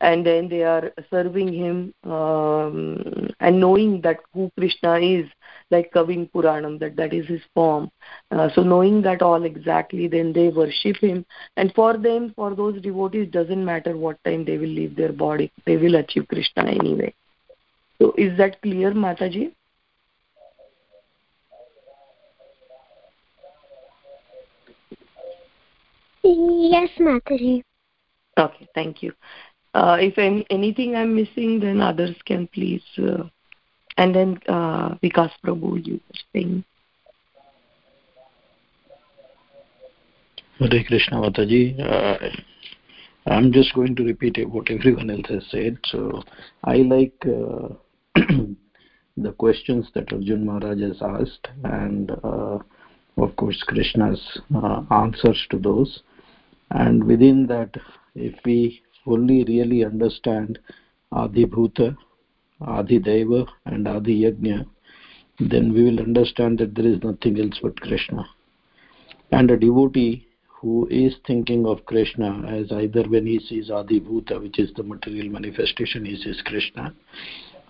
and 0.00 0.26
then 0.26 0.48
they 0.48 0.62
are 0.62 0.92
serving 1.10 1.52
him 1.52 1.94
um, 2.10 3.30
and 3.40 3.60
knowing 3.60 4.00
that 4.00 4.18
who 4.34 4.50
krishna 4.58 4.98
is 4.98 5.26
like 5.70 5.90
kavim 5.92 6.24
puranam 6.32 6.78
that 6.80 6.96
that 6.96 7.14
is 7.18 7.26
his 7.26 7.40
form. 7.54 7.90
Uh, 8.30 8.48
so 8.54 8.62
knowing 8.62 9.00
that 9.02 9.22
all 9.22 9.44
exactly 9.44 10.08
then 10.08 10.32
they 10.32 10.48
worship 10.48 10.96
him. 10.96 11.24
And 11.56 11.72
for 11.74 11.96
them 11.96 12.32
for 12.36 12.54
those 12.54 12.80
devotees 12.82 13.30
doesn't 13.30 13.64
matter 13.64 13.96
what 13.96 14.22
time 14.24 14.44
they 14.44 14.58
will 14.58 14.76
leave 14.80 14.96
their 14.96 15.12
body. 15.12 15.50
They 15.66 15.76
will 15.76 15.96
achieve 15.96 16.28
krishna 16.28 16.66
anyway. 16.66 17.14
So 18.00 18.12
is 18.18 18.36
that 18.38 18.60
clear 18.62 18.92
mataji 18.92 19.52
Yes, 26.34 26.90
Mataji. 26.98 27.62
Okay, 28.38 28.68
thank 28.74 29.02
you. 29.02 29.12
Uh, 29.74 29.98
if 30.00 30.18
any, 30.18 30.46
anything 30.50 30.96
I'm 30.96 31.14
missing, 31.14 31.60
then 31.60 31.80
others 31.80 32.16
can 32.24 32.46
please. 32.48 32.82
Uh, 32.98 33.24
and 33.96 34.14
then 34.14 34.38
uh, 34.48 34.94
Vikas 35.02 35.30
Prabhu, 35.44 35.84
you 35.86 35.94
were 35.94 36.18
saying. 36.32 36.64
Hare 40.58 40.84
Krishna 40.84 41.18
Mataji. 41.18 41.78
Uh, 41.80 42.28
I'm 43.26 43.52
just 43.52 43.74
going 43.74 43.94
to 43.96 44.04
repeat 44.04 44.38
what 44.48 44.70
everyone 44.70 45.10
else 45.10 45.28
has 45.28 45.44
said. 45.50 45.78
So 45.84 46.22
I 46.64 46.76
like 46.76 47.14
uh, 47.24 47.68
the 49.16 49.32
questions 49.32 49.88
that 49.94 50.12
Arjun 50.12 50.46
Maharaj 50.46 50.80
has 50.80 51.02
asked 51.02 51.48
and 51.64 52.10
uh, 52.24 52.58
of 53.18 53.36
course 53.36 53.62
Krishna's 53.66 54.40
uh, 54.54 54.82
answers 54.90 55.46
to 55.50 55.58
those. 55.58 56.02
And 56.72 57.04
within 57.04 57.46
that, 57.48 57.76
if 58.14 58.34
we 58.44 58.82
fully 59.04 59.44
really 59.44 59.84
understand 59.84 60.58
Adhi 61.12 61.44
Bhuta, 61.46 61.96
Adhi 62.62 63.02
Deva 63.04 63.46
and 63.66 63.86
Adhi 63.86 64.22
Yajna, 64.22 64.66
then 65.38 65.72
we 65.72 65.84
will 65.84 66.00
understand 66.00 66.58
that 66.58 66.74
there 66.74 66.86
is 66.86 67.02
nothing 67.02 67.38
else 67.38 67.58
but 67.62 67.78
Krishna. 67.80 68.24
And 69.32 69.50
a 69.50 69.56
devotee 69.56 70.26
who 70.46 70.86
is 70.90 71.14
thinking 71.26 71.66
of 71.66 71.84
Krishna 71.84 72.42
as 72.46 72.70
either 72.72 73.02
when 73.02 73.26
he 73.26 73.38
sees 73.40 73.68
Adhi 73.68 74.00
Bhuta, 74.00 74.40
which 74.40 74.58
is 74.58 74.72
the 74.74 74.82
material 74.82 75.28
manifestation, 75.28 76.04
he 76.04 76.16
sees 76.16 76.40
Krishna, 76.46 76.94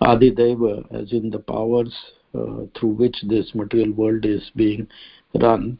Adhi 0.01 0.35
Deva, 0.35 0.83
as 0.91 1.11
in 1.11 1.29
the 1.29 1.39
powers 1.39 1.93
uh, 2.35 2.65
through 2.75 2.93
which 2.93 3.17
this 3.27 3.53
material 3.53 3.91
world 3.91 4.25
is 4.25 4.49
being 4.55 4.87
run, 5.41 5.77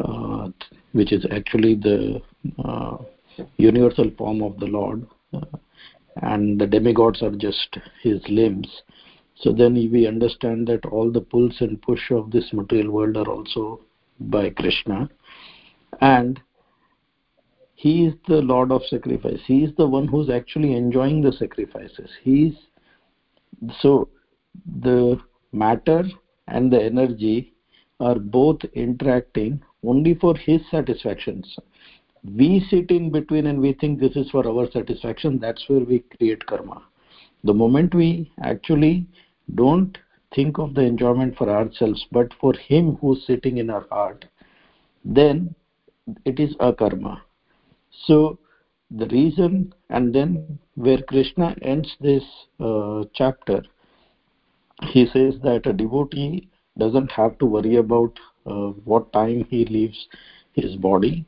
uh, 0.00 0.48
which 0.92 1.12
is 1.12 1.24
actually 1.30 1.74
the 1.74 2.20
universal 3.56 4.10
form 4.16 4.42
of 4.42 4.58
the 4.58 4.66
Lord, 4.66 5.06
uh, 5.32 5.40
and 6.22 6.58
the 6.60 6.66
demigods 6.66 7.22
are 7.22 7.30
just 7.30 7.76
his 8.02 8.20
limbs. 8.28 8.82
So 9.34 9.52
then 9.52 9.74
we 9.74 10.06
understand 10.06 10.66
that 10.68 10.86
all 10.86 11.10
the 11.10 11.20
pulls 11.20 11.56
and 11.60 11.80
push 11.82 12.10
of 12.10 12.30
this 12.30 12.52
material 12.52 12.90
world 12.90 13.16
are 13.16 13.28
also 13.28 13.80
by 14.18 14.50
Krishna. 14.50 15.10
And 16.00 16.40
he 17.74 18.06
is 18.06 18.14
the 18.26 18.40
Lord 18.40 18.72
of 18.72 18.82
sacrifice. 18.88 19.40
He 19.46 19.64
is 19.64 19.74
the 19.76 19.86
one 19.86 20.08
who's 20.08 20.30
actually 20.30 20.74
enjoying 20.74 21.20
the 21.20 21.32
sacrifices. 21.32 22.10
He 22.22 22.46
is 22.46 22.54
so 23.80 24.08
the 24.80 25.20
matter 25.52 26.04
and 26.48 26.72
the 26.72 26.82
energy 26.82 27.52
are 28.00 28.18
both 28.18 28.60
interacting 28.72 29.60
only 29.84 30.14
for 30.14 30.36
his 30.36 30.60
satisfactions 30.70 31.58
we 32.34 32.64
sit 32.70 32.90
in 32.90 33.10
between 33.10 33.46
and 33.46 33.60
we 33.60 33.72
think 33.74 34.00
this 34.00 34.16
is 34.16 34.30
for 34.30 34.46
our 34.46 34.70
satisfaction 34.70 35.38
that's 35.38 35.64
where 35.68 35.84
we 35.84 36.00
create 36.16 36.44
karma. 36.46 36.82
The 37.44 37.54
moment 37.54 37.94
we 37.94 38.32
actually 38.42 39.06
don't 39.54 39.96
think 40.34 40.58
of 40.58 40.74
the 40.74 40.80
enjoyment 40.80 41.36
for 41.36 41.48
ourselves 41.48 42.04
but 42.10 42.32
for 42.40 42.52
him 42.54 42.96
who's 43.00 43.24
sitting 43.26 43.58
in 43.58 43.70
our 43.70 43.86
heart 43.90 44.24
then 45.04 45.54
it 46.24 46.40
is 46.40 46.54
a 46.60 46.72
karma. 46.72 47.22
So 48.06 48.38
the 48.90 49.06
reason 49.06 49.72
and 49.90 50.14
then 50.14 50.58
where 50.74 51.02
krishna 51.02 51.56
ends 51.62 51.96
this 52.00 52.22
uh, 52.60 53.04
chapter 53.14 53.62
he 54.82 55.06
says 55.06 55.34
that 55.42 55.66
a 55.66 55.72
devotee 55.72 56.48
doesn't 56.78 57.10
have 57.10 57.38
to 57.38 57.46
worry 57.46 57.76
about 57.76 58.12
uh, 58.46 58.68
what 58.84 59.12
time 59.12 59.44
he 59.50 59.64
leaves 59.64 60.06
his 60.52 60.76
body 60.76 61.26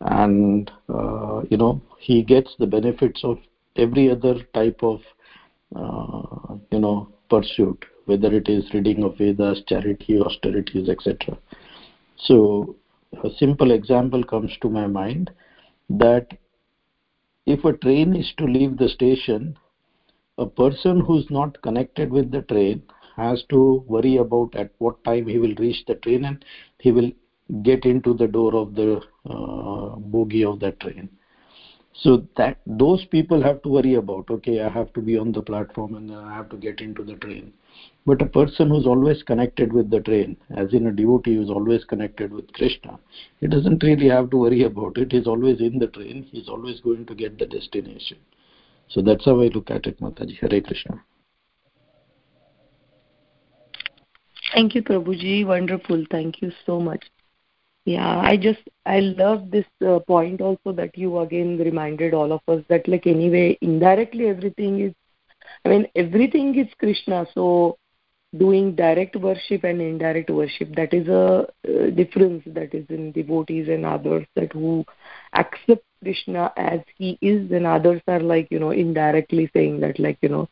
and 0.00 0.70
uh, 0.88 1.42
you 1.50 1.56
know 1.56 1.80
he 1.98 2.22
gets 2.22 2.54
the 2.58 2.66
benefits 2.66 3.22
of 3.22 3.38
every 3.76 4.10
other 4.10 4.34
type 4.54 4.78
of 4.82 5.00
uh, 5.76 6.54
you 6.70 6.78
know 6.78 7.08
pursuit 7.28 7.84
whether 8.06 8.34
it 8.34 8.48
is 8.48 8.64
reading 8.72 9.04
of 9.04 9.16
vedas 9.18 9.60
charity 9.68 10.18
austerities 10.20 10.88
etc 10.88 11.36
so 12.16 12.74
a 13.24 13.30
simple 13.38 13.70
example 13.70 14.22
comes 14.24 14.50
to 14.62 14.68
my 14.68 14.86
mind 14.86 15.30
that 15.88 16.26
if 17.46 17.64
a 17.64 17.72
train 17.74 18.14
is 18.14 18.32
to 18.38 18.44
leave 18.44 18.76
the 18.78 18.88
station 18.88 19.56
a 20.38 20.46
person 20.46 21.00
who's 21.00 21.26
not 21.28 21.60
connected 21.62 22.10
with 22.10 22.30
the 22.30 22.42
train 22.42 22.82
has 23.16 23.42
to 23.50 23.84
worry 23.86 24.16
about 24.16 24.54
at 24.54 24.68
what 24.78 25.02
time 25.04 25.26
he 25.26 25.38
will 25.38 25.54
reach 25.58 25.82
the 25.86 25.94
train 25.96 26.24
and 26.24 26.44
he 26.78 26.90
will 26.90 27.10
get 27.62 27.84
into 27.84 28.14
the 28.14 28.26
door 28.26 28.54
of 28.54 28.74
the 28.74 29.00
uh, 29.28 29.96
bogie 29.96 30.44
of 30.44 30.60
that 30.60 30.80
train. 30.80 31.08
So 31.92 32.26
that 32.36 32.58
those 32.66 33.04
people 33.06 33.42
have 33.42 33.62
to 33.62 33.68
worry 33.68 33.94
about 33.94 34.30
okay 34.30 34.60
i 34.62 34.68
have 34.68 34.92
to 34.92 35.00
be 35.00 35.18
on 35.18 35.32
the 35.32 35.42
platform 35.42 35.96
and 35.96 36.14
i 36.14 36.34
have 36.34 36.48
to 36.50 36.56
get 36.56 36.80
into 36.80 37.02
the 37.02 37.16
train. 37.16 37.52
But 38.06 38.22
a 38.22 38.26
person 38.26 38.70
who's 38.70 38.86
always 38.86 39.22
connected 39.22 39.72
with 39.72 39.90
the 39.90 40.00
train 40.00 40.36
as 40.56 40.72
in 40.72 40.86
a 40.86 40.92
devotee 40.92 41.34
who's 41.34 41.50
always 41.50 41.84
connected 41.84 42.32
with 42.32 42.52
krishna 42.52 42.98
he 43.40 43.48
doesn't 43.48 43.82
really 43.82 44.08
have 44.08 44.30
to 44.30 44.36
worry 44.36 44.62
about 44.62 44.98
it. 44.98 45.12
He's 45.12 45.26
always 45.26 45.60
in 45.60 45.78
the 45.78 45.88
train. 45.88 46.26
He's 46.30 46.48
always 46.48 46.80
going 46.80 47.06
to 47.06 47.14
get 47.14 47.38
the 47.38 47.46
destination. 47.46 48.18
So 48.88 49.02
that's 49.02 49.24
how 49.24 49.40
i 49.40 49.48
look 49.48 49.70
at 49.70 49.86
it 49.86 50.00
mataji. 50.00 50.38
Hare 50.40 50.60
krishna. 50.60 51.02
Thank 54.54 54.74
you, 54.74 54.82
Prabhuji. 54.82 55.46
Wonderful. 55.46 56.04
Thank 56.10 56.40
you 56.42 56.50
so 56.66 56.80
much 56.80 57.04
yeah 57.92 58.18
i 58.30 58.36
just 58.36 58.62
i 58.86 59.00
love 59.00 59.50
this 59.50 59.66
uh, 59.90 59.98
point 60.12 60.40
also 60.40 60.72
that 60.72 60.96
you 60.96 61.18
again 61.20 61.56
reminded 61.58 62.14
all 62.14 62.32
of 62.32 62.40
us 62.54 62.62
that 62.68 62.86
like 62.88 63.06
anyway 63.06 63.56
indirectly 63.60 64.26
everything 64.28 64.80
is 64.86 64.94
i 65.64 65.68
mean 65.68 65.86
everything 65.96 66.54
is 66.58 66.68
krishna. 66.78 67.26
So 67.34 67.76
doing 68.36 68.74
direct 68.76 69.16
worship 69.16 69.64
and 69.64 69.80
indirect 69.80 70.30
worship 70.30 70.74
that 70.76 70.94
is 70.94 71.08
a 71.08 71.46
uh, 71.68 71.90
difference 71.90 72.42
that 72.46 72.74
is 72.74 72.86
in 72.88 73.10
devotees 73.12 73.68
and 73.68 73.84
others 73.84 74.26
that 74.36 74.52
who 74.52 74.84
accept 75.34 75.84
krishna 76.02 76.52
as 76.56 76.80
he 76.96 77.18
is 77.20 77.50
and 77.50 77.66
others 77.66 78.00
are 78.06 78.20
like 78.20 78.46
you 78.50 78.60
know 78.60 78.70
indirectly 78.70 79.50
saying 79.52 79.80
that 79.80 79.98
like 79.98 80.18
you 80.22 80.28
know 80.28 80.48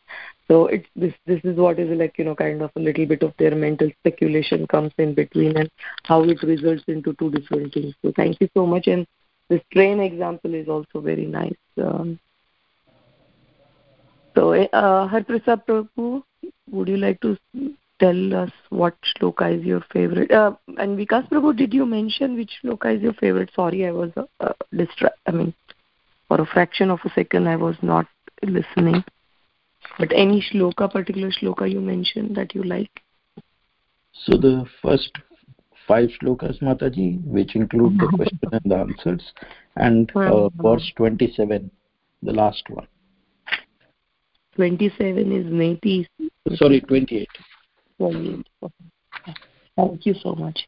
so 0.49 0.67
it's 0.67 0.89
this 0.97 1.13
this 1.27 1.41
is 1.45 1.57
what 1.57 1.79
is 1.79 1.91
like 1.99 2.17
you 2.19 2.25
know 2.25 2.35
kind 2.35 2.63
of 2.63 2.71
a 2.75 2.81
little 2.81 3.05
bit 3.07 3.23
of 3.23 3.35
their 3.39 3.55
mental 3.55 3.91
speculation 4.01 4.67
comes 4.67 4.93
in 4.97 5.15
between 5.15 5.57
and 5.57 5.71
how 6.05 6.23
it 6.23 6.43
results 6.43 6.83
into 6.89 7.13
two 7.15 7.31
different 7.31 7.73
things. 7.75 7.95
So 8.03 8.13
thank 8.17 8.41
you 8.41 8.49
so 8.55 8.67
much. 8.67 8.87
And 8.87 9.07
this 9.51 9.61
train 9.73 10.01
example 10.01 10.55
is 10.55 10.69
also 10.69 11.01
very 11.01 11.27
nice. 11.27 11.57
Um, 11.77 12.19
so 14.35 14.55
uh, 14.55 15.07
Har 15.07 15.23
Prasad 15.25 15.67
Prabhu, 15.67 16.23
would 16.71 16.89
you 16.89 16.97
like 16.97 17.21
to 17.21 17.37
tell 18.01 18.35
us 18.35 18.51
what 18.71 18.95
shloka 19.03 19.55
is 19.55 19.65
your 19.65 19.85
favorite? 19.93 20.31
Uh, 20.31 20.53
and 20.79 20.99
Vikas 20.99 21.29
Prabhu 21.29 21.55
did 21.55 21.75
you 21.75 21.85
mention 21.85 22.37
which 22.37 22.53
shloka 22.63 22.97
is 22.97 23.03
your 23.03 23.15
favorite? 23.15 23.51
Sorry 23.55 23.87
I 23.87 23.91
was 23.91 24.13
uh 24.17 24.53
distra- 24.73 25.19
I 25.27 25.33
mean 25.33 25.53
for 26.29 26.41
a 26.41 26.47
fraction 26.47 26.91
of 26.91 27.01
a 27.05 27.11
second 27.15 27.49
I 27.49 27.57
was 27.57 27.77
not 27.83 28.07
listening 28.43 29.05
but 29.99 30.13
any 30.15 30.41
shloka, 30.41 30.91
particular 30.91 31.31
shloka 31.31 31.71
you 31.71 31.81
mentioned 31.81 32.37
that 32.37 32.55
you 32.55 32.63
like? 32.63 32.91
So 34.13 34.37
the 34.37 34.65
first 34.83 35.13
five 35.87 36.11
shlokas, 36.21 36.61
Mataji, 36.61 37.25
which 37.25 37.57
include 37.57 37.99
the 37.99 38.07
question 38.17 38.39
and 38.53 38.63
the 38.65 38.77
answers, 38.77 39.33
and 39.77 40.11
uh, 40.15 40.49
verse 40.51 40.93
27, 40.97 41.71
the 42.23 42.33
last 42.33 42.63
one. 42.69 42.87
27 44.57 45.33
is 45.33 45.47
Neti. 45.47 46.07
Sorry, 46.57 46.81
28. 46.81 47.29
28. 47.99 48.47
Thank 49.77 50.07
you 50.07 50.15
so 50.15 50.35
much. 50.35 50.67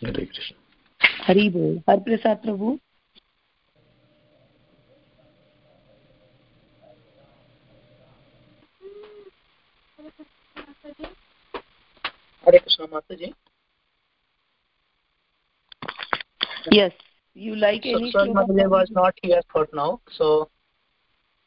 Hare 0.00 0.12
Krishna. 0.12 0.56
Hari 1.26 1.48
Bol. 1.48 1.82
Har 1.86 2.00
Prasad 2.00 2.42
Prabhu. 2.42 2.78
Hare 12.52 12.60
Krishna 12.60 12.86
Mataji. 12.86 13.32
Yes, 16.70 16.92
you 17.34 17.56
like 17.56 17.82
so, 17.82 17.96
any 17.96 18.12
Mataji 18.12 18.68
was 18.68 18.88
not 18.90 19.14
here 19.22 19.42
for 19.50 19.66
now, 19.72 20.00
so 20.12 20.48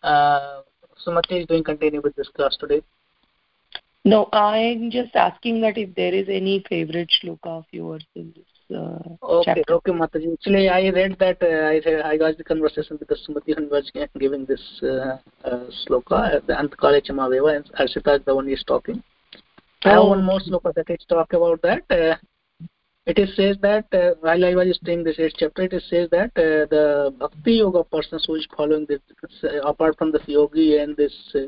uh, 0.03 0.61
Sumati 1.05 1.41
is 1.41 1.45
doing 1.45 1.63
continue 1.63 2.01
with 2.01 2.15
this 2.15 2.27
class 2.29 2.57
today. 2.57 2.81
No, 4.03 4.29
I'm 4.33 4.91
just 4.91 5.15
asking 5.15 5.61
that 5.61 5.77
if 5.77 5.95
there 5.95 6.13
is 6.13 6.27
any 6.29 6.63
favorite 6.69 7.09
shloka 7.09 7.47
of 7.47 7.65
yours 7.71 8.05
in 8.15 8.33
this 8.35 8.77
uh, 8.77 8.99
okay, 9.23 9.53
chapter. 9.55 9.73
Okay, 9.75 9.91
Mataji. 9.91 10.33
Actually, 10.33 10.69
I 10.69 10.89
read 10.89 11.17
that 11.19 11.41
uh, 11.41 12.07
I, 12.07 12.11
I 12.13 12.17
got 12.17 12.37
the 12.37 12.43
conversation 12.43 12.97
because 12.97 13.27
Sumati 13.27 13.69
was 13.69 13.91
giving 14.19 14.45
this 14.45 14.61
uh, 14.83 15.17
uh, 15.47 15.65
shloka, 15.87 16.45
the 16.45 16.53
Antakale 16.53 17.01
Chamaveva, 17.07 17.57
and 17.57 17.71
Harshita 17.73 18.19
is 18.19 18.25
the 18.25 18.35
one 18.35 18.49
is 18.49 18.63
talking. 18.67 19.03
I 19.85 19.89
have 19.93 20.07
one 20.07 20.23
more 20.23 20.39
sloka 20.39 20.73
that 20.73 20.89
is 20.89 21.05
talk 21.07 21.33
about 21.33 21.61
that. 21.61 21.83
Uh, 21.89 22.15
it 23.05 23.19
is 23.19 23.35
says 23.35 23.55
that 23.61 23.85
uh, 23.93 24.15
while 24.21 24.43
I 24.43 24.55
was 24.55 24.75
studying 24.77 25.03
this 25.03 25.19
eighth 25.19 25.35
chapter, 25.37 25.63
it 25.63 25.73
is 25.73 25.83
says 25.89 26.09
that 26.09 26.31
uh, 26.35 26.65
the 26.73 27.13
bhakti 27.19 27.53
yoga 27.53 27.83
person 27.83 28.19
who 28.25 28.35
is 28.35 28.47
following 28.57 28.87
this, 28.89 28.99
uh, 29.43 29.61
apart 29.61 29.95
from 29.97 30.11
this 30.11 30.23
yogi 30.25 30.77
and 30.77 30.97
this 30.97 31.13
uh, 31.35 31.41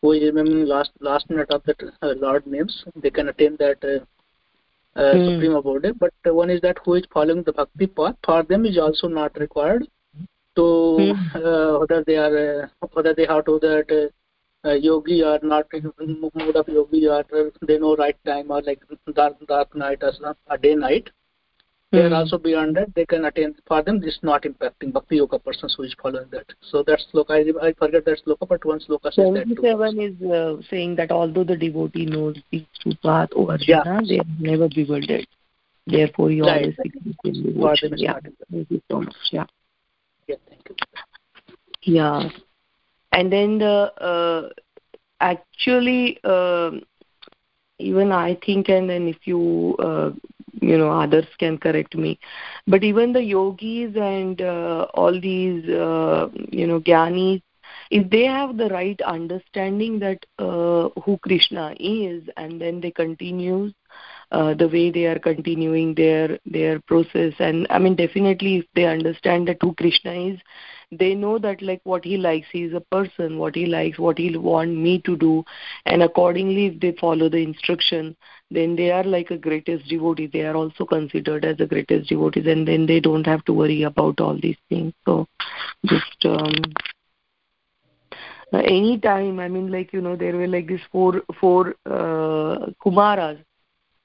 who 0.00 0.12
is 0.12 0.22
remembering 0.22 0.66
last 0.66 0.92
last 1.00 1.28
minute 1.30 1.50
of 1.50 1.64
the 1.64 1.74
uh, 2.02 2.14
Lord 2.16 2.46
names, 2.46 2.84
they 2.94 3.10
can 3.10 3.28
attain 3.28 3.56
that 3.58 3.78
uh, 3.82 5.00
uh, 5.00 5.14
mm. 5.14 5.34
supreme 5.34 5.56
abode. 5.56 5.96
But 5.98 6.12
one 6.32 6.50
is 6.50 6.60
that 6.60 6.78
who 6.84 6.94
is 6.94 7.04
following 7.12 7.42
the 7.42 7.52
bhakti 7.52 7.88
path, 7.88 8.14
for 8.24 8.44
them 8.44 8.64
is 8.64 8.78
also 8.78 9.08
not 9.08 9.36
required 9.40 9.88
to 10.54 10.62
mm. 10.62 11.80
whether 11.80 12.04
they 12.04 12.16
are 12.16 12.70
whether 12.92 13.14
they 13.14 13.26
have 13.26 13.46
to 13.46 13.58
that 13.58 13.90
uh, 13.90 14.12
yogi 14.72 15.22
or 15.22 15.38
not 15.42 15.66
in 15.72 15.92
mood 15.98 16.56
of 16.56 16.68
yogi 16.68 17.06
or 17.06 17.24
they 17.62 17.78
know 17.78 17.96
right 17.96 18.16
time 18.24 18.50
or 18.50 18.62
like 18.62 18.82
dark 19.14 19.34
dark 19.46 19.74
night 19.74 20.02
or 20.02 20.36
a 20.48 20.58
day 20.58 20.74
night. 20.74 21.10
They 21.92 22.00
are 22.00 22.08
hmm. 22.08 22.14
also 22.14 22.38
beyond 22.38 22.76
that 22.76 22.92
they 22.94 23.06
can 23.06 23.24
attain 23.24 23.54
for 23.68 23.80
them 23.82 24.00
this 24.00 24.14
is 24.14 24.20
not 24.22 24.42
impacting 24.42 24.92
bhakti 24.92 25.16
yoga 25.16 25.38
persons 25.38 25.74
who 25.76 25.84
is 25.84 25.94
following 26.02 26.26
that. 26.32 26.46
So 26.60 26.82
that's 26.84 27.06
sloka 27.14 27.30
I, 27.30 27.68
I 27.68 27.72
forget 27.74 28.04
that 28.06 28.20
sloka 28.26 28.48
but 28.48 28.64
one 28.64 28.80
sloka 28.80 29.12
says 29.12 29.32
that 29.34 29.46
too. 29.54 30.00
is 30.00 30.30
uh, 30.30 30.60
saying 30.70 30.96
that 30.96 31.12
although 31.12 31.44
the 31.44 31.56
devotee 31.56 32.06
knows 32.06 32.36
these 32.50 32.66
two 32.82 32.94
paths 33.02 33.32
oh 33.36 33.50
Arjuna 33.50 33.82
yeah. 33.84 34.00
they 34.08 34.16
have 34.16 34.40
never 34.40 34.68
bewildered. 34.68 35.26
Therefore 35.86 36.30
you 36.32 36.44
right. 36.44 36.62
always 36.62 36.76
seek 36.82 36.94
yeah. 37.96 38.14
thank 38.50 38.70
you 38.70 38.82
so 38.90 39.00
much 39.00 39.14
yeah. 39.30 39.44
Yeah 40.26 40.36
thank 40.48 40.62
you. 40.68 40.76
Yeah 41.82 42.30
and 43.14 43.32
then 43.32 43.58
the 43.58 43.92
uh, 44.10 44.48
actually 45.20 46.18
uh, 46.24 46.70
even 47.78 48.12
i 48.12 48.36
think 48.46 48.68
and 48.68 48.90
then 48.90 49.08
if 49.08 49.26
you 49.26 49.76
uh, 49.78 50.10
you 50.60 50.78
know 50.78 50.90
others 50.90 51.26
can 51.38 51.58
correct 51.58 51.94
me. 51.94 52.18
But 52.66 52.84
even 52.84 53.12
the 53.12 53.22
yogis 53.22 53.96
and 53.96 54.40
uh, 54.40 54.86
all 54.94 55.20
these 55.20 55.68
uh, 55.68 56.28
you 56.50 56.66
know 56.66 56.80
gyanis 56.80 57.42
if 57.90 58.08
they 58.10 58.24
have 58.24 58.56
the 58.56 58.68
right 58.68 59.00
understanding 59.02 59.98
that 59.98 60.24
uh, 60.38 60.88
who 61.02 61.18
krishna 61.18 61.74
is 61.78 62.22
and 62.36 62.60
then 62.60 62.80
they 62.80 62.90
continue 62.90 63.72
uh, 64.32 64.54
the 64.54 64.68
way 64.68 64.90
they 64.90 65.04
are 65.06 65.18
continuing 65.18 65.94
their 65.94 66.38
their 66.46 66.80
process 66.80 67.34
and 67.38 67.66
i 67.70 67.78
mean 67.78 67.96
definitely 67.96 68.56
if 68.58 68.66
they 68.74 68.84
understand 68.84 69.48
that 69.48 69.58
who 69.60 69.74
krishna 69.74 70.12
is 70.12 70.38
they 70.98 71.14
know 71.14 71.38
that 71.38 71.62
like 71.62 71.80
what 71.84 72.04
he 72.04 72.16
likes 72.16 72.46
he 72.52 72.62
is 72.64 72.74
a 72.74 72.80
person. 72.80 73.38
What 73.38 73.54
he 73.54 73.66
likes 73.66 73.98
what 73.98 74.18
he'll 74.18 74.40
want 74.40 74.76
me 74.76 75.00
to 75.02 75.16
do. 75.16 75.44
And 75.86 76.02
accordingly 76.02 76.66
if 76.66 76.80
they 76.80 76.92
follow 76.92 77.28
the 77.28 77.38
instruction 77.38 78.16
then 78.50 78.76
they 78.76 78.90
are 78.90 79.04
like 79.04 79.30
a 79.30 79.38
greatest 79.38 79.88
devotee. 79.88 80.26
They 80.26 80.42
are 80.42 80.54
also 80.54 80.84
considered 80.84 81.44
as 81.44 81.56
the 81.56 81.66
greatest 81.66 82.08
devotees 82.08 82.46
and 82.46 82.66
then 82.66 82.86
they 82.86 83.00
don't 83.00 83.26
have 83.26 83.44
to 83.46 83.52
worry 83.52 83.82
about 83.82 84.20
all 84.20 84.38
these 84.40 84.58
things. 84.68 84.92
So 85.04 85.26
just 85.86 86.24
um 86.24 86.52
any 88.52 88.98
time 88.98 89.40
i 89.40 89.48
mean 89.48 89.70
like 89.70 89.92
you 89.92 90.00
know 90.00 90.14
there 90.14 90.36
were 90.36 90.46
like 90.46 90.68
these 90.68 90.86
four 90.92 91.22
four 91.40 91.74
uh, 91.86 92.66
kumaras. 92.84 93.38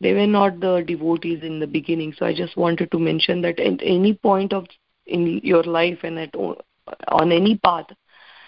They 0.02 0.14
were 0.14 0.28
not 0.28 0.60
the 0.62 0.84
devotees 0.88 1.44
in 1.44 1.60
the 1.60 1.68
beginning. 1.68 2.14
So 2.18 2.26
i 2.26 2.34
just 2.34 2.56
wanted 2.58 2.92
to 2.92 3.00
mention 3.00 3.42
that 3.42 3.60
at 3.60 3.80
any 3.84 4.14
point 4.14 4.54
of 4.54 4.66
in 5.06 5.40
your 5.44 5.64
life 5.64 6.00
and 6.04 6.18
at 6.20 6.36
on 7.10 7.32
any 7.32 7.58
path. 7.58 7.88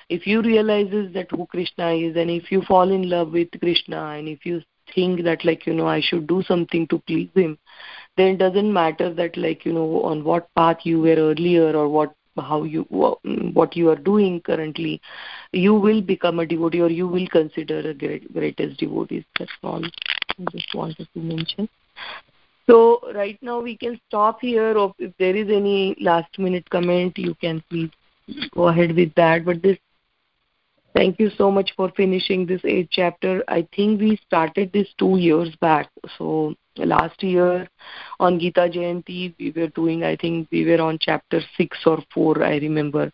If 0.09 0.27
you 0.27 0.41
realizes 0.41 1.13
that 1.13 1.31
who 1.31 1.45
krishna 1.45 1.91
is 1.93 2.17
and 2.17 2.29
if 2.29 2.51
you 2.51 2.61
fall 2.63 2.91
in 2.91 3.09
love 3.09 3.31
with 3.31 3.47
krishna 3.59 4.07
and 4.17 4.27
if 4.27 4.45
you 4.45 4.61
think 4.93 5.23
that 5.23 5.45
like 5.45 5.65
you 5.65 5.73
know 5.73 5.87
i 5.87 6.01
should 6.01 6.27
do 6.27 6.43
something 6.43 6.85
to 6.87 6.99
please 7.07 7.29
him 7.33 7.57
then 8.17 8.33
it 8.33 8.37
doesn't 8.37 8.73
matter 8.73 9.13
that 9.13 9.37
like 9.37 9.63
you 9.65 9.71
know 9.71 10.01
on 10.03 10.23
what 10.23 10.53
path 10.55 10.79
you 10.83 10.99
were 10.99 11.15
earlier 11.15 11.71
or 11.75 11.87
what 11.87 12.13
how 12.37 12.63
you 12.63 12.83
what 13.53 13.75
you 13.75 13.89
are 13.89 13.95
doing 13.95 14.39
currently 14.41 15.01
you 15.51 15.73
will 15.73 16.01
become 16.01 16.39
a 16.39 16.45
devotee 16.45 16.81
or 16.81 16.89
you 16.89 17.07
will 17.07 17.27
consider 17.27 17.79
a 17.79 17.93
great, 17.93 18.31
greatest 18.33 18.79
devotee. 18.79 19.25
That's 19.37 19.51
all 19.63 19.83
i 19.83 20.45
just 20.51 20.73
wanted 20.73 21.07
to 21.13 21.19
mention. 21.19 21.67
So 22.67 23.01
right 23.13 23.37
now 23.41 23.59
we 23.59 23.75
can 23.75 23.99
stop 24.07 24.39
here. 24.39 24.73
If 24.97 25.11
there 25.17 25.35
is 25.35 25.49
any 25.49 25.95
last 25.99 26.39
minute 26.39 26.69
comment 26.69 27.17
you 27.17 27.35
can 27.35 27.61
please 27.69 27.91
go 28.53 28.67
ahead 28.67 28.95
with 28.95 29.13
that 29.15 29.45
but 29.45 29.61
this 29.61 29.77
thank 30.95 31.19
you 31.19 31.29
so 31.37 31.49
much 31.49 31.71
for 31.75 31.91
finishing 31.95 32.45
this 32.45 32.61
eighth 32.65 32.89
chapter. 32.91 33.43
I 33.47 33.67
think 33.75 34.01
we 34.01 34.19
started 34.25 34.71
this 34.73 34.87
two 34.97 35.17
years 35.17 35.55
back. 35.61 35.89
So 36.17 36.55
last 36.77 37.21
year 37.23 37.67
on 38.19 38.39
gita 38.39 38.69
jayanti 38.73 39.33
we 39.37 39.51
were 39.55 39.67
doing 39.67 40.03
i 40.05 40.15
think 40.15 40.47
we 40.51 40.63
were 40.65 40.81
on 40.81 40.97
chapter 41.01 41.41
6 41.57 41.77
or 41.85 41.99
4 42.13 42.43
i 42.43 42.57
remember. 42.57 43.11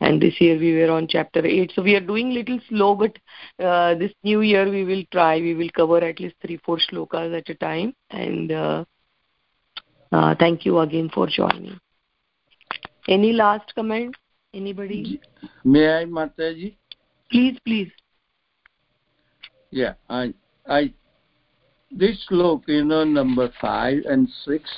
And 0.00 0.20
this 0.20 0.40
year 0.40 0.58
we 0.58 0.76
were 0.76 0.90
on 0.90 1.06
chapter 1.06 1.46
8 1.46 1.72
so 1.74 1.82
we 1.82 1.94
are 1.94 2.00
doing 2.00 2.30
little 2.30 2.58
slow 2.68 2.94
but 2.96 3.16
uh, 3.64 3.94
this 3.94 4.12
new 4.24 4.40
year 4.40 4.68
we 4.68 4.84
will 4.84 5.04
try. 5.12 5.36
We 5.38 5.54
will 5.54 5.70
cover 5.76 5.98
at 5.98 6.18
least 6.18 6.34
3 6.42 6.58
4 6.64 6.78
shlokas 6.90 7.36
at 7.38 7.48
a 7.48 7.54
time. 7.54 7.94
And 8.10 8.50
uh, 8.50 8.84
uh, 10.10 10.34
thank 10.40 10.66
you 10.66 10.80
again 10.80 11.08
for 11.14 11.28
joining. 11.28 11.78
Any 13.06 13.32
last 13.32 13.72
comment 13.76 14.16
Anybody? 14.54 15.20
May 15.64 15.88
I, 15.88 16.04
Mataji? 16.04 16.76
Please, 17.30 17.58
please. 17.64 17.90
Yeah, 19.70 19.94
I, 20.10 20.34
I, 20.68 20.92
this 21.90 22.26
look, 22.30 22.64
you 22.66 22.84
know, 22.84 23.04
number 23.04 23.50
five 23.60 24.02
and 24.06 24.28
six, 24.44 24.70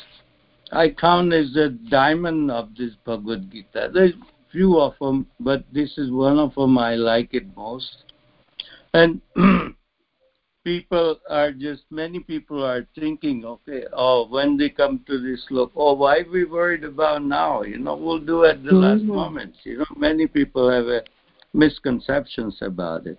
I 0.70 0.90
count 0.90 1.32
as 1.32 1.52
the 1.52 1.76
diamond 1.90 2.50
of 2.50 2.70
this 2.76 2.92
Bhagavad 3.04 3.50
Gita. 3.50 3.90
There's 3.92 4.12
few 4.52 4.78
of 4.78 4.94
them, 5.00 5.26
but 5.40 5.64
this 5.72 5.98
is 5.98 6.12
one 6.12 6.38
of 6.38 6.54
them 6.54 6.78
I 6.78 6.94
like 6.94 7.34
it 7.34 7.44
most. 7.56 8.04
And 8.92 9.20
people 10.64 11.20
are 11.28 11.52
just 11.52 11.82
many 11.90 12.20
people 12.20 12.64
are 12.64 12.86
thinking, 12.98 13.44
okay, 13.44 13.84
oh, 13.92 14.26
when 14.28 14.56
they 14.56 14.70
come 14.70 15.04
to 15.06 15.20
this 15.20 15.44
look, 15.50 15.70
oh, 15.76 15.94
why 15.94 16.18
are 16.18 16.30
we 16.30 16.44
worried 16.44 16.84
about 16.84 17.22
now? 17.22 17.62
You 17.62 17.78
know, 17.78 17.94
we'll 17.94 18.18
do 18.18 18.44
at 18.44 18.64
the 18.64 18.70
mm-hmm. 18.70 18.78
last 18.78 19.02
moment. 19.02 19.54
You 19.62 19.78
know, 19.78 19.86
many 19.96 20.26
people 20.26 20.70
have 20.70 20.88
uh, 20.88 21.00
misconceptions 21.52 22.56
about 22.62 23.06
it. 23.06 23.18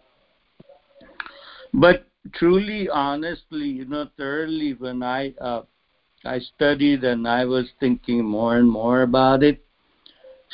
But 1.74 2.08
truly, 2.34 2.90
honestly, 2.90 3.68
you 3.68 3.86
know, 3.86 4.10
thoroughly, 4.18 4.74
when 4.74 5.04
I 5.04 5.34
uh, 5.40 5.62
I 6.26 6.40
studied 6.40 7.04
and 7.04 7.28
I 7.28 7.46
was 7.46 7.66
thinking 7.80 8.26
more 8.26 8.58
and 8.58 8.70
more 8.70 9.04
about 9.04 9.44
it. 9.44 9.64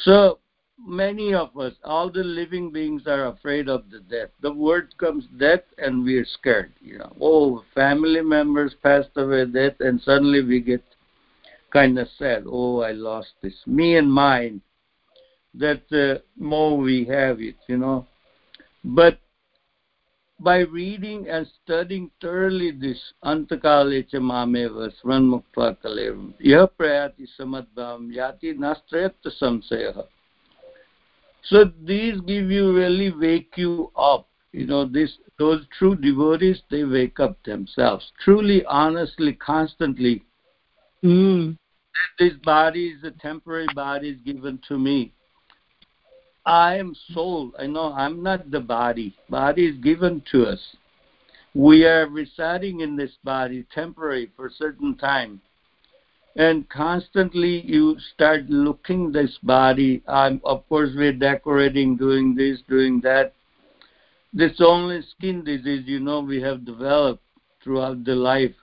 So 0.04 0.40
many 0.86 1.34
of 1.34 1.58
us, 1.58 1.74
all 1.84 2.10
the 2.10 2.24
living 2.24 2.72
beings 2.72 3.04
are 3.08 3.28
afraid 3.28 3.70
of 3.70 3.90
the 3.90 4.00
death. 4.00 4.30
The 4.42 4.52
word 4.52 4.96
comes 4.98 5.26
death 5.38 5.64
and 5.78 6.04
we're 6.04 6.26
scared. 6.26 6.74
You 6.82 7.00
know, 7.00 7.16
oh, 7.22 7.64
family 7.74 8.22
members 8.22 8.74
passed 8.82 9.10
away 9.16 9.46
death 9.46 9.76
and 9.80 10.02
suddenly 10.02 10.44
we 10.44 10.60
get 10.60 10.84
kind 11.72 11.98
of 12.00 12.08
sad. 12.18 12.44
Oh, 12.48 12.82
I 12.82 12.92
lost 12.92 13.30
this. 13.42 13.56
Me 13.66 13.98
and 13.98 14.12
mine. 14.12 14.62
That 15.54 15.84
uh, 15.92 16.22
more 16.42 16.78
we 16.78 17.04
have 17.06 17.42
it, 17.42 17.58
you 17.68 17.78
know. 17.78 18.08
But 18.86 19.20
by 20.40 20.60
reading 20.60 21.28
and 21.28 21.46
studying 21.62 22.10
thoroughly 22.22 22.72
this 22.72 22.98
Antakale 23.26 24.10
cha 24.10 24.18
mameva 24.18 24.90
sranmuktva 25.04 25.76
kalevam 25.84 26.34
yah 26.40 26.68
prayati 26.80 27.28
samadvam 27.38 28.16
yati 28.16 28.58
nastrayat 28.58 29.14
samsayaha 29.42 30.06
so 31.44 31.72
these 31.84 32.20
give 32.22 32.52
you 32.52 32.74
really 32.74 33.12
wake 33.12 33.54
you 33.56 33.92
up. 33.96 34.28
You 34.52 34.66
know, 34.68 34.86
this 34.86 35.12
those 35.40 35.66
true 35.78 35.96
devotees 35.96 36.62
they 36.70 36.84
wake 36.84 37.20
up 37.20 37.42
themselves. 37.44 38.12
Truly, 38.24 38.64
honestly, 38.66 39.34
constantly. 39.34 40.24
Mm. 41.04 41.58
This 42.20 42.34
body 42.44 42.90
is 42.90 43.04
a 43.04 43.12
temporary 43.12 43.68
body 43.74 44.10
is 44.10 44.20
given 44.26 44.60
to 44.68 44.78
me. 44.78 45.14
I 46.46 46.76
am 46.76 46.96
soul. 47.14 47.52
I 47.60 47.68
know 47.68 47.94
I'm 47.94 48.24
not 48.24 48.50
the 48.52 48.60
body. 48.60 49.16
Body 49.30 49.68
is 49.68 49.78
given 49.78 50.24
to 50.32 50.46
us. 50.46 50.60
We 51.54 51.86
are 51.86 52.08
residing 52.08 52.80
in 52.80 52.96
this 52.96 53.12
body 53.24 53.66
temporary 53.74 54.32
for 54.36 54.48
a 54.48 54.54
certain 54.54 54.98
time 54.98 55.42
and 56.36 56.68
constantly 56.70 57.62
you 57.66 57.98
start 58.14 58.50
looking 58.50 59.12
this 59.12 59.38
body. 59.44 60.02
I'm, 60.08 60.42
of 60.44 60.68
course 60.70 60.92
we're 60.96 61.14
decorating 61.14 61.98
doing 61.98 62.36
this 62.36 62.60
doing 62.70 63.02
that. 63.02 63.34
This 64.34 64.54
only 64.60 65.02
skin 65.18 65.44
disease 65.44 65.84
you 65.86 66.00
know 66.00 66.22
we 66.22 66.42
have 66.42 66.66
developed 66.66 67.24
throughout 67.64 68.04
the 68.06 68.16
life 68.16 68.56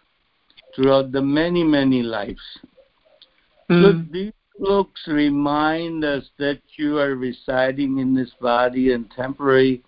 throughout 0.75 1.13
the 1.13 1.23
many 1.23 1.63
many 1.63 2.03
lives. 2.03 2.41
Mm. 3.71 3.83
so 3.83 4.13
these 4.13 4.33
looks 4.59 5.01
remind 5.07 6.05
us 6.05 6.25
that 6.39 6.61
you 6.77 6.99
are 6.99 7.15
residing 7.15 7.99
in 7.99 8.15
this 8.15 8.31
body 8.41 8.93
and 8.93 9.11
temporary 9.11 9.83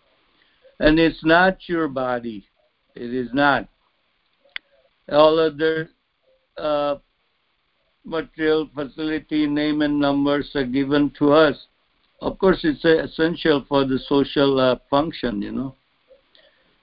and 0.80 0.98
it's 0.98 1.24
not 1.24 1.58
your 1.66 1.88
body. 1.88 2.46
It 2.94 3.14
is 3.14 3.28
not. 3.32 3.68
All 5.10 5.38
other 5.38 5.90
uh, 6.56 6.96
material 8.04 8.68
facility, 8.74 9.46
name 9.46 9.82
and 9.82 9.98
numbers 9.98 10.50
are 10.54 10.64
given 10.64 11.10
to 11.18 11.32
us. 11.32 11.56
Of 12.20 12.38
course, 12.38 12.60
it's 12.64 12.84
essential 12.84 13.64
for 13.68 13.84
the 13.84 13.98
social 14.08 14.60
uh, 14.60 14.76
function, 14.90 15.40
you 15.40 15.52
know. 15.52 15.74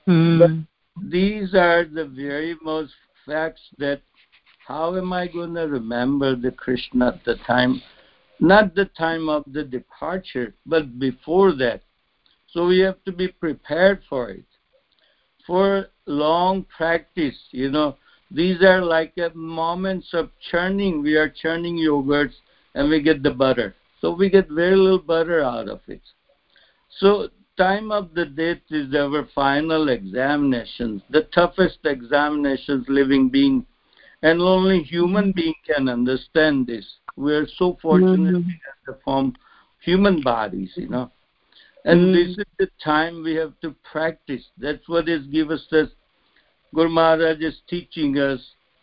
Mm. 0.08 0.40
But 0.40 1.10
these 1.10 1.54
are 1.54 1.86
the 1.86 2.06
very 2.06 2.56
most 2.64 2.94
facts 3.26 3.62
that 3.78 4.02
how 4.68 4.98
am 4.98 5.14
I 5.14 5.28
going 5.28 5.54
to 5.54 5.68
remember 5.68 6.36
the 6.36 6.52
Krishna 6.52 7.10
at 7.10 7.24
the 7.24 7.36
time? 7.46 7.82
Not 8.40 8.76
the 8.76 8.86
time 8.98 9.30
of 9.30 9.44
the 9.48 9.64
departure, 9.64 10.54
but 10.66 11.00
before 11.00 11.54
that. 11.54 11.82
So 12.52 12.68
we 12.68 12.80
have 12.80 13.02
to 13.06 13.12
be 13.12 13.30
prepared 13.30 14.02
for 14.10 14.30
it. 14.30 14.44
For 15.46 15.88
long 16.06 16.66
practice, 16.66 17.38
you 17.52 17.72
know, 17.72 17.96
these 18.32 18.62
are 18.62 18.82
like 18.82 19.14
moments 19.36 20.10
of 20.14 20.30
churning. 20.52 21.02
We 21.02 21.16
are 21.16 21.30
churning 21.30 21.78
yogurts 21.78 22.34
and 22.76 22.90
we 22.90 23.02
get 23.02 23.24
the 23.24 23.32
butter. 23.32 23.76
So 24.02 24.14
we 24.14 24.30
get 24.30 24.50
very 24.50 24.76
little 24.76 25.00
butter 25.00 25.42
out 25.42 25.70
of 25.70 25.82
it. 25.88 26.02
So 27.00 27.30
time 27.58 27.92
of 27.92 28.14
the 28.14 28.26
death 28.26 28.62
is 28.70 28.94
our 28.94 29.28
final 29.34 29.90
examinations, 29.90 31.02
the 31.10 31.24
toughest 31.34 31.80
examinations 31.86 32.86
living 32.88 33.30
being, 33.30 33.66
and 34.22 34.42
only 34.42 34.84
human 34.84 35.32
being 35.32 35.56
can 35.66 35.90
understand 35.90 36.68
this. 36.68 36.86
We 37.16 37.34
are 37.34 37.48
so 37.58 37.78
fortunate 37.82 38.44
mm-hmm. 38.44 38.92
to 38.92 38.98
form 39.04 39.36
human 39.82 40.22
bodies, 40.22 40.72
you 40.76 40.90
know. 40.90 41.12
And 41.86 42.02
mm-hmm. 42.02 42.14
this 42.14 42.38
is 42.38 42.46
the 42.60 42.70
time 42.84 43.24
we 43.24 43.36
have 43.36 43.54
to 43.62 43.76
practice. 43.90 44.44
That's 44.58 44.88
what 44.88 45.10
is 45.10 45.26
give 45.28 45.50
us 45.50 45.66
this 45.72 45.90
Guru 46.74 46.90
Maharaj 46.90 47.40
is 47.42 47.58
teaching 47.70 48.18
us. 48.18 48.40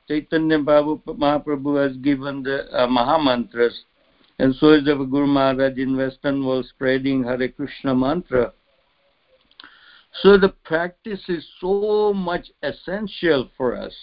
Chaitanya 0.09 0.59
Babu 0.59 1.01
Mahaprabhu 1.07 1.83
has 1.83 1.97
given 1.99 2.43
the 2.43 2.67
uh, 2.79 2.87
Maha 2.87 3.23
Mantras, 3.23 3.85
and 4.39 4.55
so 4.57 4.73
is 4.73 4.87
our 4.89 5.05
Guru 5.05 5.27
Maharaj 5.27 5.79
in 5.79 5.97
Western 5.97 6.45
world 6.45 6.67
spreading 6.67 7.25
Hare 7.25 7.49
Krishna 7.49 7.95
mantra. 7.95 8.53
So 10.23 10.39
the 10.39 10.51
practice 10.65 11.23
is 11.29 11.45
so 11.61 12.13
much 12.13 12.49
essential 12.63 13.51
for 13.57 13.77
us. 13.77 13.95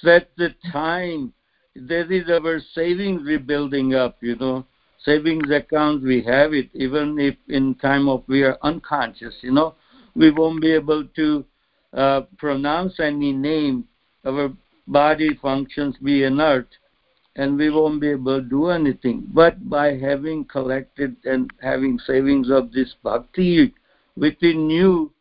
So 0.00 0.10
at 0.10 0.30
the 0.36 0.54
time, 0.70 1.32
there 1.74 2.10
is 2.10 2.28
our 2.28 2.60
savings 2.74 3.22
rebuilding 3.24 3.94
up, 3.94 4.18
you 4.20 4.36
know, 4.36 4.64
savings 5.04 5.50
account, 5.50 6.02
we 6.02 6.22
have 6.22 6.52
it, 6.52 6.68
even 6.74 7.18
if 7.18 7.34
in 7.48 7.74
time 7.76 8.08
of 8.08 8.22
we 8.28 8.42
are 8.42 8.58
unconscious, 8.62 9.34
you 9.40 9.52
know, 9.52 9.74
we 10.14 10.30
won't 10.30 10.60
be 10.60 10.72
able 10.72 11.04
to 11.16 11.44
uh, 11.92 12.22
pronounce 12.38 13.00
any 13.00 13.32
name, 13.32 13.84
our 14.24 14.52
body 14.86 15.38
functions 15.40 15.96
be 16.02 16.24
inert, 16.24 16.68
and 17.36 17.56
we 17.56 17.70
won't 17.70 18.00
be 18.00 18.10
able 18.10 18.40
to 18.40 18.48
do 18.48 18.68
anything. 18.68 19.26
But 19.32 19.68
by 19.68 19.96
having 19.96 20.44
collected 20.44 21.16
and 21.24 21.50
having 21.62 21.98
savings 21.98 22.50
of 22.50 22.72
this 22.72 22.94
bhakti 23.02 23.74
within 24.16 24.70
you, 24.70 25.12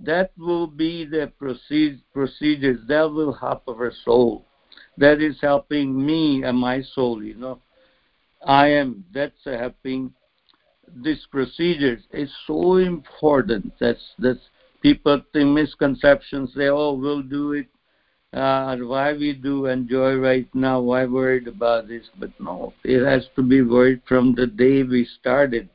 that 0.00 0.32
will 0.36 0.66
be 0.66 1.04
the 1.04 1.32
proceed, 1.38 2.02
procedures 2.12 2.80
that 2.88 3.10
will 3.10 3.32
help 3.32 3.62
our 3.68 3.92
soul. 4.04 4.44
That 4.98 5.20
is 5.20 5.36
helping 5.40 6.04
me 6.04 6.42
and 6.44 6.58
my 6.58 6.82
soul, 6.82 7.22
you 7.22 7.34
know. 7.34 7.60
I 8.46 8.68
am, 8.68 9.04
that's 9.12 9.44
helping 9.44 10.12
These 10.96 11.26
procedures 11.30 12.02
is 12.12 12.30
so 12.46 12.76
important. 12.76 13.72
That's 13.80 14.14
that's 14.18 14.50
people 14.84 15.22
think 15.32 15.48
misconceptions 15.48 16.50
say, 16.54 16.68
oh, 16.68 16.92
we'll 16.92 17.22
do 17.22 17.52
it. 17.52 17.66
Uh, 18.34 18.76
why 18.76 19.14
we 19.14 19.32
do 19.32 19.66
enjoy 19.66 20.16
right 20.16 20.48
now? 20.54 20.78
Why 20.78 21.06
worried 21.06 21.48
about 21.48 21.88
this? 21.88 22.04
But 22.18 22.30
no, 22.38 22.74
it 22.84 23.02
has 23.02 23.26
to 23.36 23.42
be 23.42 23.62
worried 23.62 24.02
from 24.06 24.34
the 24.34 24.46
day 24.46 24.82
we 24.82 25.08
started 25.20 25.70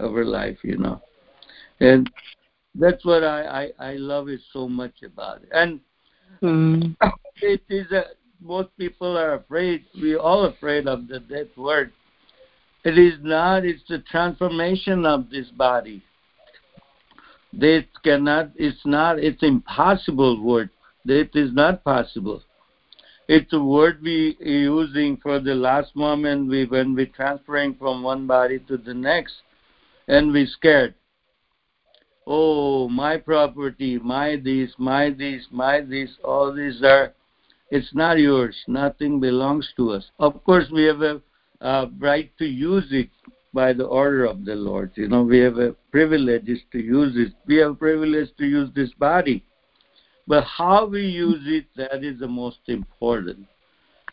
our 0.00 0.24
life, 0.24 0.58
you 0.62 0.76
know. 0.76 1.00
And 1.80 2.10
that's 2.74 3.04
what 3.06 3.24
I, 3.24 3.70
I, 3.78 3.92
I 3.92 3.92
love 3.94 4.28
it 4.28 4.40
so 4.52 4.68
much 4.68 5.02
about 5.02 5.42
it. 5.44 5.48
And 5.52 5.80
mm. 6.42 6.94
it 7.36 7.62
is 7.70 7.90
a, 7.90 8.04
most 8.42 8.76
people 8.76 9.16
are 9.16 9.34
afraid, 9.34 9.84
we 9.94 10.16
all 10.16 10.44
afraid 10.44 10.86
of 10.86 11.08
the 11.08 11.20
death 11.20 11.56
word. 11.56 11.90
It 12.84 12.98
is 12.98 13.14
not, 13.22 13.64
it's 13.64 13.82
the 13.88 14.00
transformation 14.10 15.06
of 15.06 15.30
this 15.30 15.46
body 15.56 16.02
that 17.54 17.86
cannot, 18.02 18.50
it's 18.56 18.84
not, 18.84 19.18
it's 19.18 19.42
impossible 19.42 20.42
word. 20.42 20.70
That 21.04 21.30
is 21.34 21.52
not 21.52 21.84
possible. 21.84 22.42
It's 23.28 23.52
a 23.52 23.62
word 23.62 24.00
we 24.02 24.36
using 24.40 25.16
for 25.16 25.40
the 25.40 25.54
last 25.54 25.94
moment 25.94 26.48
we 26.48 26.66
when 26.66 26.94
we 26.94 27.06
transferring 27.06 27.74
from 27.74 28.02
one 28.02 28.26
body 28.26 28.58
to 28.68 28.76
the 28.76 28.94
next, 28.94 29.34
and 30.08 30.32
we 30.32 30.46
scared. 30.46 30.94
Oh, 32.26 32.88
my 32.88 33.16
property, 33.16 33.98
my 33.98 34.36
this, 34.36 34.72
my 34.78 35.10
this, 35.10 35.46
my 35.50 35.80
this, 35.80 36.10
all 36.24 36.52
these 36.54 36.82
are. 36.82 37.14
It's 37.70 37.94
not 37.94 38.18
yours. 38.18 38.56
Nothing 38.68 39.18
belongs 39.18 39.72
to 39.76 39.92
us. 39.92 40.04
Of 40.18 40.44
course, 40.44 40.66
we 40.70 40.84
have 40.84 41.00
a 41.00 41.20
uh, 41.60 41.86
right 41.98 42.30
to 42.38 42.44
use 42.44 42.86
it 42.90 43.08
by 43.52 43.72
the 43.72 43.84
order 43.84 44.24
of 44.24 44.44
the 44.44 44.54
Lord. 44.54 44.92
You 44.94 45.08
know, 45.08 45.22
we 45.22 45.38
have 45.40 45.58
a 45.58 45.72
privilege 45.90 46.48
to 46.72 46.78
use 46.78 47.14
it. 47.16 47.34
We 47.46 47.56
have 47.56 47.78
privilege 47.78 48.28
to 48.38 48.46
use 48.46 48.70
this 48.74 48.92
body. 48.94 49.44
But 50.26 50.44
how 50.44 50.86
we 50.86 51.02
use 51.02 51.42
it, 51.44 51.66
that 51.76 52.04
is 52.04 52.20
the 52.20 52.28
most 52.28 52.60
important. 52.68 53.46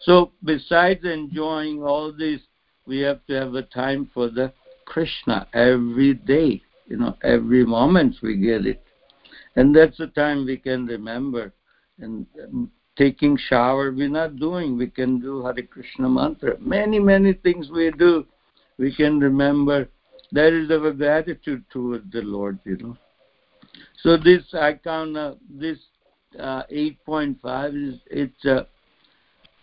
So 0.01 0.31
besides 0.43 1.05
enjoying 1.05 1.83
all 1.83 2.11
this, 2.11 2.41
we 2.85 2.99
have 2.99 3.25
to 3.27 3.33
have 3.33 3.55
a 3.55 3.63
time 3.63 4.09
for 4.13 4.29
the 4.29 4.51
Krishna 4.85 5.47
every 5.53 6.15
day. 6.15 6.61
You 6.87 6.97
know, 6.97 7.15
every 7.23 7.65
moment 7.65 8.15
we 8.23 8.37
get 8.37 8.65
it. 8.65 8.83
And 9.55 9.75
that's 9.75 9.97
the 9.97 10.07
time 10.07 10.45
we 10.45 10.57
can 10.57 10.87
remember. 10.87 11.53
And 11.99 12.25
um, 12.43 12.71
taking 12.97 13.37
shower, 13.37 13.91
we're 13.91 14.09
not 14.09 14.37
doing. 14.37 14.77
We 14.77 14.87
can 14.87 15.19
do 15.19 15.43
Hare 15.43 15.61
Krishna 15.63 16.09
mantra. 16.09 16.57
Many, 16.59 16.99
many 16.99 17.33
things 17.33 17.69
we 17.69 17.91
do 17.91 18.25
we 18.79 18.95
can 18.95 19.19
remember 19.19 19.87
that 20.31 20.53
is 20.53 20.71
our 20.71 20.91
gratitude 20.91 21.63
toward 21.69 22.11
the 22.11 22.21
Lord, 22.21 22.59
you 22.65 22.77
know. 22.77 22.97
So 24.01 24.17
this 24.17 24.43
icon, 24.53 25.15
uh, 25.17 25.35
this 25.49 25.77
uh, 26.39 26.63
8.5 26.71 27.89
is 27.89 27.99
it's 28.09 28.45
a 28.45 28.67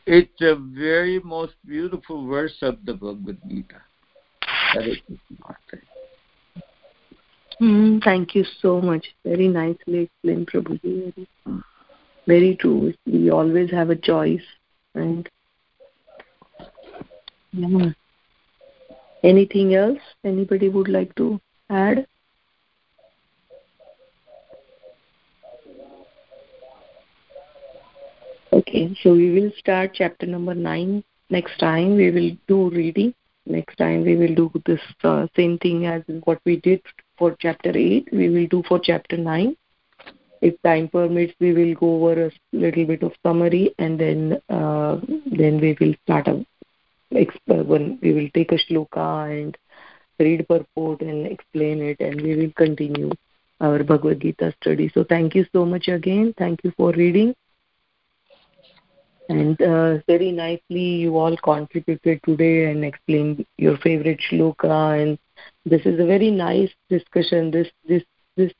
it's 0.07 0.41
a 0.41 0.55
very 0.55 1.19
most 1.21 1.55
beautiful 1.67 2.27
verse 2.27 2.57
of 2.63 2.79
the 2.85 2.95
Bhagavad 2.95 3.39
Gita. 3.49 3.81
Mm, 7.61 8.05
thank 8.05 8.35
you 8.35 8.45
so 8.61 8.81
much. 8.81 9.07
Very 9.25 9.49
nicely 9.49 10.11
explained, 10.11 10.49
Prabhuji. 10.53 11.27
Very 12.27 12.57
true. 12.57 12.93
We 13.07 13.31
always 13.31 13.71
have 13.71 13.91
a 13.91 13.97
choice, 13.97 14.43
right? 14.95 15.27
Yeah. 17.53 17.91
Anything 19.23 19.75
else 19.75 19.99
anybody 20.25 20.69
would 20.69 20.89
like 20.89 21.15
to 21.17 21.41
add? 21.71 22.07
Okay, 28.53 28.97
so 29.03 29.13
we 29.13 29.31
will 29.33 29.51
start 29.59 29.93
chapter 29.95 30.27
number 30.27 30.55
9 30.55 31.03
next 31.31 31.59
time. 31.59 31.97
We 31.97 32.11
will 32.11 32.31
do 32.49 32.71
reading. 32.71 33.15
Next 33.45 33.77
time 33.77 34.05
we 34.05 34.17
will 34.17 34.35
do 34.35 34.51
this 34.65 34.81
uh, 35.05 35.27
same 35.37 35.59
thing 35.59 35.87
as 35.87 36.03
what 36.25 36.41
we 36.45 36.57
did 36.57 36.83
for 37.17 37.37
chapter 37.39 37.71
8. 37.77 38.09
We 38.13 38.29
will 38.29 38.47
do 38.49 38.63
for 38.69 38.81
chapter 38.83 39.17
9. 39.17 39.57
If 40.43 40.61
time 40.63 40.89
permits, 40.89 41.33
we 41.41 41.53
will 41.53 41.75
go 41.75 42.07
over 42.07 42.27
a 42.27 42.31
little 42.53 42.85
bit 42.87 43.03
of 43.03 43.13
summary 43.23 43.75
and 43.79 43.99
then 43.99 44.41
uh, 44.49 45.01
then 45.27 45.61
we 45.61 45.77
will 45.81 45.95
start 46.05 46.29
a 46.29 46.45
when 47.11 47.99
we 48.03 48.13
will 48.13 48.29
take 48.35 48.53
a 48.53 48.59
shloka 48.59 49.31
and 49.31 49.57
read 50.19 50.47
purport 50.49 51.01
and 51.03 51.27
explain 51.27 51.83
it 51.83 52.01
and 52.01 52.21
we 52.21 52.37
will 52.37 52.53
continue 52.57 53.11
our 53.61 53.83
Bhagavad 53.83 54.21
Gita 54.21 54.53
study. 54.61 54.91
So 54.95 55.05
thank 55.05 55.35
you 55.35 55.45
so 55.53 55.65
much 55.65 55.89
again. 55.89 56.35
Thank 56.37 56.65
you 56.65 56.73
for 56.77 56.93
reading. 56.93 57.35
And 59.29 59.61
uh, 59.61 59.99
very 60.07 60.31
nicely 60.33 60.81
you 61.05 61.17
all 61.17 61.37
contributed 61.37 62.21
today 62.25 62.71
and 62.71 62.85
explained 62.85 63.45
your 63.57 63.77
favorite 63.79 64.21
shloka 64.21 65.03
and 65.03 65.19
this 65.65 65.83
is 65.85 65.99
a 65.99 66.07
very 66.07 66.31
nice 66.31 66.71
discussion. 66.89 67.51
This 67.51 67.69
this 67.89 68.03
this 68.37 68.53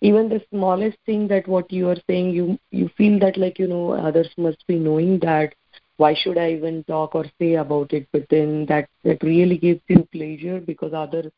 even 0.00 0.28
the 0.28 0.42
smallest 0.50 0.98
thing 1.06 1.28
that 1.28 1.46
what 1.46 1.72
you 1.72 1.88
are 1.88 1.96
saying 2.08 2.30
you 2.30 2.58
you 2.70 2.88
feel 2.96 3.18
that 3.20 3.36
like 3.36 3.58
you 3.58 3.68
know 3.68 3.92
others 3.92 4.28
must 4.36 4.66
be 4.66 4.78
knowing 4.78 5.18
that 5.20 5.54
why 5.98 6.14
should 6.14 6.38
I 6.38 6.52
even 6.52 6.84
talk 6.84 7.14
or 7.14 7.26
say 7.38 7.54
about 7.56 7.92
it? 7.92 8.08
But 8.12 8.26
then 8.30 8.66
that 8.66 8.88
that 9.04 9.22
really 9.22 9.58
gives 9.58 9.82
you 9.88 10.08
pleasure 10.12 10.60
because 10.60 10.94
other 10.94 11.30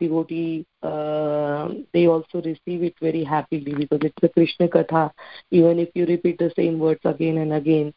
devotee 0.00 0.66
uh, 0.82 1.68
they 1.92 2.06
also 2.06 2.42
receive 2.42 2.82
it 2.82 2.94
very 3.00 3.24
happily 3.24 3.74
because 3.74 4.00
it's 4.02 4.22
a 4.22 4.28
Krishna 4.28 4.68
katha. 4.68 5.10
Even 5.50 5.78
if 5.78 5.90
you 5.94 6.06
repeat 6.06 6.38
the 6.38 6.52
same 6.56 6.78
words 6.78 7.00
again 7.04 7.38
and 7.38 7.52
again, 7.52 7.94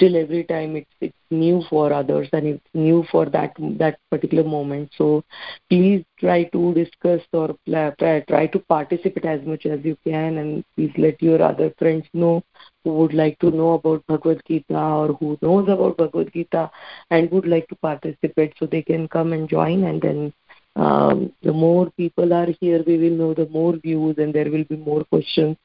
still 0.00 0.16
every 0.16 0.44
time 0.44 0.76
it's 0.76 0.96
it's 1.02 1.16
new 1.30 1.62
for 1.68 1.92
others 1.92 2.28
and 2.32 2.46
it's 2.46 2.70
new 2.72 3.04
for 3.10 3.26
that 3.26 3.52
that 3.80 3.98
particular 4.10 4.42
moment. 4.42 4.90
So 4.96 5.22
please 5.68 6.04
try 6.18 6.44
to 6.44 6.72
discuss 6.74 7.20
or 7.32 7.54
try 7.66 8.46
to 8.46 8.58
participate 8.60 9.26
as 9.26 9.44
much 9.44 9.66
as 9.66 9.84
you 9.84 9.96
can 10.04 10.38
and 10.38 10.64
please 10.74 10.92
let 10.96 11.20
your 11.20 11.42
other 11.42 11.72
friends 11.78 12.06
know 12.14 12.42
who 12.82 12.94
would 12.94 13.12
like 13.12 13.38
to 13.40 13.50
know 13.50 13.74
about 13.74 14.06
bhagavad 14.06 14.42
gita 14.46 14.82
or 15.02 15.08
who 15.20 15.38
knows 15.42 15.68
about 15.68 15.98
bhagavad 15.98 16.32
gita 16.32 16.70
and 17.10 17.30
would 17.30 17.46
like 17.46 17.68
to 17.68 17.76
participate 17.76 18.54
so 18.58 18.66
they 18.66 18.82
can 18.82 19.06
come 19.08 19.34
and 19.34 19.48
join 19.48 19.84
and 19.84 20.00
then 20.00 20.32
um, 20.76 21.30
the 21.42 21.52
more 21.52 21.90
people 21.90 22.32
are 22.32 22.48
here 22.60 22.82
we 22.86 22.96
will 22.96 23.16
know 23.22 23.34
the 23.34 23.48
more 23.48 23.76
views 23.76 24.14
and 24.16 24.32
there 24.34 24.50
will 24.50 24.64
be 24.64 24.76
more 24.76 25.04
questions 25.04 25.56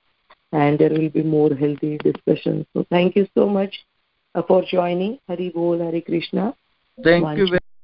and 0.52 0.80
there 0.80 0.90
will 0.90 1.10
be 1.10 1.24
more 1.24 1.54
healthy 1.54 1.98
discussions. 1.98 2.66
So 2.74 2.86
thank 2.90 3.16
you 3.16 3.28
so 3.36 3.48
much 3.48 3.86
for 4.44 4.64
joining. 4.64 5.20
Hari 5.28 5.52
bol 5.54 5.80
hari 5.80 6.02
krishna. 6.02 6.54
Thank 7.04 7.38
you 7.38 7.48
very 7.48 7.66